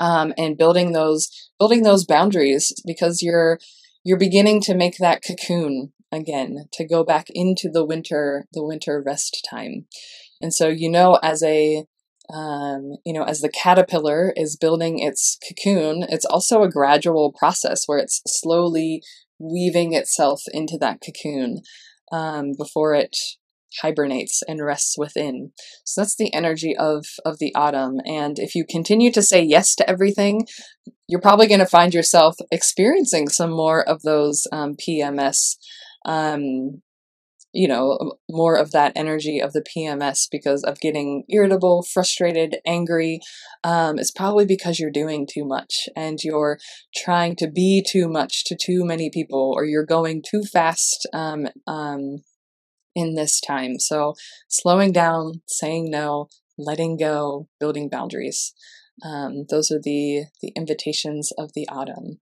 um, 0.00 0.34
and 0.36 0.58
building 0.58 0.92
those 0.92 1.30
building 1.58 1.82
those 1.82 2.04
boundaries 2.04 2.72
because 2.86 3.22
you're 3.22 3.58
you're 4.04 4.18
beginning 4.18 4.60
to 4.62 4.74
make 4.74 4.98
that 4.98 5.22
cocoon 5.26 5.92
again 6.12 6.66
to 6.72 6.86
go 6.86 7.04
back 7.04 7.26
into 7.30 7.68
the 7.70 7.84
winter 7.84 8.46
the 8.52 8.64
winter 8.64 9.02
rest 9.04 9.46
time. 9.48 9.86
And 10.40 10.52
so 10.52 10.68
you 10.68 10.90
know 10.90 11.18
as 11.22 11.42
a 11.42 11.84
um, 12.32 12.96
you 13.04 13.12
know 13.12 13.24
as 13.24 13.40
the 13.40 13.50
caterpillar 13.50 14.32
is 14.36 14.56
building 14.56 14.98
its 14.98 15.38
cocoon 15.46 16.04
it's 16.08 16.24
also 16.24 16.62
a 16.62 16.70
gradual 16.70 17.32
process 17.32 17.84
where 17.86 17.98
it's 17.98 18.22
slowly 18.26 19.02
weaving 19.38 19.92
itself 19.92 20.42
into 20.52 20.78
that 20.78 21.00
cocoon 21.04 21.60
um, 22.12 22.52
before 22.56 22.94
it 22.94 23.16
hibernates 23.82 24.42
and 24.46 24.64
rests 24.64 24.96
within. 24.96 25.52
So 25.84 26.00
that's 26.00 26.16
the 26.16 26.32
energy 26.32 26.76
of 26.76 27.06
of 27.24 27.38
the 27.38 27.54
autumn. 27.54 28.00
And 28.04 28.38
if 28.38 28.54
you 28.54 28.64
continue 28.64 29.10
to 29.12 29.22
say 29.22 29.42
yes 29.42 29.74
to 29.76 29.88
everything, 29.88 30.46
you're 31.08 31.20
probably 31.20 31.46
going 31.46 31.60
to 31.60 31.66
find 31.66 31.92
yourself 31.92 32.36
experiencing 32.50 33.28
some 33.28 33.50
more 33.50 33.86
of 33.86 34.02
those 34.02 34.46
um, 34.52 34.76
PMS 34.76 35.56
um, 36.06 36.82
you 37.54 37.68
know, 37.68 38.16
more 38.28 38.56
of 38.56 38.72
that 38.72 38.92
energy 38.96 39.40
of 39.40 39.52
the 39.52 39.62
PMS 39.62 40.26
because 40.30 40.64
of 40.64 40.80
getting 40.80 41.22
irritable, 41.28 41.84
frustrated, 41.84 42.56
angry. 42.66 43.20
Um, 43.62 43.98
it's 43.98 44.10
probably 44.10 44.44
because 44.44 44.80
you're 44.80 44.90
doing 44.90 45.26
too 45.32 45.44
much 45.44 45.88
and 45.96 46.18
you're 46.22 46.58
trying 46.94 47.36
to 47.36 47.48
be 47.48 47.82
too 47.86 48.08
much 48.08 48.44
to 48.46 48.56
too 48.60 48.84
many 48.84 49.08
people 49.08 49.54
or 49.56 49.64
you're 49.64 49.86
going 49.86 50.22
too 50.28 50.42
fast 50.42 51.06
um, 51.14 51.46
um, 51.68 52.24
in 52.96 53.14
this 53.14 53.40
time. 53.40 53.78
So, 53.78 54.14
slowing 54.48 54.90
down, 54.90 55.42
saying 55.46 55.90
no, 55.90 56.28
letting 56.58 56.96
go, 56.96 57.48
building 57.60 57.88
boundaries. 57.88 58.52
Um, 59.04 59.44
those 59.48 59.70
are 59.70 59.80
the, 59.80 60.24
the 60.42 60.52
invitations 60.56 61.32
of 61.38 61.52
the 61.54 61.68
autumn. 61.68 62.18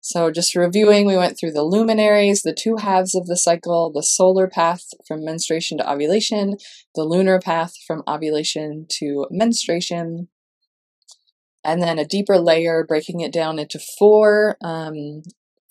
So, 0.00 0.30
just 0.30 0.54
reviewing, 0.54 1.06
we 1.06 1.16
went 1.16 1.38
through 1.38 1.52
the 1.52 1.64
luminaries, 1.64 2.42
the 2.42 2.54
two 2.54 2.76
halves 2.76 3.14
of 3.14 3.26
the 3.26 3.36
cycle, 3.36 3.90
the 3.92 4.02
solar 4.02 4.46
path 4.46 4.84
from 5.06 5.24
menstruation 5.24 5.78
to 5.78 5.90
ovulation, 5.90 6.56
the 6.94 7.04
lunar 7.04 7.40
path 7.40 7.74
from 7.86 8.02
ovulation 8.08 8.86
to 8.90 9.26
menstruation, 9.30 10.28
and 11.64 11.82
then 11.82 11.98
a 11.98 12.06
deeper 12.06 12.38
layer, 12.38 12.84
breaking 12.84 13.20
it 13.20 13.32
down 13.32 13.58
into 13.58 13.78
four, 13.78 14.56
um, 14.62 15.22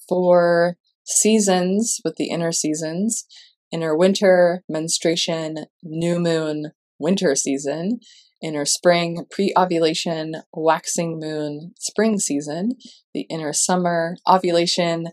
four 0.07 0.77
seasons 1.05 2.01
with 2.03 2.17
the 2.17 2.29
inner 2.29 2.51
seasons 2.51 3.25
inner 3.71 3.95
winter, 3.95 4.63
menstruation, 4.69 5.65
new 5.83 6.19
moon, 6.19 6.71
winter 6.99 7.35
season, 7.35 7.99
inner 8.41 8.65
spring, 8.65 9.25
pre 9.29 9.53
ovulation, 9.57 10.35
waxing 10.53 11.19
moon, 11.19 11.73
spring 11.79 12.19
season, 12.19 12.73
the 13.13 13.21
inner 13.21 13.53
summer, 13.53 14.17
ovulation, 14.27 15.07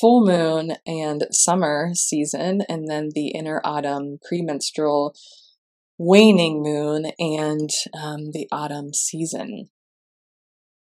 full 0.00 0.24
moon, 0.24 0.76
and 0.86 1.26
summer 1.30 1.90
season, 1.94 2.62
and 2.68 2.88
then 2.88 3.10
the 3.14 3.28
inner 3.28 3.60
autumn, 3.64 4.18
premenstrual, 4.26 5.14
waning 5.98 6.62
moon, 6.62 7.12
and 7.18 7.70
um, 8.00 8.30
the 8.32 8.46
autumn 8.52 8.92
season. 8.94 9.68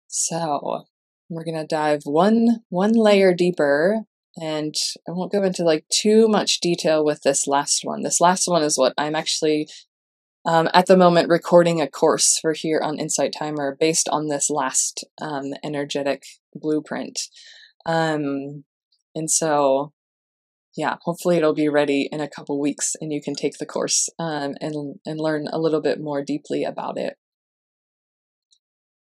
So, 0.09 0.85
we're 1.29 1.45
to 1.45 1.67
dive 1.67 2.03
one 2.05 2.63
one 2.69 2.93
layer 2.93 3.33
deeper 3.33 4.05
and 4.37 4.75
I 5.09 5.13
won't 5.13 5.33
go 5.33 5.43
into 5.43 5.65
like 5.65 5.85
too 5.89 6.29
much 6.29 6.61
detail 6.61 7.05
with 7.05 7.23
this 7.23 7.47
last 7.47 7.81
one. 7.85 8.03
This 8.03 8.21
last 8.21 8.47
one 8.47 8.63
is 8.63 8.79
what 8.79 8.95
I'm 8.97 9.15
actually 9.15 9.69
um, 10.45 10.69
at 10.75 10.87
the 10.87 10.97
moment 10.97 11.29
recording 11.29 11.81
a 11.81 11.89
course 11.89 12.39
for 12.41 12.53
here 12.53 12.81
on 12.83 12.99
Insight 12.99 13.33
Timer 13.37 13.77
based 13.79 14.09
on 14.09 14.29
this 14.29 14.51
last 14.51 15.05
um, 15.21 15.53
energetic 15.63 16.25
blueprint. 16.55 17.21
Um, 17.87 18.65
and 19.15 19.31
so, 19.31 19.93
yeah, 20.77 20.97
hopefully 21.03 21.37
it'll 21.37 21.55
be 21.55 21.69
ready 21.69 22.09
in 22.11 22.21
a 22.21 22.29
couple 22.29 22.61
weeks 22.61 22.97
and 23.01 23.13
you 23.13 23.23
can 23.23 23.35
take 23.35 23.59
the 23.59 23.67
course 23.67 24.09
um, 24.19 24.55
and, 24.61 24.97
and 25.07 25.21
learn 25.21 25.47
a 25.53 25.61
little 25.61 25.81
bit 25.81 26.01
more 26.01 26.25
deeply 26.25 26.65
about 26.65 26.99
it. 26.99 27.15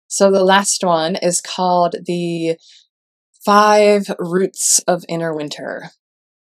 So 0.07 0.29
the 0.29 0.43
last 0.43 0.83
one 0.83 1.15
is 1.15 1.41
called 1.41 1.95
the 2.05 2.57
Five 3.43 4.13
Roots 4.19 4.79
of 4.87 5.05
Inner 5.07 5.33
Winter. 5.33 5.91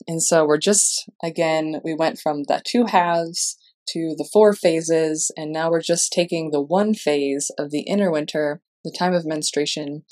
And 0.07 0.23
so 0.23 0.45
we're 0.45 0.59
just, 0.59 1.09
again, 1.25 1.81
we 1.83 1.95
went 1.95 2.21
from 2.21 2.45
the 2.45 2.63
two 2.65 2.85
halves 2.85 3.57
to 3.89 4.15
the 4.17 4.29
four 4.33 4.53
phases, 4.53 5.31
and 5.37 5.53
now 5.53 5.71
we're 5.71 5.81
just 5.81 6.13
taking 6.13 6.51
the 6.51 6.61
one 6.61 6.95
phase 6.95 7.51
of 7.59 7.71
the 7.71 7.83
inner 7.83 8.11
winter, 8.11 8.61
the 8.85 8.95
time 8.97 9.15
of 9.15 9.27
menstruation, 9.27 10.05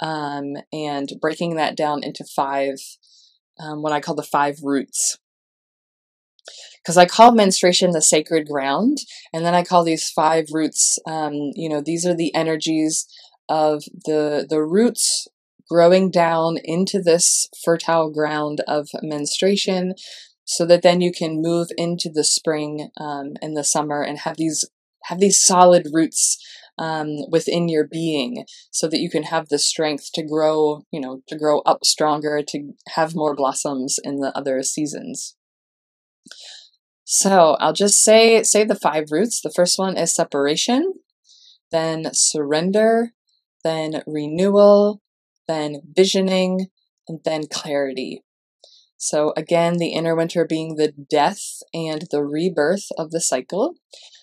um, 0.00 0.54
and 0.72 1.10
breaking 1.20 1.56
that 1.56 1.76
down 1.76 2.02
into 2.02 2.24
five, 2.24 2.76
um, 3.60 3.82
what 3.82 3.92
I 3.92 4.00
call 4.00 4.14
the 4.14 4.22
five 4.22 4.56
roots. 4.62 5.18
Because 6.82 6.96
I 6.96 7.06
call 7.06 7.32
menstruation 7.32 7.92
the 7.92 8.02
sacred 8.02 8.48
ground, 8.48 8.98
and 9.32 9.44
then 9.44 9.54
I 9.54 9.62
call 9.62 9.84
these 9.84 10.10
five 10.10 10.46
roots, 10.52 10.98
um, 11.06 11.32
you 11.54 11.68
know, 11.68 11.80
these 11.80 12.04
are 12.04 12.14
the 12.14 12.34
energies 12.34 13.06
of 13.48 13.84
the 14.04 14.46
the 14.48 14.62
roots 14.62 15.28
growing 15.68 16.10
down 16.10 16.58
into 16.64 17.00
this 17.00 17.48
fertile 17.64 18.10
ground 18.10 18.60
of 18.68 18.88
menstruation 19.02 19.94
so 20.44 20.66
that 20.66 20.82
then 20.82 21.00
you 21.00 21.12
can 21.12 21.40
move 21.40 21.68
into 21.76 22.10
the 22.12 22.24
spring 22.24 22.90
um, 22.98 23.34
and 23.40 23.56
the 23.56 23.64
summer 23.64 24.02
and 24.02 24.18
have 24.18 24.36
these 24.36 24.64
have 25.04 25.18
these 25.18 25.40
solid 25.40 25.88
roots 25.92 26.38
um, 26.78 27.08
within 27.30 27.68
your 27.68 27.86
being 27.86 28.44
so 28.70 28.88
that 28.88 29.00
you 29.00 29.10
can 29.10 29.24
have 29.24 29.48
the 29.48 29.58
strength 29.58 30.10
to 30.14 30.22
grow 30.22 30.82
you 30.90 31.00
know 31.00 31.22
to 31.28 31.38
grow 31.38 31.60
up 31.60 31.84
stronger 31.84 32.42
to 32.46 32.72
have 32.94 33.14
more 33.14 33.34
blossoms 33.34 33.98
in 34.02 34.16
the 34.16 34.36
other 34.36 34.62
seasons. 34.62 35.36
So 37.04 37.56
i'll 37.60 37.72
just 37.72 38.02
say 38.02 38.42
say 38.42 38.64
the 38.64 38.74
five 38.74 39.06
roots. 39.10 39.40
The 39.40 39.52
first 39.54 39.78
one 39.78 39.96
is 39.96 40.14
separation 40.14 40.94
then 41.70 42.10
surrender 42.12 43.12
then 43.64 44.02
renewal 44.06 45.00
then 45.48 45.80
visioning 45.96 46.66
and 47.08 47.20
then 47.24 47.46
clarity 47.46 48.22
so, 49.04 49.32
again, 49.36 49.78
the 49.78 49.88
inner 49.88 50.14
winter 50.14 50.46
being 50.46 50.76
the 50.76 50.92
death 50.92 51.42
and 51.74 52.06
the 52.12 52.22
rebirth 52.22 52.86
of 52.96 53.10
the 53.10 53.20
cycle. 53.20 53.74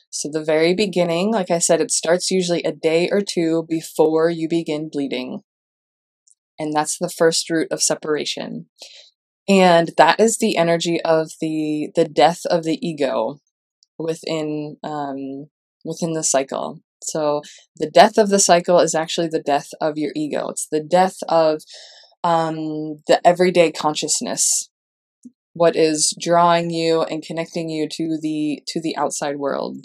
So, 0.09 0.29
the 0.31 0.41
very 0.41 0.73
beginning, 0.73 1.33
like 1.33 1.51
I 1.51 1.59
said, 1.59 1.81
it 1.81 1.91
starts 1.91 2.31
usually 2.31 2.63
a 2.63 2.71
day 2.71 3.09
or 3.11 3.19
two 3.19 3.65
before 3.67 4.29
you 4.29 4.47
begin 4.47 4.87
bleeding. 4.89 5.41
And 6.57 6.71
that's 6.71 6.97
the 6.97 7.09
first 7.09 7.49
root 7.49 7.67
of 7.71 7.83
separation. 7.83 8.67
And 9.49 9.91
that 9.97 10.17
is 10.17 10.37
the 10.37 10.55
energy 10.55 11.01
of 11.01 11.31
the, 11.41 11.89
the 11.93 12.05
death 12.05 12.45
of 12.45 12.63
the 12.63 12.79
ego 12.81 13.41
within, 13.97 14.77
um, 14.81 15.47
within 15.83 16.13
the 16.13 16.23
cycle. 16.23 16.79
So, 17.03 17.41
the 17.75 17.89
death 17.89 18.17
of 18.17 18.29
the 18.29 18.39
cycle 18.39 18.79
is 18.79 18.95
actually 18.95 19.27
the 19.27 19.43
death 19.43 19.71
of 19.81 19.97
your 19.97 20.13
ego. 20.15 20.47
It's 20.47 20.69
the 20.71 20.81
death 20.81 21.17
of 21.27 21.63
um, 22.23 23.01
the 23.07 23.19
everyday 23.25 23.71
consciousness, 23.71 24.69
what 25.53 25.75
is 25.75 26.13
drawing 26.19 26.69
you 26.69 27.03
and 27.03 27.23
connecting 27.23 27.69
you 27.69 27.87
to 27.89 28.17
the 28.21 28.61
to 28.67 28.81
the 28.81 28.95
outside 28.97 29.37
world. 29.37 29.77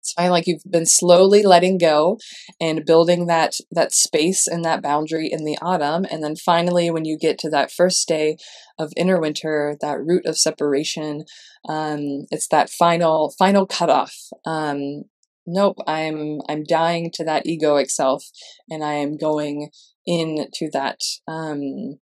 It's 0.00 0.12
fine, 0.12 0.30
like 0.30 0.46
you've 0.46 0.62
been 0.68 0.86
slowly 0.86 1.42
letting 1.42 1.76
go 1.76 2.18
and 2.58 2.86
building 2.86 3.26
that 3.26 3.56
that 3.70 3.92
space 3.92 4.46
and 4.46 4.64
that 4.64 4.82
boundary 4.82 5.28
in 5.30 5.44
the 5.44 5.58
autumn, 5.60 6.06
and 6.10 6.24
then 6.24 6.36
finally, 6.36 6.90
when 6.90 7.04
you 7.04 7.18
get 7.18 7.38
to 7.40 7.50
that 7.50 7.70
first 7.70 8.08
day 8.08 8.38
of 8.78 8.92
inner 8.96 9.20
winter, 9.20 9.76
that 9.82 10.00
root 10.00 10.24
of 10.24 10.38
separation, 10.38 11.24
um, 11.68 12.26
it's 12.30 12.48
that 12.48 12.70
final 12.70 13.34
final 13.38 13.66
cutoff. 13.66 14.14
Um, 14.46 15.04
nope, 15.46 15.76
I'm 15.86 16.40
I'm 16.48 16.64
dying 16.64 17.10
to 17.14 17.24
that 17.24 17.44
egoic 17.44 17.90
self, 17.90 18.24
and 18.70 18.82
I 18.82 18.94
am 18.94 19.18
going 19.18 19.68
into 20.06 20.68
that 20.72 21.00
um, 21.28 21.98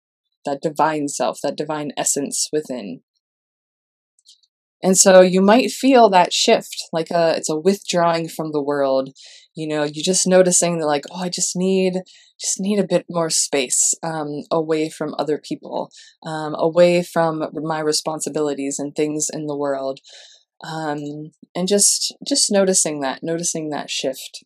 that 0.46 0.62
divine 0.62 1.08
self, 1.08 1.40
that 1.42 1.58
divine 1.58 1.92
essence 1.98 2.50
within. 2.52 3.02
And 4.84 4.98
so 4.98 5.22
you 5.22 5.42
might 5.42 5.72
feel 5.72 6.10
that 6.10 6.32
shift, 6.32 6.76
like 6.94 7.10
a 7.10 7.36
it's 7.36 7.50
a 7.50 7.60
withdrawing 7.60 8.30
from 8.30 8.52
the 8.52 8.62
world. 8.62 9.10
You 9.56 9.68
know, 9.68 9.84
you're 9.84 10.04
just 10.04 10.28
noticing 10.28 10.80
that 10.80 10.86
like, 10.86 11.06
oh, 11.10 11.22
I 11.22 11.30
just 11.30 11.56
need 11.56 12.02
just 12.40 12.60
need 12.60 12.78
a 12.78 12.88
bit 12.88 13.06
more 13.10 13.30
space 13.30 13.96
um, 14.04 14.44
away 14.52 14.90
from 14.90 15.16
other 15.18 15.42
people, 15.42 15.90
um, 16.24 16.54
away 16.56 17.02
from 17.02 17.48
my 17.54 17.80
responsibilities 17.80 18.78
and 18.78 18.94
things 18.94 19.28
in 19.34 19.48
the 19.48 19.58
world, 19.58 20.02
um, 20.64 21.32
and 21.56 21.68
just 21.68 22.14
just 22.28 22.52
noticing 22.52 23.00
that, 23.00 23.24
noticing 23.24 23.70
that 23.70 23.90
shift. 23.90 24.44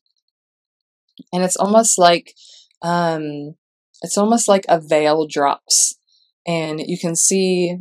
And 1.34 1.44
it's 1.44 1.58
almost 1.58 1.98
like 1.98 2.34
um, 2.82 3.56
it's 4.02 4.18
almost 4.18 4.48
like 4.48 4.66
a 4.70 4.80
veil 4.80 5.28
drops 5.28 6.00
and 6.48 6.80
you 6.80 6.98
can 6.98 7.16
see 7.16 7.78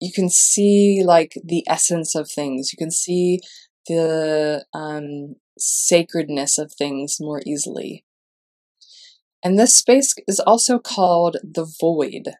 you 0.00 0.12
can 0.12 0.30
see 0.30 1.02
like 1.04 1.34
the 1.44 1.64
essence 1.68 2.14
of 2.14 2.30
things. 2.30 2.72
You 2.72 2.78
can 2.78 2.90
see 2.90 3.40
the 3.86 4.64
um, 4.72 5.36
sacredness 5.58 6.58
of 6.58 6.72
things 6.72 7.18
more 7.20 7.42
easily. 7.46 8.04
And 9.44 9.58
this 9.58 9.74
space 9.74 10.14
is 10.26 10.40
also 10.40 10.78
called 10.78 11.36
the 11.42 11.70
void. 11.80 12.34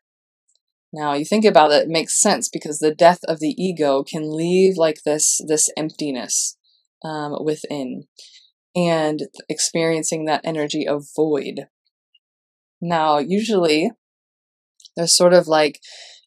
Now 0.92 1.12
you 1.14 1.24
think 1.24 1.44
about 1.44 1.70
it, 1.70 1.84
it 1.84 1.88
makes 1.88 2.20
sense 2.20 2.48
because 2.48 2.78
the 2.78 2.94
death 2.94 3.20
of 3.28 3.40
the 3.40 3.54
ego 3.62 4.02
can 4.02 4.34
leave 4.34 4.76
like 4.76 5.02
this 5.04 5.40
this 5.46 5.70
emptiness 5.76 6.56
um, 7.04 7.36
within 7.44 8.04
and 8.74 9.22
experiencing 9.48 10.24
that 10.24 10.42
energy 10.44 10.86
of 10.86 11.06
void. 11.14 11.66
Now, 12.80 13.18
usually, 13.18 13.90
there's 14.96 15.16
sort 15.16 15.32
of 15.32 15.48
like 15.48 15.80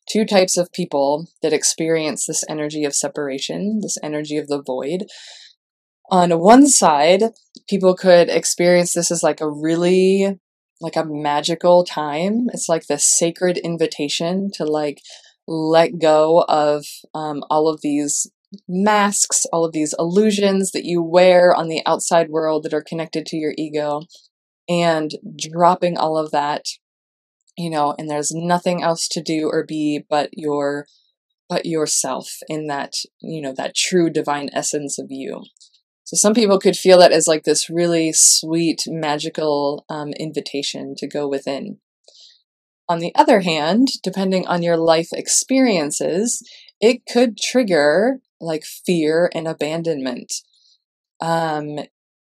two 0.10 0.26
types 0.26 0.58
of 0.58 0.72
people 0.72 1.28
that 1.42 1.54
experience 1.54 2.26
this 2.26 2.44
energy 2.50 2.84
of 2.84 2.96
separation, 2.96 3.80
this 3.82 3.98
energy 4.04 4.38
of 4.38 4.48
the 4.48 4.62
void. 4.62 5.06
On 6.12 6.32
one 6.40 6.68
side, 6.68 7.24
people 7.68 7.96
could 7.96 8.30
experience 8.30 8.94
this 8.94 9.10
as 9.10 9.24
like 9.24 9.42
a 9.42 9.50
really 9.50 10.40
like 10.82 10.96
a 10.98 11.06
magical 11.06 11.86
time. 11.86 12.48
It's 12.54 12.68
like 12.68 12.88
the 12.88 13.00
sacred 13.00 13.58
invitation 13.58 14.52
to 14.56 14.66
like 14.66 15.02
let 15.48 16.00
go 16.00 16.44
of 16.48 16.86
um, 17.14 17.44
all 17.50 17.70
of 17.70 17.82
these 17.82 18.30
masks, 18.68 19.46
all 19.52 19.66
of 19.66 19.72
these 19.72 19.96
illusions 19.98 20.72
that 20.72 20.86
you 20.86 21.02
wear 21.02 21.54
on 21.54 21.68
the 21.68 21.82
outside 21.86 22.30
world 22.30 22.64
that 22.64 22.74
are 22.74 22.84
connected 22.84 23.26
to 23.28 23.38
your 23.38 23.54
ego, 23.58 24.04
and 24.70 25.12
dropping 25.38 25.98
all 25.98 26.18
of 26.18 26.32
that, 26.32 26.66
you 27.58 27.70
know, 27.70 27.96
and 27.98 28.10
there's 28.10 28.32
nothing 28.32 28.82
else 28.82 29.08
to 29.10 29.22
do 29.22 29.50
or 29.50 29.66
be 29.66 30.04
but 30.10 30.30
your 30.34 30.86
but 31.50 31.66
yourself 31.66 32.38
in 32.48 32.68
that, 32.68 32.94
you 33.22 33.42
know, 33.42 33.54
that 33.54 33.76
true 33.76 34.10
divine 34.10 34.50
essence 34.54 34.98
of 34.98 35.08
you. 35.10 35.44
So 36.06 36.16
some 36.16 36.34
people 36.34 36.60
could 36.60 36.76
feel 36.76 36.98
that 37.00 37.12
as 37.12 37.28
like 37.28 37.44
this 37.44 37.70
really 37.70 38.12
sweet, 38.14 38.84
magical 38.88 39.86
um, 39.90 40.10
invitation 40.14 40.96
to 40.98 41.08
go 41.08 41.28
within. 41.28 41.80
On 42.90 43.00
the 43.00 43.14
other 43.16 43.42
hand, 43.42 43.88
depending 44.04 44.48
on 44.48 44.64
your 44.64 44.78
life 44.78 45.10
experiences, 45.14 46.42
it 46.82 47.06
could 47.12 47.38
trigger 47.38 48.20
like 48.44 48.64
fear 48.64 49.30
and 49.34 49.48
abandonment. 49.48 50.34
Um, 51.22 51.80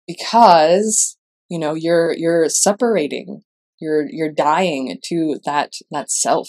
because, 0.07 1.17
you 1.49 1.59
know, 1.59 1.75
you're, 1.75 2.13
you're 2.13 2.49
separating, 2.49 3.43
you're, 3.81 4.07
you're 4.11 4.33
dying 4.33 4.99
to 5.05 5.39
that, 5.45 5.75
that 5.91 6.11
self 6.11 6.49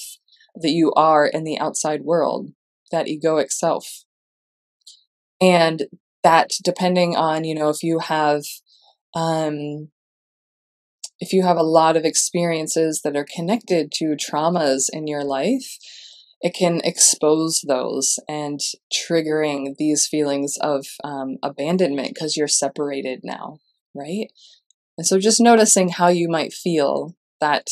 that 0.56 0.72
you 0.72 0.92
are 0.94 1.26
in 1.26 1.44
the 1.44 1.60
outside 1.60 2.02
world, 2.02 2.50
that 2.92 3.08
egoic 3.08 3.52
self. 3.52 4.04
And 5.40 5.84
that 6.24 6.52
depending 6.64 7.16
on, 7.16 7.44
you 7.44 7.56
know, 7.56 7.70
if 7.70 7.84
you 7.84 8.00
have, 8.00 8.44
um, 9.16 9.90
if 11.20 11.34
you 11.34 11.44
have 11.44 11.58
a 11.58 11.64
lot 11.64 11.96
of 11.96 12.04
experiences 12.06 13.02
that 13.04 13.16
are 13.16 13.26
connected 13.26 13.92
to 13.94 14.16
traumas 14.16 14.86
in 14.92 15.08
your 15.08 15.24
life, 15.24 15.78
it 16.42 16.54
can 16.54 16.82
expose 16.84 17.62
those 17.68 18.20
and 18.28 18.60
triggering 18.94 19.76
these 19.78 20.08
feelings 20.08 20.58
of 20.62 20.86
um, 21.04 21.38
abandonment 21.44 22.14
because 22.14 22.36
you're 22.36 22.48
separated 22.48 23.22
now, 23.24 23.60
right? 23.96 24.28
And 24.98 25.06
so 25.06 25.20
just 25.20 25.42
noticing 25.42 25.90
how 25.90 26.08
you 26.10 26.30
might 26.30 26.54
feel 26.54 27.16
that 27.40 27.70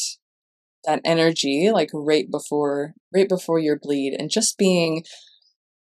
that 0.85 1.01
energy 1.03 1.71
like 1.71 1.89
right 1.93 2.31
before 2.31 2.93
right 3.13 3.27
before 3.29 3.59
your 3.59 3.77
bleed 3.77 4.15
and 4.17 4.31
just 4.31 4.57
being 4.57 5.03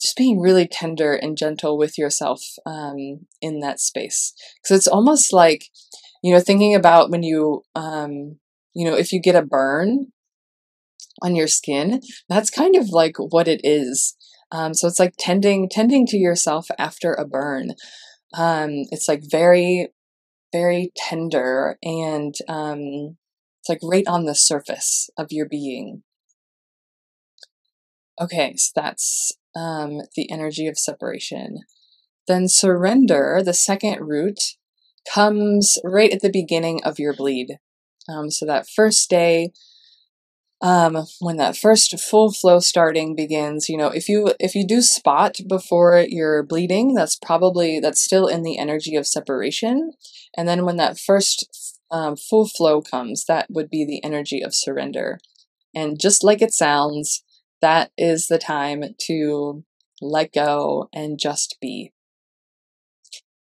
just 0.02 0.18
being 0.18 0.40
really 0.40 0.68
tender 0.68 1.14
and 1.16 1.38
gentle 1.38 1.78
with 1.78 1.98
yourself 1.98 2.42
um, 2.66 3.26
in 3.42 3.62
that 3.62 3.80
space 3.80 4.34
because 4.62 4.78
it's 4.78 4.88
almost 4.88 5.34
like 5.34 5.66
you 6.24 6.34
know 6.34 6.40
thinking 6.40 6.76
about 6.76 7.10
when 7.10 7.24
you 7.24 7.64
um, 7.76 8.38
you 8.74 8.86
know 8.86 8.96
if 8.96 9.14
you 9.14 9.22
get 9.22 9.36
a 9.36 9.42
burn 9.42 10.13
on 11.24 11.36
your 11.36 11.48
skin 11.48 12.02
that's 12.30 12.50
kind 12.50 12.76
of 12.76 12.90
like 12.90 13.16
what 13.18 13.48
it 13.48 13.62
is 13.64 14.16
um, 14.52 14.74
so 14.74 14.88
it's 14.88 15.00
like 15.00 15.16
tending 15.18 15.68
tending 15.70 16.06
to 16.06 16.18
yourself 16.18 16.68
after 16.78 17.14
a 17.14 17.26
burn 17.26 17.72
um, 18.36 18.70
it's 18.92 19.08
like 19.08 19.22
very 19.24 19.90
very 20.52 20.92
tender 20.96 21.78
and 21.82 22.36
um, 22.48 23.18
it's 23.60 23.70
like 23.70 23.80
right 23.82 24.08
on 24.08 24.26
the 24.26 24.36
surface 24.36 25.10
of 25.18 25.28
your 25.32 25.48
being 25.48 26.04
okay 28.22 28.54
so 28.56 28.72
that's 28.76 29.34
um, 29.56 30.02
the 30.16 30.30
energy 30.32 30.68
of 30.68 30.78
separation. 30.78 31.60
Then 32.28 32.48
surrender, 32.48 33.42
the 33.44 33.54
second 33.54 34.02
root, 34.02 34.40
comes 35.12 35.78
right 35.84 36.12
at 36.12 36.22
the 36.22 36.32
beginning 36.32 36.84
of 36.84 37.00
your 37.00 37.14
bleed. 37.14 37.58
Um, 38.10 38.30
so 38.32 38.46
that 38.46 38.68
first 38.68 39.10
day, 39.10 39.52
um, 40.64 41.06
when 41.20 41.36
that 41.38 41.58
first 41.58 42.00
full 42.00 42.32
flow 42.32 42.62
starting 42.62 43.16
begins, 43.16 43.68
you 43.68 43.76
know, 43.76 43.90
if 43.90 44.08
you 44.08 44.34
if 44.40 44.56
you 44.56 44.66
do 44.66 44.82
spot 44.82 45.38
before 45.50 46.06
you're 46.08 46.42
bleeding, 46.42 46.94
that's 46.94 47.18
probably 47.18 47.82
that's 47.82 48.02
still 48.02 48.28
in 48.28 48.44
the 48.44 48.58
energy 48.58 48.96
of 48.96 49.06
separation. 49.06 49.92
And 50.38 50.48
then 50.48 50.66
when 50.66 50.78
that 50.78 50.98
first 50.98 51.78
um, 51.92 52.16
full 52.16 52.48
flow 52.48 52.82
comes, 52.82 53.26
that 53.26 53.48
would 53.50 53.70
be 53.70 53.86
the 53.86 54.02
energy 54.06 54.42
of 54.42 54.56
surrender. 54.56 55.20
And 55.76 56.00
just 56.00 56.24
like 56.24 56.42
it 56.42 56.54
sounds, 56.54 57.26
that 57.62 57.92
is 57.98 58.28
the 58.28 58.40
time 58.40 58.84
to 59.08 59.66
let 60.02 60.32
go 60.32 60.88
and 60.94 61.20
just 61.20 61.58
be. 61.60 61.92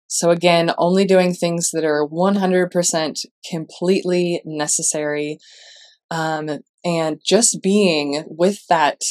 So, 0.07 0.31
again, 0.31 0.73
only 0.79 1.05
doing 1.05 1.35
things 1.35 1.71
that 1.73 1.85
are 1.85 2.07
100% 2.07 3.27
completely 3.49 4.43
necessary 4.45 5.39
um, 6.11 6.61
and 6.85 7.21
just 7.25 7.63
being 7.63 8.25
with 8.27 8.67
that 8.69 9.03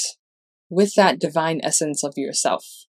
with 0.70 0.93
that 0.95 1.20
divine 1.20 1.59
essence 1.63 2.03
of 2.03 2.13
yourself. 2.15 2.86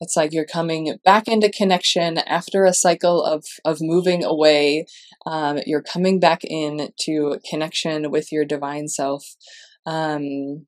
It's 0.00 0.16
like 0.16 0.32
you're 0.32 0.44
coming 0.44 0.98
back 1.04 1.28
into 1.28 1.48
connection 1.50 2.18
after 2.18 2.64
a 2.64 2.72
cycle 2.72 3.22
of 3.22 3.44
of 3.64 3.78
moving 3.80 4.24
away. 4.24 4.86
Um, 5.26 5.60
you're 5.64 5.82
coming 5.82 6.18
back 6.18 6.40
into 6.42 7.38
connection 7.48 8.10
with 8.10 8.32
your 8.32 8.44
divine 8.44 8.88
self. 8.88 9.24
Um, 9.86 10.66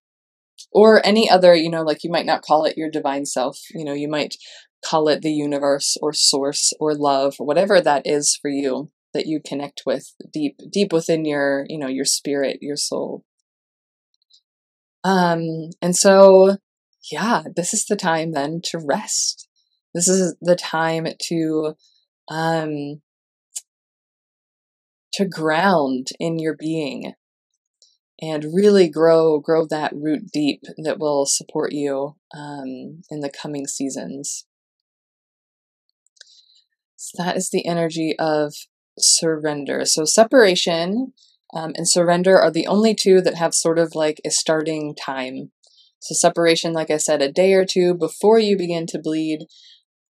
or 0.72 1.04
any 1.04 1.28
other, 1.28 1.54
you 1.54 1.70
know, 1.70 1.82
like 1.82 2.04
you 2.04 2.10
might 2.10 2.26
not 2.26 2.42
call 2.42 2.64
it 2.64 2.76
your 2.76 2.90
divine 2.90 3.26
self, 3.26 3.58
you 3.72 3.84
know, 3.84 3.92
you 3.92 4.08
might 4.08 4.36
call 4.84 5.08
it 5.08 5.22
the 5.22 5.32
universe 5.32 5.96
or 6.00 6.12
source 6.12 6.72
or 6.80 6.94
love, 6.94 7.34
whatever 7.38 7.80
that 7.80 8.02
is 8.04 8.38
for 8.40 8.50
you 8.50 8.90
that 9.14 9.26
you 9.26 9.40
connect 9.44 9.82
with 9.86 10.12
deep 10.32 10.58
deep 10.70 10.92
within 10.92 11.24
your, 11.24 11.66
you 11.68 11.78
know, 11.78 11.88
your 11.88 12.04
spirit, 12.04 12.58
your 12.60 12.76
soul. 12.76 13.24
Um 15.04 15.70
and 15.80 15.96
so 15.96 16.56
yeah, 17.10 17.44
this 17.54 17.74
is 17.74 17.86
the 17.86 17.96
time 17.96 18.32
then 18.32 18.60
to 18.64 18.78
rest. 18.78 19.48
This 19.94 20.08
is 20.08 20.36
the 20.40 20.56
time 20.56 21.06
to 21.28 21.74
um 22.28 23.00
to 25.12 25.24
ground 25.24 26.08
in 26.18 26.38
your 26.38 26.56
being 26.56 27.14
and 28.20 28.54
really 28.54 28.88
grow 28.88 29.38
grow 29.38 29.66
that 29.66 29.92
root 29.94 30.30
deep 30.32 30.62
that 30.78 30.98
will 30.98 31.26
support 31.26 31.72
you 31.72 32.16
um, 32.36 33.02
in 33.10 33.20
the 33.20 33.30
coming 33.30 33.66
seasons. 33.66 34.46
So 36.96 37.22
that 37.22 37.36
is 37.36 37.50
the 37.50 37.66
energy 37.66 38.14
of 38.18 38.54
surrender. 38.98 39.84
So 39.84 40.04
separation 40.04 41.12
um, 41.54 41.72
and 41.76 41.88
surrender 41.88 42.38
are 42.38 42.50
the 42.50 42.66
only 42.66 42.94
two 42.94 43.20
that 43.20 43.34
have 43.34 43.54
sort 43.54 43.78
of 43.78 43.94
like 43.94 44.20
a 44.24 44.30
starting 44.30 44.94
time. 44.94 45.52
So 46.00 46.14
separation, 46.14 46.72
like 46.72 46.90
I 46.90 46.98
said, 46.98 47.22
a 47.22 47.32
day 47.32 47.54
or 47.54 47.64
two 47.64 47.94
before 47.94 48.38
you 48.38 48.58
begin 48.58 48.86
to 48.88 48.98
bleed, 48.98 49.46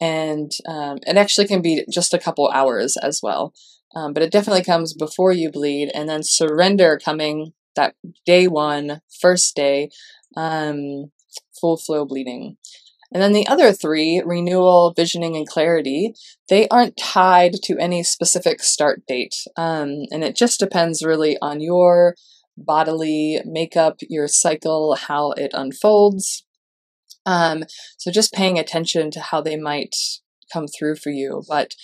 and 0.00 0.50
um, 0.66 0.98
it 1.06 1.16
actually 1.16 1.46
can 1.46 1.60
be 1.60 1.84
just 1.90 2.14
a 2.14 2.18
couple 2.18 2.48
hours 2.48 2.96
as 2.96 3.20
well. 3.22 3.52
Um, 3.94 4.14
but 4.14 4.22
it 4.22 4.32
definitely 4.32 4.64
comes 4.64 4.94
before 4.94 5.32
you 5.32 5.50
bleed, 5.50 5.90
and 5.94 6.08
then 6.08 6.22
surrender 6.22 6.98
coming 7.04 7.52
that 7.76 7.94
day 8.24 8.48
one, 8.48 9.00
first 9.20 9.54
day, 9.54 9.90
um, 10.36 11.10
full 11.60 11.76
flow 11.76 12.06
bleeding. 12.06 12.56
And 13.12 13.22
then 13.22 13.32
the 13.32 13.46
other 13.46 13.72
three, 13.72 14.22
renewal, 14.24 14.94
visioning, 14.96 15.36
and 15.36 15.46
clarity, 15.46 16.14
they 16.48 16.66
aren't 16.68 16.96
tied 16.96 17.54
to 17.64 17.78
any 17.78 18.02
specific 18.02 18.62
start 18.62 19.02
date. 19.06 19.34
Um, 19.56 20.04
and 20.10 20.24
it 20.24 20.34
just 20.34 20.58
depends 20.58 21.04
really 21.04 21.36
on 21.42 21.60
your 21.60 22.14
bodily 22.56 23.40
makeup, 23.44 23.98
your 24.08 24.28
cycle, 24.28 24.96
how 24.96 25.32
it 25.32 25.50
unfolds. 25.52 26.44
Um, 27.26 27.64
so 27.98 28.10
just 28.10 28.32
paying 28.32 28.58
attention 28.58 29.10
to 29.12 29.20
how 29.20 29.40
they 29.40 29.56
might 29.56 29.94
come 30.52 30.66
through 30.66 30.96
for 30.96 31.10
you. 31.10 31.42
But 31.48 31.74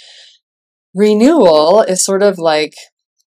renewal 0.95 1.83
is 1.83 2.05
sort 2.05 2.23
of 2.23 2.39
like 2.39 2.75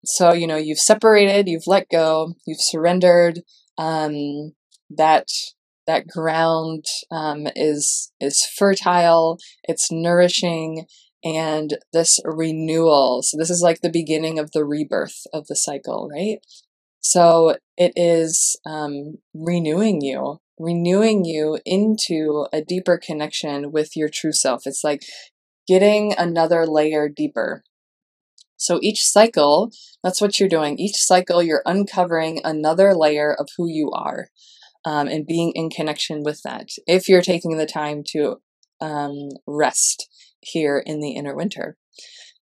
so 0.04 0.34
you 0.34 0.46
know 0.46 0.58
you've 0.58 0.78
separated 0.78 1.48
you've 1.48 1.66
let 1.66 1.90
go 1.90 2.34
you've 2.46 2.62
surrendered 2.62 3.42
um, 3.78 4.54
that 4.90 5.30
that 5.88 6.08
ground 6.08 6.86
um, 7.12 7.48
is 7.56 8.12
is 8.20 8.46
fertile 8.46 9.38
it's 9.64 9.92
nourishing 9.92 10.86
and 11.24 11.78
this 11.94 12.20
renewal 12.24 13.22
so 13.24 13.38
this 13.38 13.50
is 13.50 13.62
like 13.62 13.82
the 13.82 13.90
beginning 13.90 14.40
of 14.40 14.52
the 14.52 14.64
rebirth 14.66 15.26
of 15.34 15.48
the 15.48 15.56
cycle 15.56 16.10
right? 16.12 16.40
So 17.02 17.56
it 17.78 17.94
is 17.96 18.60
um, 18.66 19.20
renewing 19.34 20.02
you 20.02 20.40
renewing 20.60 21.26
you 21.26 21.60
into 21.66 22.48
a 22.54 22.62
deeper 22.62 22.98
connection 22.98 23.72
with 23.72 23.96
your 23.96 24.10
true 24.10 24.32
self. 24.32 24.66
It's 24.66 24.84
like 24.84 25.04
getting 25.68 26.14
another 26.18 26.66
layer 26.66 27.10
deeper. 27.10 27.64
So 28.58 28.80
each 28.82 29.04
cycle, 29.04 29.72
that's 30.04 30.22
what 30.22 30.40
you're 30.40 30.50
doing. 30.50 30.80
Each 30.80 30.96
cycle, 30.96 31.44
you're 31.44 31.64
uncovering 31.66 32.40
another 32.44 32.96
layer 32.96 33.34
of 33.34 33.50
who 33.58 33.68
you 33.68 33.92
are 33.92 34.30
um, 34.86 35.08
and 35.08 35.26
being 35.26 35.52
in 35.56 35.70
connection 35.70 36.24
with 36.24 36.42
that. 36.44 36.70
If 36.88 37.10
you're 37.10 37.22
taking 37.22 37.58
the 37.58 37.66
time 37.66 38.04
to 38.12 38.38
um, 38.82 39.30
rest 39.48 40.08
here 40.42 40.82
in 40.86 41.00
the 41.00 41.12
inner 41.12 41.36
winter. 41.36 41.78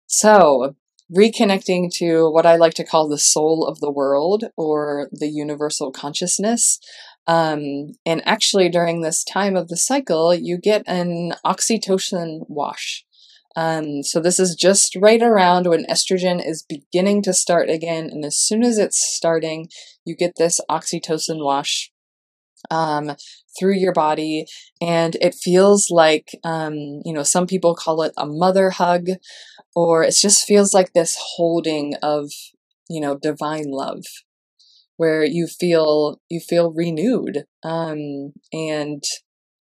So, 0.06 0.76
reconnecting 1.14 1.90
to 1.94 2.30
what 2.30 2.46
I 2.46 2.56
like 2.56 2.74
to 2.74 2.84
call 2.84 3.08
the 3.08 3.18
soul 3.18 3.66
of 3.66 3.80
the 3.80 3.90
world 3.90 4.44
or 4.56 5.08
the 5.10 5.28
universal 5.28 5.90
consciousness. 5.90 6.78
Um, 7.26 7.92
and 8.06 8.22
actually, 8.26 8.68
during 8.68 9.00
this 9.00 9.24
time 9.24 9.56
of 9.56 9.68
the 9.68 9.76
cycle, 9.76 10.34
you 10.34 10.58
get 10.58 10.82
an 10.86 11.32
oxytocin 11.44 12.44
wash. 12.48 13.04
Um, 13.56 14.02
so 14.02 14.20
this 14.20 14.38
is 14.38 14.54
just 14.54 14.96
right 14.96 15.20
around 15.20 15.66
when 15.66 15.84
estrogen 15.86 16.40
is 16.46 16.64
beginning 16.68 17.22
to 17.22 17.32
start 17.32 17.68
again, 17.68 18.08
and 18.10 18.24
as 18.24 18.38
soon 18.38 18.62
as 18.62 18.78
it's 18.78 19.02
starting, 19.02 19.68
you 20.04 20.14
get 20.14 20.34
this 20.36 20.60
oxytocin 20.70 21.44
wash 21.44 21.90
um, 22.70 23.12
through 23.58 23.74
your 23.74 23.92
body, 23.92 24.46
and 24.80 25.16
it 25.20 25.34
feels 25.34 25.90
like 25.90 26.30
um, 26.44 26.74
you 27.04 27.12
know 27.12 27.22
some 27.22 27.46
people 27.46 27.74
call 27.74 28.02
it 28.02 28.12
a 28.16 28.26
mother 28.26 28.70
hug, 28.70 29.08
or 29.74 30.02
it 30.04 30.14
just 30.14 30.46
feels 30.46 30.74
like 30.74 30.92
this 30.92 31.16
holding 31.36 31.94
of 32.02 32.30
you 32.88 33.00
know 33.00 33.16
divine 33.16 33.70
love 33.70 34.04
where 34.96 35.24
you 35.24 35.46
feel 35.46 36.20
you 36.28 36.40
feel 36.40 36.72
renewed 36.72 37.44
um, 37.62 38.32
and 38.52 39.04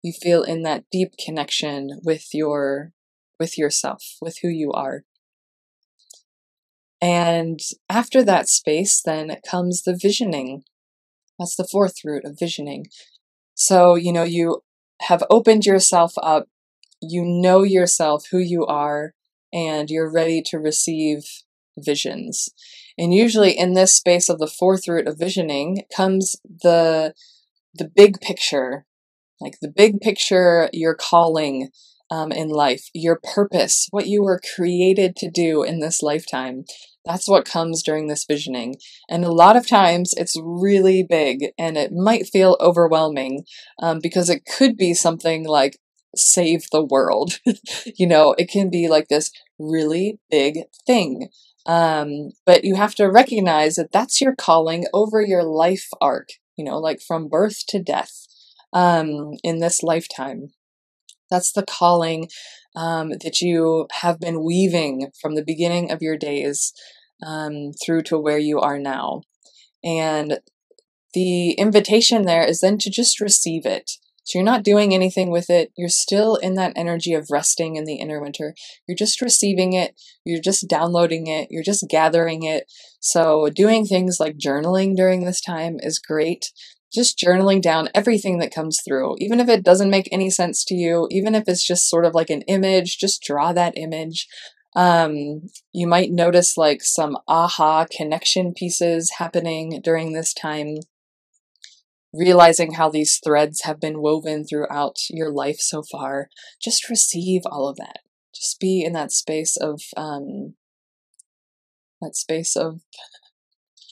you 0.04 0.12
feel 0.12 0.44
in 0.44 0.64
that 0.64 0.84
deep 0.92 1.14
connection 1.24 2.00
with 2.04 2.26
your 2.34 2.92
with 3.40 3.58
yourself 3.58 4.04
with 4.22 4.40
who 4.42 4.50
you 4.50 4.72
are. 4.72 5.04
And 7.00 7.60
after 7.90 8.24
that 8.24 8.50
space 8.50 9.02
then 9.02 9.38
comes 9.48 9.84
the 9.84 9.98
visioning 10.00 10.64
that's 11.40 11.56
the 11.56 11.68
fourth 11.70 12.04
root 12.04 12.26
of 12.26 12.40
visioning. 12.40 12.88
So 13.56 13.96
you 13.96 14.12
know 14.12 14.24
you 14.24 14.62
have 15.02 15.24
opened 15.30 15.66
yourself 15.66 16.14
up. 16.22 16.48
You 17.02 17.24
know 17.24 17.64
yourself 17.64 18.28
who 18.32 18.40
you 18.40 18.66
are 18.66 19.14
and 19.54 19.90
you're 19.90 20.12
ready 20.12 20.42
to 20.42 20.58
receive 20.58 21.24
visions. 21.78 22.50
And 22.98 23.14
usually 23.14 23.52
in 23.52 23.74
this 23.74 23.94
space 23.94 24.30
of 24.30 24.40
the 24.40 24.48
fourth 24.48 24.88
root 24.88 25.08
of 25.08 25.20
visioning 25.20 25.84
comes 25.96 26.36
the 26.44 27.14
the 27.74 27.88
big 27.88 28.20
picture, 28.20 28.86
like 29.40 29.60
the 29.62 29.70
big 29.70 30.02
picture, 30.02 30.70
your 30.74 30.96
calling 30.96 31.70
um, 32.10 32.32
in 32.32 32.50
life, 32.50 32.90
your 32.94 33.20
purpose, 33.36 33.88
what 33.92 34.08
you 34.08 34.24
were 34.24 34.42
created 34.56 35.16
to 35.18 35.30
do 35.30 35.64
in 35.64 35.80
this 35.80 36.02
lifetime. 36.02 36.66
That's 37.08 37.28
what 37.28 37.46
comes 37.46 37.82
during 37.82 38.08
this 38.08 38.26
visioning. 38.26 38.76
And 39.10 39.24
a 39.24 39.32
lot 39.32 39.56
of 39.56 39.66
times 39.66 40.14
it's 40.18 40.36
really 40.42 41.04
big 41.04 41.52
and 41.58 41.78
it 41.78 41.94
might 41.94 42.28
feel 42.28 42.58
overwhelming 42.60 43.46
um, 43.82 44.00
because 44.04 44.30
it 44.30 44.46
could 44.46 44.76
be 44.76 44.94
something 44.94 45.46
like 45.48 45.80
save 46.16 46.66
the 46.72 46.84
world. 46.84 47.40
you 47.96 48.08
know, 48.08 48.36
it 48.38 48.50
can 48.50 48.70
be 48.70 48.90
like 48.90 49.08
this 49.08 49.32
really 49.58 50.20
big 50.30 50.64
thing. 50.86 51.30
Um, 51.66 52.32
but 52.46 52.66
you 52.66 52.76
have 52.76 52.96
to 52.96 53.06
recognize 53.08 53.76
that 53.76 53.92
that's 53.92 54.20
your 54.22 54.36
calling 54.36 54.86
over 54.94 55.22
your 55.22 55.44
life 55.44 55.88
arc, 56.02 56.30
you 56.58 56.66
know, 56.66 56.78
like 56.78 57.02
from 57.02 57.30
birth 57.30 57.66
to 57.70 57.82
death 57.82 58.28
um, 58.74 59.32
in 59.44 59.60
this 59.60 59.82
lifetime. 59.82 60.50
That's 61.30 61.52
the 61.52 61.64
calling 61.64 62.30
um, 62.78 63.10
that 63.24 63.42
you 63.42 63.88
have 64.02 64.20
been 64.20 64.44
weaving 64.44 65.12
from 65.20 65.34
the 65.34 65.44
beginning 65.44 65.92
of 65.92 66.02
your 66.02 66.16
days 66.16 66.74
um, 67.26 67.72
through 67.84 68.04
to 68.04 68.20
where 68.20 68.38
you 68.38 68.60
are 68.60 68.78
now. 68.78 69.24
And 69.84 70.40
the 71.14 71.52
invitation 71.54 72.26
there 72.26 72.46
is 72.46 72.60
then 72.60 72.78
to 72.80 72.92
just 72.92 73.20
receive 73.20 73.66
it. 73.66 73.94
So 74.24 74.38
you're 74.38 74.46
not 74.46 74.64
doing 74.64 74.94
anything 74.94 75.32
with 75.32 75.50
it. 75.50 75.72
You're 75.78 75.90
still 75.90 76.36
in 76.36 76.56
that 76.56 76.74
energy 76.76 77.14
of 77.14 77.30
resting 77.32 77.78
in 77.78 77.86
the 77.86 77.96
inner 77.96 78.22
winter. 78.22 78.54
You're 78.88 78.98
just 78.98 79.22
receiving 79.22 79.74
it. 79.74 80.00
You're 80.26 80.42
just 80.42 80.68
downloading 80.68 81.28
it. 81.28 81.48
You're 81.50 81.64
just 81.64 81.86
gathering 81.90 82.44
it. 82.44 82.72
So 83.00 83.50
doing 83.50 83.86
things 83.86 84.18
like 84.20 84.38
journaling 84.38 84.96
during 84.96 85.24
this 85.24 85.42
time 85.42 85.78
is 85.80 85.98
great. 85.98 86.52
Just 86.94 87.20
journaling 87.20 87.62
down 87.62 87.90
everything 87.94 88.40
that 88.40 88.54
comes 88.54 88.80
through, 88.86 89.18
even 89.20 89.40
if 89.40 89.50
it 89.50 89.64
doesn't 89.64 89.90
make 89.90 90.08
any 90.12 90.30
sense 90.30 90.64
to 90.66 90.76
you, 90.76 91.08
even 91.12 91.36
if 91.36 91.44
it's 91.48 91.66
just 91.66 91.90
sort 91.90 92.06
of 92.06 92.16
like 92.16 92.30
an 92.30 92.44
image, 92.44 92.98
just 92.98 93.22
draw 93.22 93.52
that 93.54 93.78
image. 93.78 94.28
Um, 94.76 95.50
you 95.74 95.88
might 95.88 96.12
notice 96.12 96.56
like 96.56 96.82
some 96.84 97.18
aha 97.28 97.86
connection 97.92 98.54
pieces 98.54 99.14
happening 99.18 99.82
during 99.84 100.14
this 100.14 100.34
time 100.34 100.78
realizing 102.14 102.74
how 102.74 102.90
these 102.90 103.20
threads 103.24 103.64
have 103.64 103.80
been 103.80 104.02
woven 104.02 104.46
throughout 104.46 104.98
your 105.10 105.32
life 105.32 105.60
so 105.60 105.84
far, 105.84 106.30
just 106.62 106.90
receive 106.90 107.42
all 107.46 107.68
of 107.68 107.78
that. 107.78 108.00
Just 108.34 108.60
be 108.60 108.84
in 108.84 108.94
that 108.94 109.12
space 109.12 109.58
of, 109.58 109.82
um, 109.96 110.56
that 112.02 112.16
space 112.16 112.56
of, 112.56 112.82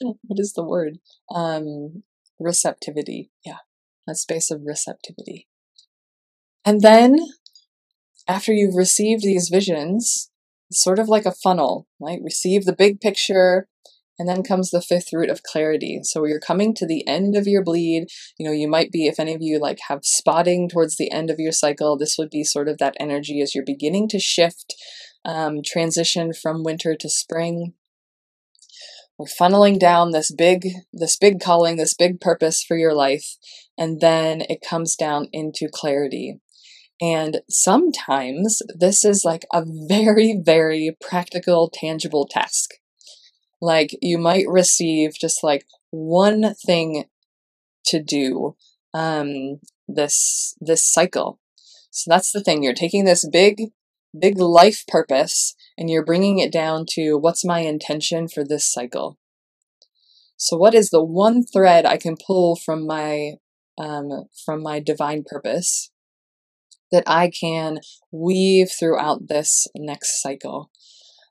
what 0.00 0.38
is 0.38 0.52
the 0.52 0.64
word? 0.64 0.98
Um, 1.34 2.02
receptivity. 2.38 3.30
Yeah, 3.44 3.58
that 4.06 4.16
space 4.16 4.50
of 4.50 4.62
receptivity. 4.64 5.46
And 6.64 6.80
then, 6.80 7.18
after 8.28 8.52
you've 8.52 8.74
received 8.74 9.22
these 9.22 9.48
visions, 9.48 10.30
sort 10.72 10.98
of 10.98 11.08
like 11.08 11.26
a 11.26 11.32
funnel, 11.32 11.86
right? 12.00 12.18
Receive 12.22 12.64
the 12.64 12.74
big 12.74 13.00
picture, 13.00 13.68
and 14.18 14.28
then 14.28 14.42
comes 14.42 14.70
the 14.70 14.80
fifth 14.80 15.12
root 15.12 15.30
of 15.30 15.42
clarity. 15.42 16.00
So 16.02 16.24
you're 16.24 16.40
coming 16.40 16.74
to 16.76 16.86
the 16.86 17.06
end 17.06 17.36
of 17.36 17.46
your 17.46 17.62
bleed. 17.62 18.08
You 18.38 18.46
know, 18.46 18.52
you 18.52 18.68
might 18.68 18.90
be, 18.90 19.06
if 19.06 19.20
any 19.20 19.34
of 19.34 19.42
you 19.42 19.58
like 19.58 19.78
have 19.88 20.04
spotting 20.04 20.68
towards 20.68 20.96
the 20.96 21.10
end 21.12 21.30
of 21.30 21.38
your 21.38 21.52
cycle, 21.52 21.96
this 21.96 22.16
would 22.18 22.30
be 22.30 22.44
sort 22.44 22.68
of 22.68 22.78
that 22.78 22.96
energy 22.98 23.40
as 23.40 23.54
you're 23.54 23.64
beginning 23.64 24.08
to 24.08 24.18
shift, 24.18 24.74
um, 25.24 25.58
transition 25.64 26.32
from 26.32 26.64
winter 26.64 26.96
to 26.96 27.08
spring. 27.08 27.74
We're 29.18 29.26
funneling 29.26 29.78
down 29.78 30.10
this 30.10 30.30
big, 30.30 30.68
this 30.92 31.16
big 31.16 31.40
calling, 31.40 31.76
this 31.76 31.94
big 31.94 32.20
purpose 32.20 32.62
for 32.62 32.76
your 32.76 32.92
life, 32.92 33.36
and 33.78 34.00
then 34.00 34.42
it 34.42 34.60
comes 34.60 34.94
down 34.94 35.28
into 35.32 35.68
clarity. 35.72 36.40
And 37.00 37.40
sometimes 37.48 38.62
this 38.74 39.04
is 39.04 39.24
like 39.24 39.46
a 39.52 39.64
very, 39.66 40.38
very 40.42 40.96
practical, 41.00 41.70
tangible 41.72 42.26
task. 42.26 42.74
Like 43.60 43.96
you 44.02 44.18
might 44.18 44.48
receive 44.48 45.14
just 45.18 45.42
like 45.42 45.64
one 45.90 46.54
thing 46.54 47.04
to 47.86 48.02
do 48.02 48.56
um, 48.92 49.60
this 49.88 50.56
this 50.60 50.84
cycle. 50.84 51.38
So 51.90 52.10
that's 52.10 52.32
the 52.32 52.42
thing. 52.42 52.62
You're 52.62 52.74
taking 52.74 53.04
this 53.04 53.26
big 53.26 53.62
big 54.18 54.38
life 54.38 54.84
purpose 54.86 55.54
and 55.78 55.90
you're 55.90 56.04
bringing 56.04 56.38
it 56.38 56.52
down 56.52 56.86
to 56.90 57.16
what's 57.16 57.44
my 57.44 57.60
intention 57.60 58.28
for 58.28 58.44
this 58.44 58.70
cycle. 58.70 59.18
So 60.36 60.56
what 60.56 60.74
is 60.74 60.90
the 60.90 61.02
one 61.02 61.44
thread 61.44 61.86
I 61.86 61.96
can 61.96 62.16
pull 62.16 62.56
from 62.56 62.86
my 62.86 63.34
um, 63.78 64.24
from 64.44 64.62
my 64.62 64.80
divine 64.80 65.24
purpose 65.26 65.90
that 66.90 67.04
I 67.06 67.30
can 67.30 67.80
weave 68.10 68.70
throughout 68.70 69.28
this 69.28 69.66
next 69.74 70.20
cycle? 70.22 70.70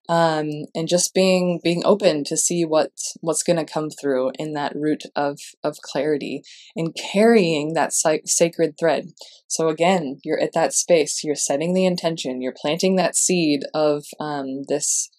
Um, 0.07 0.49
and 0.75 0.87
just 0.87 1.13
being 1.13 1.59
being 1.63 1.81
open 1.85 2.23
to 2.25 2.37
see 2.37 2.63
what 2.63 2.91
what's 3.21 3.43
going 3.43 3.57
to 3.57 3.71
come 3.71 3.89
through 3.89 4.31
in 4.37 4.53
that 4.53 4.75
root 4.75 5.03
of 5.15 5.39
of 5.63 5.77
clarity 5.81 6.43
and 6.75 6.95
carrying 6.95 7.73
that 7.73 7.93
sacred 7.93 8.75
thread. 8.79 9.09
So 9.47 9.69
again 9.69 10.19
you're 10.23 10.39
at 10.39 10.53
that 10.53 10.73
space 10.73 11.23
you're 11.23 11.35
setting 11.35 11.73
the 11.73 11.85
intention 11.85 12.41
you're 12.41 12.53
planting 12.55 12.95
that 12.97 13.15
seed 13.15 13.63
of 13.73 14.05
um, 14.19 14.63
this 14.67 15.09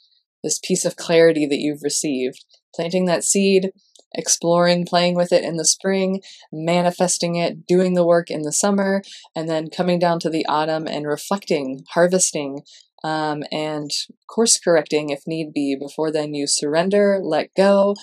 this 0.44 0.58
piece 0.60 0.84
of 0.84 0.96
clarity 0.96 1.46
that 1.46 1.58
you've 1.58 1.82
received. 1.82 2.44
Planting 2.74 3.06
that 3.06 3.24
seed 3.24 3.70
exploring 4.14 4.86
playing 4.86 5.14
with 5.14 5.32
it 5.32 5.44
in 5.44 5.56
the 5.56 5.64
spring 5.64 6.22
manifesting 6.52 7.34
it 7.34 7.66
doing 7.66 7.94
the 7.94 8.06
work 8.06 8.30
in 8.30 8.42
the 8.42 8.52
summer 8.52 9.02
and 9.34 9.48
then 9.48 9.68
coming 9.68 9.98
down 9.98 10.18
to 10.18 10.30
the 10.30 10.46
autumn 10.46 10.86
and 10.86 11.06
reflecting 11.06 11.84
harvesting 11.90 12.62
um, 13.06 13.44
and 13.52 13.88
course 14.28 14.58
correcting 14.58 15.10
if 15.10 15.20
need 15.26 15.52
be. 15.52 15.76
Before 15.78 16.10
then, 16.10 16.34
you 16.34 16.48
surrender, 16.48 17.20
let 17.22 17.54
go 17.56 17.94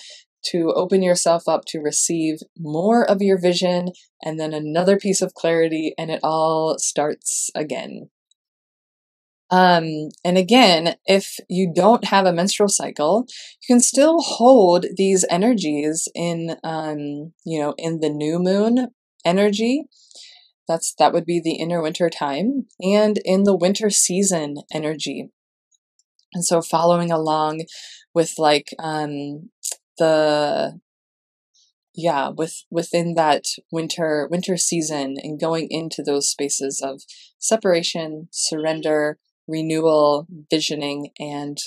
to 0.46 0.72
open 0.74 1.02
yourself 1.02 1.46
up 1.46 1.64
to 1.66 1.78
receive 1.78 2.38
more 2.58 3.04
of 3.04 3.20
your 3.20 3.38
vision 3.38 3.88
and 4.22 4.40
then 4.40 4.54
another 4.54 4.96
piece 4.98 5.20
of 5.20 5.34
clarity, 5.34 5.94
and 5.98 6.10
it 6.10 6.20
all 6.22 6.76
starts 6.78 7.50
again. 7.54 8.08
Um, 9.50 10.08
and 10.24 10.38
again, 10.38 10.96
if 11.04 11.36
you 11.48 11.70
don't 11.72 12.06
have 12.06 12.24
a 12.24 12.32
menstrual 12.32 12.70
cycle, 12.70 13.26
you 13.60 13.74
can 13.74 13.80
still 13.80 14.20
hold 14.20 14.86
these 14.96 15.24
energies 15.30 16.08
in, 16.14 16.56
um, 16.64 17.34
you 17.44 17.60
know, 17.60 17.74
in 17.76 18.00
the 18.00 18.08
new 18.08 18.38
moon 18.38 18.88
energy 19.24 19.84
that's 20.68 20.94
that 20.98 21.12
would 21.12 21.24
be 21.24 21.40
the 21.40 21.56
inner 21.56 21.82
winter 21.82 22.10
time 22.10 22.66
and 22.80 23.18
in 23.24 23.44
the 23.44 23.56
winter 23.56 23.90
season 23.90 24.56
energy. 24.72 25.30
And 26.32 26.44
so 26.44 26.62
following 26.62 27.10
along 27.10 27.64
with 28.14 28.34
like 28.38 28.70
um 28.78 29.50
the 29.98 30.80
yeah 31.94 32.28
with 32.28 32.64
within 32.70 33.14
that 33.14 33.44
winter 33.70 34.26
winter 34.30 34.56
season 34.56 35.16
and 35.22 35.40
going 35.40 35.68
into 35.70 36.02
those 36.02 36.28
spaces 36.28 36.80
of 36.82 37.02
separation 37.38 38.28
surrender 38.32 39.18
renewal 39.46 40.26
visioning 40.50 41.10
and 41.20 41.58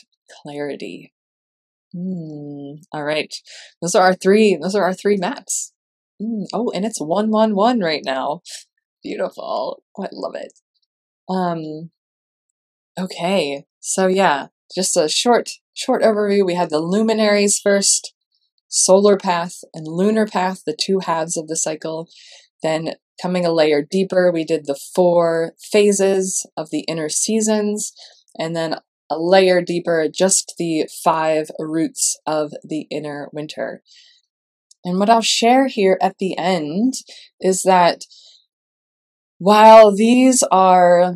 clarity 0.43 1.13
mm, 1.95 2.77
all 2.91 3.03
right 3.03 3.35
those 3.81 3.95
are 3.95 4.03
our 4.03 4.13
three 4.15 4.57
those 4.61 4.75
are 4.75 4.83
our 4.83 4.93
three 4.93 5.17
maps 5.17 5.73
Mm, 6.21 6.45
oh, 6.53 6.71
and 6.73 6.85
it's 6.85 6.99
111 6.99 7.81
right 7.81 8.01
now. 8.03 8.41
Beautiful. 9.03 9.83
Oh, 9.97 10.03
I 10.03 10.09
love 10.11 10.35
it. 10.35 10.53
Um, 11.29 11.91
okay. 12.99 13.65
So 13.79 14.07
yeah, 14.07 14.47
just 14.73 14.97
a 14.97 15.07
short, 15.07 15.49
short 15.73 16.01
overview. 16.01 16.45
We 16.45 16.55
had 16.55 16.69
the 16.69 16.79
luminaries 16.79 17.59
first, 17.59 18.13
solar 18.67 19.17
path 19.17 19.63
and 19.73 19.87
lunar 19.87 20.27
path, 20.27 20.63
the 20.65 20.75
two 20.79 20.99
halves 20.99 21.37
of 21.37 21.47
the 21.47 21.55
cycle. 21.55 22.09
Then 22.63 22.95
coming 23.21 23.45
a 23.45 23.51
layer 23.51 23.81
deeper, 23.81 24.31
we 24.31 24.43
did 24.43 24.65
the 24.65 24.79
four 24.95 25.53
phases 25.59 26.45
of 26.55 26.69
the 26.69 26.81
inner 26.81 27.09
seasons, 27.09 27.93
and 28.37 28.55
then 28.55 28.75
a 29.09 29.17
layer 29.17 29.61
deeper, 29.61 30.07
just 30.13 30.55
the 30.57 30.87
five 31.03 31.49
roots 31.59 32.19
of 32.25 32.51
the 32.63 32.87
inner 32.91 33.29
winter. 33.31 33.81
And 34.83 34.99
what 34.99 35.09
I'll 35.09 35.21
share 35.21 35.67
here 35.67 35.97
at 36.01 36.17
the 36.19 36.37
end 36.37 36.93
is 37.39 37.63
that 37.63 38.03
while 39.37 39.95
these 39.95 40.43
are 40.51 41.15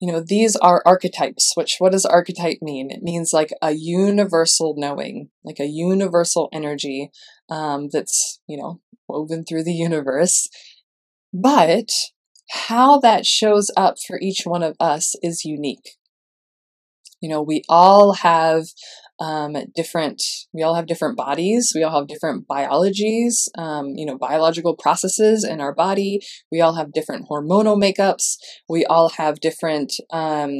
you 0.00 0.12
know 0.12 0.20
these 0.20 0.56
are 0.56 0.82
archetypes 0.84 1.52
which 1.54 1.76
what 1.78 1.92
does 1.92 2.04
archetype 2.04 2.58
mean? 2.60 2.90
It 2.90 3.02
means 3.02 3.32
like 3.32 3.50
a 3.62 3.72
universal 3.72 4.74
knowing 4.76 5.30
like 5.44 5.60
a 5.60 5.66
universal 5.66 6.48
energy 6.52 7.10
um, 7.48 7.88
that's 7.92 8.40
you 8.46 8.58
know 8.58 8.80
woven 9.08 9.44
through 9.44 9.64
the 9.64 9.72
universe. 9.72 10.48
But 11.32 11.90
how 12.50 12.98
that 13.00 13.26
shows 13.26 13.70
up 13.76 13.96
for 14.06 14.20
each 14.20 14.42
one 14.44 14.62
of 14.62 14.76
us 14.78 15.14
is 15.22 15.44
unique. 15.44 15.96
You 17.20 17.30
know 17.30 17.42
we 17.42 17.62
all 17.68 18.14
have 18.14 18.64
um, 19.20 19.56
different 19.74 20.22
we 20.52 20.62
all 20.62 20.74
have 20.74 20.86
different 20.86 21.16
bodies. 21.16 21.72
We 21.74 21.82
all 21.82 21.98
have 22.00 22.08
different 22.08 22.46
biologies 22.46 23.48
um, 23.56 23.88
you 23.96 24.06
know 24.06 24.18
biological 24.18 24.76
processes 24.76 25.44
in 25.44 25.60
our 25.60 25.74
body. 25.74 26.20
We 26.50 26.60
all 26.60 26.74
have 26.74 26.92
different 26.92 27.28
hormonal 27.28 27.80
makeups. 27.80 28.36
We 28.68 28.84
all 28.86 29.10
have 29.10 29.40
different 29.40 29.92
um, 30.10 30.50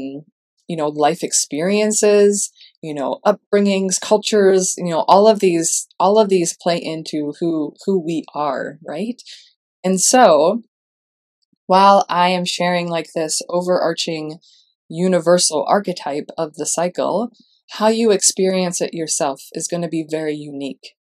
you 0.69 0.77
know 0.77 0.89
life 0.89 1.23
experiences 1.23 2.51
you 2.83 2.95
know 2.95 3.21
upbringings 3.27 4.01
cultures 4.01 4.75
you 4.79 4.91
know 4.91 5.05
all 5.09 5.29
of 5.29 5.41
these 5.41 5.87
all 6.01 6.19
of 6.19 6.29
these 6.29 6.57
play 6.61 6.79
into 6.79 7.35
who 7.41 7.75
who 7.85 8.01
we 8.05 8.25
are 8.35 8.79
right? 8.87 9.21
And 9.83 10.01
so 10.01 10.63
while 11.67 12.05
i 12.09 12.29
am 12.29 12.45
sharing 12.45 12.89
like 12.89 13.09
this 13.15 13.41
overarching 13.49 14.39
universal 14.89 15.65
archetype 15.67 16.29
of 16.37 16.55
the 16.55 16.67
cycle 16.67 17.31
how 17.79 17.89
you 17.89 18.13
experience 18.13 18.81
it 18.81 18.95
yourself 18.95 19.49
is 19.53 19.67
going 19.67 19.83
to 19.83 19.89
be 19.89 20.07
very 20.09 20.35
unique. 20.35 20.95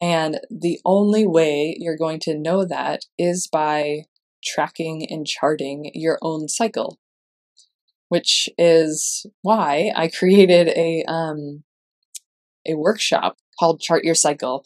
And 0.00 0.38
the 0.50 0.78
only 0.84 1.26
way 1.26 1.76
you're 1.80 1.96
going 1.96 2.20
to 2.20 2.38
know 2.38 2.64
that 2.64 3.06
is 3.18 3.48
by 3.50 4.02
tracking 4.44 5.04
and 5.10 5.26
charting 5.26 5.90
your 5.94 6.18
own 6.22 6.48
cycle, 6.48 7.00
which 8.08 8.48
is 8.56 9.26
why 9.42 9.92
I 9.96 10.06
created 10.16 10.68
a 10.68 11.02
um, 11.08 11.64
a 12.64 12.74
workshop 12.74 13.38
called 13.58 13.80
Chart 13.80 14.04
Your 14.04 14.14
Cycle. 14.14 14.64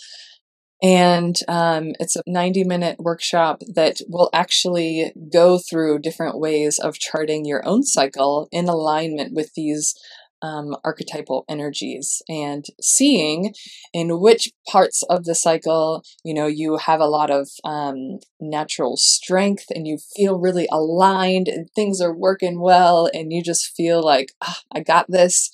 And 0.83 1.37
um, 1.47 1.93
it's 2.01 2.17
a 2.17 2.23
90 2.27 2.65
minute 2.65 2.97
workshop 2.99 3.63
that 3.75 4.01
will 4.09 4.31
actually 4.33 5.13
go 5.33 5.59
through 5.59 5.99
different 6.01 6.39
ways 6.39 6.79
of 6.79 6.99
charting 6.99 7.45
your 7.45 7.67
own 7.67 7.83
cycle 7.83 8.49
in 8.51 8.69
alignment 8.69 9.35
with 9.35 9.53
these 9.55 9.95
um, 10.43 10.77
archetypal 10.85 11.45
energies 11.49 12.23
and 12.29 12.67
seeing 12.81 13.55
in 13.93 14.21
which 14.21 14.51
parts 14.69 15.03
of 15.11 15.25
the 15.25 15.35
cycle 15.35 16.03
you 16.25 16.35
know 16.35 16.47
you 16.47 16.77
have 16.77 17.01
a 17.01 17.07
lot 17.07 17.31
of 17.31 17.49
um, 17.65 18.19
natural 18.41 18.97
strength 18.97 19.67
and 19.75 19.87
you 19.87 19.99
feel 20.17 20.39
really 20.39 20.69
aligned 20.71 21.49
and 21.49 21.69
things 21.75 22.01
are 22.01 22.15
working 22.15 22.61
well 22.61 23.09
and 23.13 23.33
you 23.33 23.43
just 23.43 23.75
feel 23.77 24.03
like 24.03 24.33
oh, 24.43 24.57
i 24.75 24.81
got 24.81 25.11
this 25.11 25.51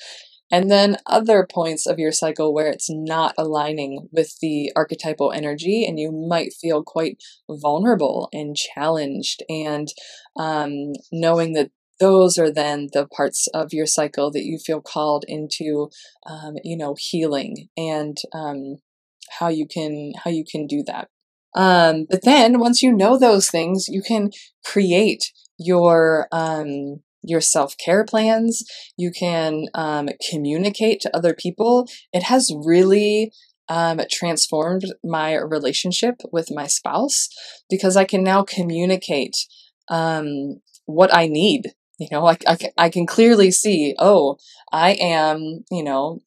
and 0.50 0.70
then 0.70 0.96
other 1.06 1.46
points 1.50 1.86
of 1.86 1.98
your 1.98 2.12
cycle 2.12 2.54
where 2.54 2.68
it's 2.68 2.88
not 2.88 3.34
aligning 3.36 4.08
with 4.12 4.38
the 4.40 4.72
archetypal 4.76 5.32
energy, 5.32 5.84
and 5.84 5.98
you 5.98 6.12
might 6.12 6.52
feel 6.52 6.84
quite 6.84 7.22
vulnerable 7.50 8.28
and 8.32 8.56
challenged. 8.56 9.42
And 9.48 9.88
um, 10.36 10.92
knowing 11.10 11.54
that 11.54 11.70
those 11.98 12.38
are 12.38 12.52
then 12.52 12.88
the 12.92 13.06
parts 13.06 13.48
of 13.54 13.72
your 13.72 13.86
cycle 13.86 14.30
that 14.30 14.44
you 14.44 14.58
feel 14.58 14.80
called 14.80 15.24
into 15.28 15.90
um, 16.26 16.54
you 16.64 16.76
know 16.76 16.96
healing 16.98 17.68
and 17.76 18.18
um, 18.32 18.76
how 19.38 19.48
you 19.48 19.66
can 19.66 20.12
how 20.24 20.30
you 20.30 20.44
can 20.50 20.66
do 20.66 20.82
that. 20.86 21.08
Um, 21.54 22.06
but 22.08 22.22
then 22.22 22.58
once 22.58 22.82
you 22.82 22.92
know 22.92 23.18
those 23.18 23.48
things 23.48 23.88
you 23.88 24.02
can 24.02 24.30
create 24.64 25.32
your 25.58 26.28
um, 26.32 27.00
your 27.26 27.40
self-care 27.40 28.04
plans. 28.04 28.64
You 28.96 29.10
can 29.10 29.66
um, 29.74 30.08
communicate 30.30 31.00
to 31.00 31.16
other 31.16 31.34
people. 31.34 31.88
It 32.12 32.22
has 32.24 32.52
really 32.64 33.32
um, 33.68 34.00
transformed 34.10 34.84
my 35.04 35.34
relationship 35.34 36.20
with 36.32 36.50
my 36.50 36.66
spouse 36.66 37.28
because 37.68 37.96
I 37.96 38.04
can 38.04 38.22
now 38.22 38.44
communicate 38.44 39.36
um, 39.88 40.60
what 40.86 41.12
I 41.12 41.26
need 41.26 41.72
you 41.98 42.08
know, 42.10 42.22
like 42.22 42.44
I, 42.46 42.56
I 42.76 42.88
can 42.90 43.06
clearly 43.06 43.50
see, 43.50 43.94
oh, 43.98 44.36
I 44.72 44.92
am, 44.92 45.64
you 45.70 45.82
know, 45.82 46.20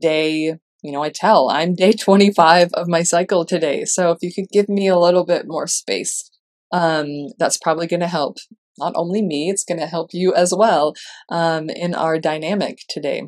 day, 0.00 0.58
you 0.82 0.92
know, 0.92 1.02
I 1.02 1.10
tell 1.10 1.50
I'm 1.50 1.74
day 1.74 1.92
25 2.00 2.70
of 2.74 2.88
my 2.88 3.02
cycle 3.02 3.44
today. 3.44 3.84
So 3.84 4.10
if 4.10 4.18
you 4.22 4.32
could 4.34 4.50
give 4.50 4.68
me 4.68 4.88
a 4.88 4.98
little 4.98 5.24
bit 5.24 5.46
more 5.46 5.66
space, 5.66 6.30
um, 6.72 7.28
that's 7.38 7.58
probably 7.58 7.86
going 7.86 8.00
to 8.00 8.08
help 8.08 8.38
not 8.78 8.94
only 8.96 9.22
me, 9.22 9.50
it's 9.50 9.64
going 9.64 9.80
to 9.80 9.86
help 9.86 10.10
you 10.12 10.34
as 10.34 10.54
well 10.56 10.94
um, 11.28 11.68
in 11.68 11.94
our 11.94 12.18
dynamic 12.18 12.78
today. 12.88 13.22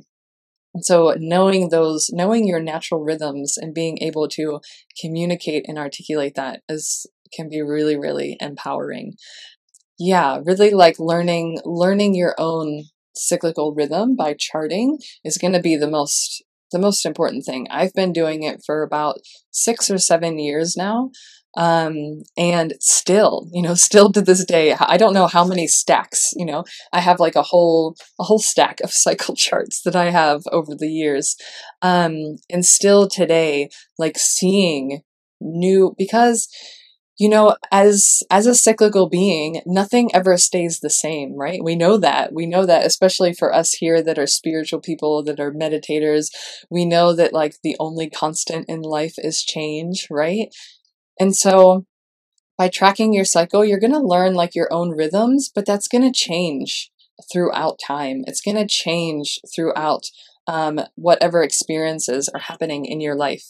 And 0.74 0.84
so 0.84 1.14
knowing 1.18 1.68
those, 1.68 2.10
knowing 2.12 2.48
your 2.48 2.60
natural 2.60 3.02
rhythms 3.02 3.56
and 3.56 3.74
being 3.74 3.98
able 4.00 4.26
to 4.28 4.60
communicate 5.00 5.66
and 5.68 5.78
articulate 5.78 6.34
that 6.34 6.62
is 6.68 7.06
can 7.32 7.48
be 7.48 7.62
really, 7.62 7.96
really 7.96 8.36
empowering 8.40 9.14
yeah 9.98 10.40
really 10.44 10.70
like 10.70 10.98
learning 10.98 11.58
learning 11.64 12.14
your 12.14 12.34
own 12.38 12.84
cyclical 13.16 13.74
rhythm 13.74 14.16
by 14.16 14.34
charting 14.34 14.98
is 15.24 15.38
going 15.38 15.52
to 15.52 15.60
be 15.60 15.76
the 15.76 15.90
most 15.90 16.42
the 16.72 16.78
most 16.78 17.06
important 17.06 17.44
thing. 17.44 17.68
I've 17.70 17.92
been 17.94 18.12
doing 18.12 18.42
it 18.42 18.60
for 18.66 18.82
about 18.82 19.20
six 19.52 19.90
or 19.90 19.98
seven 19.98 20.38
years 20.38 20.76
now 20.76 21.10
um 21.56 21.94
and 22.36 22.74
still 22.80 23.48
you 23.52 23.62
know 23.62 23.74
still 23.88 24.10
to 24.10 24.20
this 24.20 24.44
day 24.44 24.74
i 24.80 24.96
don't 24.96 25.14
know 25.14 25.28
how 25.28 25.44
many 25.44 25.68
stacks 25.68 26.32
you 26.34 26.44
know? 26.44 26.64
I 26.92 26.98
have 26.98 27.20
like 27.20 27.36
a 27.36 27.42
whole 27.42 27.94
a 28.18 28.24
whole 28.24 28.40
stack 28.40 28.80
of 28.80 28.92
cycle 29.04 29.36
charts 29.36 29.82
that 29.82 29.94
i 29.94 30.10
have 30.10 30.42
over 30.50 30.74
the 30.74 30.88
years 30.88 31.36
um 31.80 32.16
and 32.50 32.66
still 32.66 33.08
today 33.08 33.68
like 33.98 34.18
seeing 34.18 35.02
new 35.40 35.94
because 35.96 36.48
you 37.18 37.28
know 37.28 37.56
as 37.70 38.22
as 38.30 38.46
a 38.46 38.54
cyclical 38.54 39.08
being 39.08 39.62
nothing 39.66 40.10
ever 40.14 40.36
stays 40.36 40.80
the 40.80 40.90
same 40.90 41.34
right? 41.36 41.60
We 41.62 41.76
know 41.76 41.96
that. 41.98 42.32
We 42.32 42.46
know 42.46 42.66
that 42.66 42.86
especially 42.86 43.32
for 43.34 43.54
us 43.54 43.72
here 43.74 44.02
that 44.02 44.18
are 44.18 44.26
spiritual 44.26 44.80
people 44.80 45.22
that 45.24 45.40
are 45.40 45.52
meditators 45.52 46.30
we 46.70 46.84
know 46.84 47.14
that 47.14 47.32
like 47.32 47.56
the 47.62 47.76
only 47.80 48.10
constant 48.10 48.68
in 48.68 48.82
life 48.82 49.14
is 49.18 49.42
change 49.44 50.08
right? 50.10 50.48
And 51.20 51.36
so 51.36 51.86
by 52.58 52.68
tracking 52.68 53.12
your 53.14 53.24
cycle 53.24 53.64
you're 53.64 53.80
going 53.80 53.92
to 53.92 54.00
learn 54.00 54.34
like 54.34 54.54
your 54.54 54.72
own 54.72 54.90
rhythms 54.90 55.50
but 55.54 55.66
that's 55.66 55.88
going 55.88 56.04
to 56.04 56.18
change 56.18 56.90
throughout 57.32 57.78
time. 57.84 58.24
It's 58.26 58.40
going 58.40 58.56
to 58.56 58.66
change 58.66 59.38
throughout 59.54 60.04
um, 60.46 60.80
whatever 60.94 61.42
experiences 61.42 62.28
are 62.28 62.40
happening 62.40 62.84
in 62.84 63.00
your 63.00 63.14
life 63.14 63.44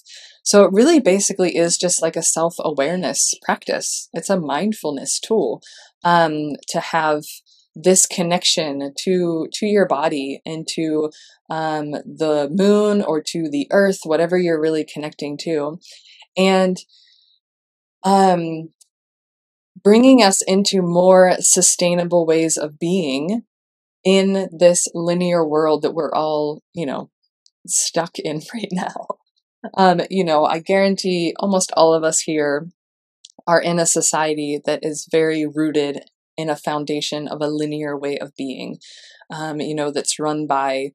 so 0.45 0.63
it 0.65 0.73
really 0.73 1.01
basically 1.01 1.57
is 1.57 1.79
just 1.79 2.03
like 2.03 2.17
a 2.17 2.23
self 2.23 2.57
awareness 2.59 3.35
practice. 3.43 4.09
It's 4.13 4.31
a 4.31 4.39
mindfulness 4.39 5.19
tool 5.19 5.63
um, 6.05 6.53
to 6.69 6.81
have 6.81 7.25
this 7.75 8.07
connection 8.07 8.93
to 9.01 9.49
to 9.53 9.67
your 9.67 9.87
body 9.87 10.43
and 10.47 10.69
to 10.69 11.11
um, 11.51 11.93
the 11.93 12.49
moon 12.53 13.03
or 13.03 13.23
to 13.23 13.49
the 13.51 13.67
earth, 13.73 14.01
whatever 14.05 14.37
you're 14.39 14.61
really 14.61 14.85
connecting 14.85 15.39
to, 15.39 15.81
and 16.37 16.77
um, 18.05 18.69
bringing 19.83 20.23
us 20.23 20.43
into 20.43 20.83
more 20.83 21.37
sustainable 21.41 22.27
ways 22.27 22.59
of 22.59 22.79
being 22.79 23.43
in 24.05 24.49
this 24.57 24.87
linear 24.95 25.47
world 25.47 25.83
that 25.83 25.95
we're 25.95 26.13
all, 26.13 26.63
you 26.75 26.85
know, 26.85 27.11
stuck 27.67 28.19
in 28.19 28.43
right 28.55 28.69
now. 28.71 29.07
Um, 29.77 30.01
you 30.11 30.25
know, 30.25 30.45
I 30.45 30.59
guarantee 30.59 31.35
almost 31.39 31.73
all 31.77 31.95
of 31.95 32.05
us 32.05 32.21
here 32.21 32.69
are 33.47 33.61
in 33.61 33.79
a 33.79 33.87
society 33.87 34.61
that 34.65 34.81
is 34.83 35.09
very 35.11 35.47
rooted 35.47 36.03
in 36.37 36.51
a 36.51 36.57
foundation 36.57 37.29
of 37.29 37.41
a 37.41 37.49
linear 37.49 37.97
way 37.97 38.19
of 38.19 38.35
being, 38.37 38.79
um, 39.31 39.61
you 39.61 39.75
know, 39.75 39.91
that's 39.91 40.19
run 40.19 40.47
by 40.47 40.93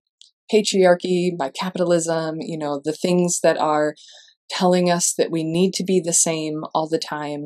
patriarchy, 0.52 1.36
by 1.38 1.50
capitalism, 1.50 2.38
you 2.42 2.58
know, 2.58 2.82
the 2.84 2.94
things 2.94 3.40
that 3.42 3.58
are 3.58 3.96
telling 4.50 4.90
us 4.90 5.14
that 5.14 5.32
we 5.32 5.44
need 5.44 5.74
to 5.76 5.84
be 5.84 6.00
the 6.00 6.14
same 6.14 6.64
all 6.74 6.88
the 6.90 7.00
time. 7.00 7.46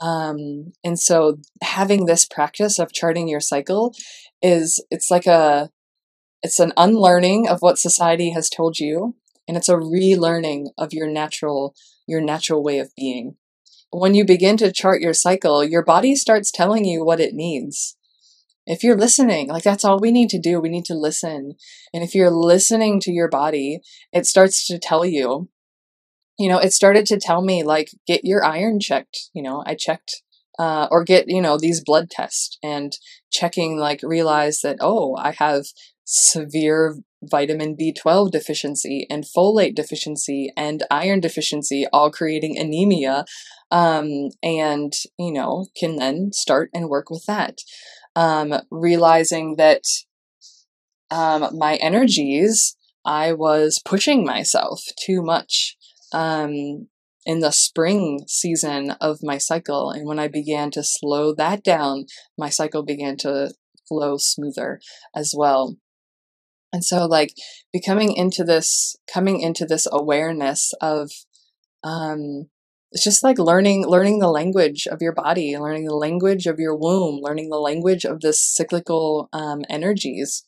Um, 0.00 0.72
and 0.82 0.98
so 0.98 1.38
having 1.62 2.06
this 2.06 2.24
practice 2.24 2.78
of 2.78 2.92
charting 2.92 3.28
your 3.28 3.40
cycle 3.40 3.94
is 4.42 4.84
it's 4.90 5.10
like 5.10 5.26
a 5.26 5.70
it's 6.42 6.58
an 6.58 6.72
unlearning 6.76 7.48
of 7.48 7.60
what 7.60 7.78
society 7.78 8.30
has 8.30 8.50
told 8.50 8.80
you 8.80 9.14
and 9.46 9.56
it's 9.56 9.68
a 9.68 9.74
relearning 9.74 10.68
of 10.78 10.92
your 10.92 11.08
natural 11.08 11.74
your 12.06 12.20
natural 12.20 12.62
way 12.62 12.78
of 12.78 12.94
being. 12.96 13.36
When 13.90 14.14
you 14.14 14.24
begin 14.24 14.56
to 14.58 14.72
chart 14.72 15.00
your 15.00 15.14
cycle 15.14 15.64
your 15.64 15.84
body 15.84 16.14
starts 16.14 16.50
telling 16.50 16.84
you 16.84 17.04
what 17.04 17.20
it 17.20 17.34
needs. 17.34 17.96
If 18.66 18.84
you're 18.84 18.96
listening 18.96 19.48
like 19.48 19.62
that's 19.64 19.84
all 19.84 19.98
we 19.98 20.12
need 20.12 20.30
to 20.30 20.38
do 20.38 20.60
we 20.60 20.68
need 20.68 20.86
to 20.86 20.94
listen. 20.94 21.54
And 21.92 22.02
if 22.02 22.14
you're 22.14 22.30
listening 22.30 23.00
to 23.00 23.12
your 23.12 23.28
body 23.28 23.80
it 24.12 24.26
starts 24.26 24.66
to 24.68 24.78
tell 24.78 25.04
you 25.04 25.48
you 26.38 26.48
know 26.48 26.58
it 26.58 26.72
started 26.72 27.06
to 27.06 27.18
tell 27.18 27.42
me 27.42 27.62
like 27.62 27.90
get 28.06 28.24
your 28.24 28.44
iron 28.44 28.80
checked 28.80 29.30
you 29.32 29.42
know 29.42 29.62
i 29.66 29.74
checked 29.74 30.22
uh, 30.58 30.86
or 30.90 31.02
get 31.02 31.28
you 31.28 31.40
know 31.40 31.56
these 31.56 31.82
blood 31.82 32.10
tests 32.10 32.58
and 32.62 32.98
checking 33.30 33.78
like 33.78 34.00
realize 34.02 34.60
that 34.60 34.76
oh 34.80 35.16
i 35.16 35.32
have 35.32 35.64
severe 36.04 36.96
vitamin 37.22 37.76
B12 37.76 38.30
deficiency 38.30 39.06
and 39.08 39.24
folate 39.24 39.74
deficiency 39.74 40.52
and 40.56 40.82
iron 40.90 41.20
deficiency, 41.20 41.86
all 41.92 42.10
creating 42.10 42.58
anemia. 42.58 43.24
Um, 43.70 44.30
and, 44.42 44.92
you 45.18 45.32
know, 45.32 45.66
can 45.76 45.96
then 45.96 46.32
start 46.32 46.70
and 46.74 46.88
work 46.88 47.10
with 47.10 47.24
that. 47.26 47.58
Um, 48.14 48.54
realizing 48.70 49.56
that 49.56 49.82
um, 51.10 51.56
my 51.56 51.76
energies, 51.76 52.76
I 53.04 53.32
was 53.32 53.80
pushing 53.84 54.24
myself 54.24 54.82
too 55.00 55.22
much 55.22 55.76
um, 56.12 56.88
in 57.24 57.40
the 57.40 57.52
spring 57.52 58.24
season 58.28 58.90
of 59.00 59.20
my 59.22 59.38
cycle. 59.38 59.90
And 59.90 60.06
when 60.06 60.18
I 60.18 60.28
began 60.28 60.70
to 60.72 60.82
slow 60.82 61.34
that 61.34 61.62
down, 61.62 62.06
my 62.36 62.50
cycle 62.50 62.82
began 62.82 63.16
to 63.18 63.54
flow 63.88 64.16
smoother 64.18 64.80
as 65.14 65.34
well 65.36 65.76
and 66.72 66.84
so 66.84 67.06
like 67.06 67.34
becoming 67.72 68.14
into 68.14 68.44
this 68.44 68.96
coming 69.12 69.40
into 69.40 69.64
this 69.66 69.86
awareness 69.90 70.72
of 70.80 71.10
um 71.84 72.48
it's 72.92 73.04
just 73.04 73.22
like 73.22 73.38
learning 73.38 73.86
learning 73.86 74.18
the 74.18 74.28
language 74.28 74.86
of 74.86 75.00
your 75.00 75.12
body 75.12 75.56
learning 75.56 75.84
the 75.84 75.94
language 75.94 76.46
of 76.46 76.58
your 76.58 76.74
womb 76.76 77.20
learning 77.22 77.48
the 77.50 77.58
language 77.58 78.04
of 78.04 78.20
this 78.20 78.40
cyclical 78.40 79.28
um, 79.32 79.62
energies. 79.68 80.44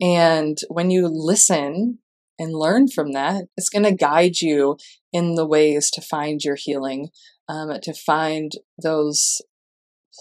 And 0.00 0.58
when 0.68 0.90
you 0.90 1.08
listen 1.08 1.98
and 2.38 2.52
learn 2.52 2.88
from 2.88 3.12
that 3.12 3.44
it's 3.56 3.70
going 3.70 3.84
to 3.84 3.92
guide 3.92 4.40
you 4.40 4.76
in 5.12 5.34
the 5.34 5.46
ways 5.46 5.90
to 5.92 6.02
find 6.02 6.44
your 6.44 6.56
healing 6.56 7.08
um, 7.48 7.70
to 7.82 7.94
find 7.94 8.52
those 8.80 9.40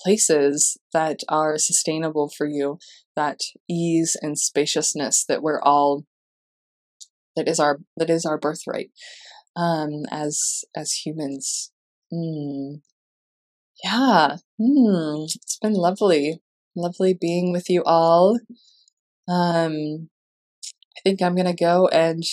places 0.03 0.77
that 0.93 1.21
are 1.29 1.57
sustainable 1.57 2.29
for 2.29 2.47
you, 2.47 2.77
that 3.15 3.39
ease 3.69 4.17
and 4.21 4.37
spaciousness 4.37 5.25
that 5.27 5.41
we're 5.41 5.61
all 5.61 6.05
that 7.35 7.47
is 7.47 7.59
our 7.59 7.79
that 7.97 8.09
is 8.09 8.25
our 8.25 8.37
birthright 8.37 8.91
um, 9.55 10.03
as 10.11 10.63
as 10.75 10.93
humans. 10.93 11.71
Mm. 12.13 12.81
Yeah, 13.83 14.37
mm. 14.59 15.25
it's 15.25 15.57
been 15.61 15.73
lovely, 15.73 16.41
lovely 16.75 17.13
being 17.13 17.51
with 17.51 17.69
you 17.69 17.83
all. 17.83 18.39
Um, 19.27 20.09
I 20.97 21.01
think 21.03 21.21
I'm 21.21 21.35
gonna 21.35 21.55
go 21.55 21.87
and 21.89 22.23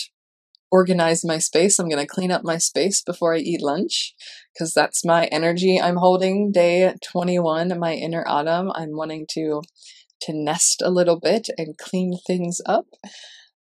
organize 0.71 1.23
my 1.23 1.37
space. 1.37 1.77
I'm 1.77 1.89
to 1.89 2.05
clean 2.07 2.31
up 2.31 2.43
my 2.43 2.57
space 2.57 3.01
before 3.01 3.35
I 3.35 3.39
eat 3.39 3.61
lunch 3.61 4.15
because 4.53 4.73
that's 4.73 5.05
my 5.05 5.25
energy 5.25 5.79
I'm 5.79 5.97
holding. 5.97 6.51
Day 6.51 6.95
21, 7.11 7.77
my 7.79 7.93
inner 7.93 8.23
autumn. 8.27 8.71
I'm 8.73 8.95
wanting 8.97 9.27
to 9.33 9.61
to 10.25 10.33
nest 10.33 10.81
a 10.83 10.89
little 10.89 11.19
bit 11.19 11.49
and 11.57 11.77
clean 11.77 12.17
things 12.27 12.61
up. 12.65 12.87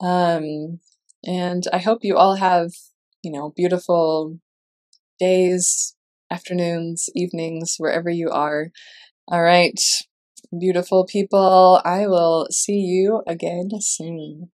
Um, 0.01 0.81
and 1.25 1.65
I 1.73 1.79
hope 1.79 2.01
you 2.03 2.17
all 2.17 2.37
have, 2.37 2.71
you 3.23 3.31
know, 3.31 3.53
beautiful 3.57 4.39
days, 5.19 5.95
afternoons, 6.31 7.09
evenings, 7.15 7.77
wherever 7.79 8.11
you 8.11 8.31
are. 8.31 8.71
All 9.29 9.43
right, 9.43 9.81
beautiful 10.59 11.07
people. 11.07 11.81
I 11.85 12.07
will 12.07 12.49
see 12.51 12.79
you 12.81 13.23
again 13.27 13.71
soon. 13.81 14.51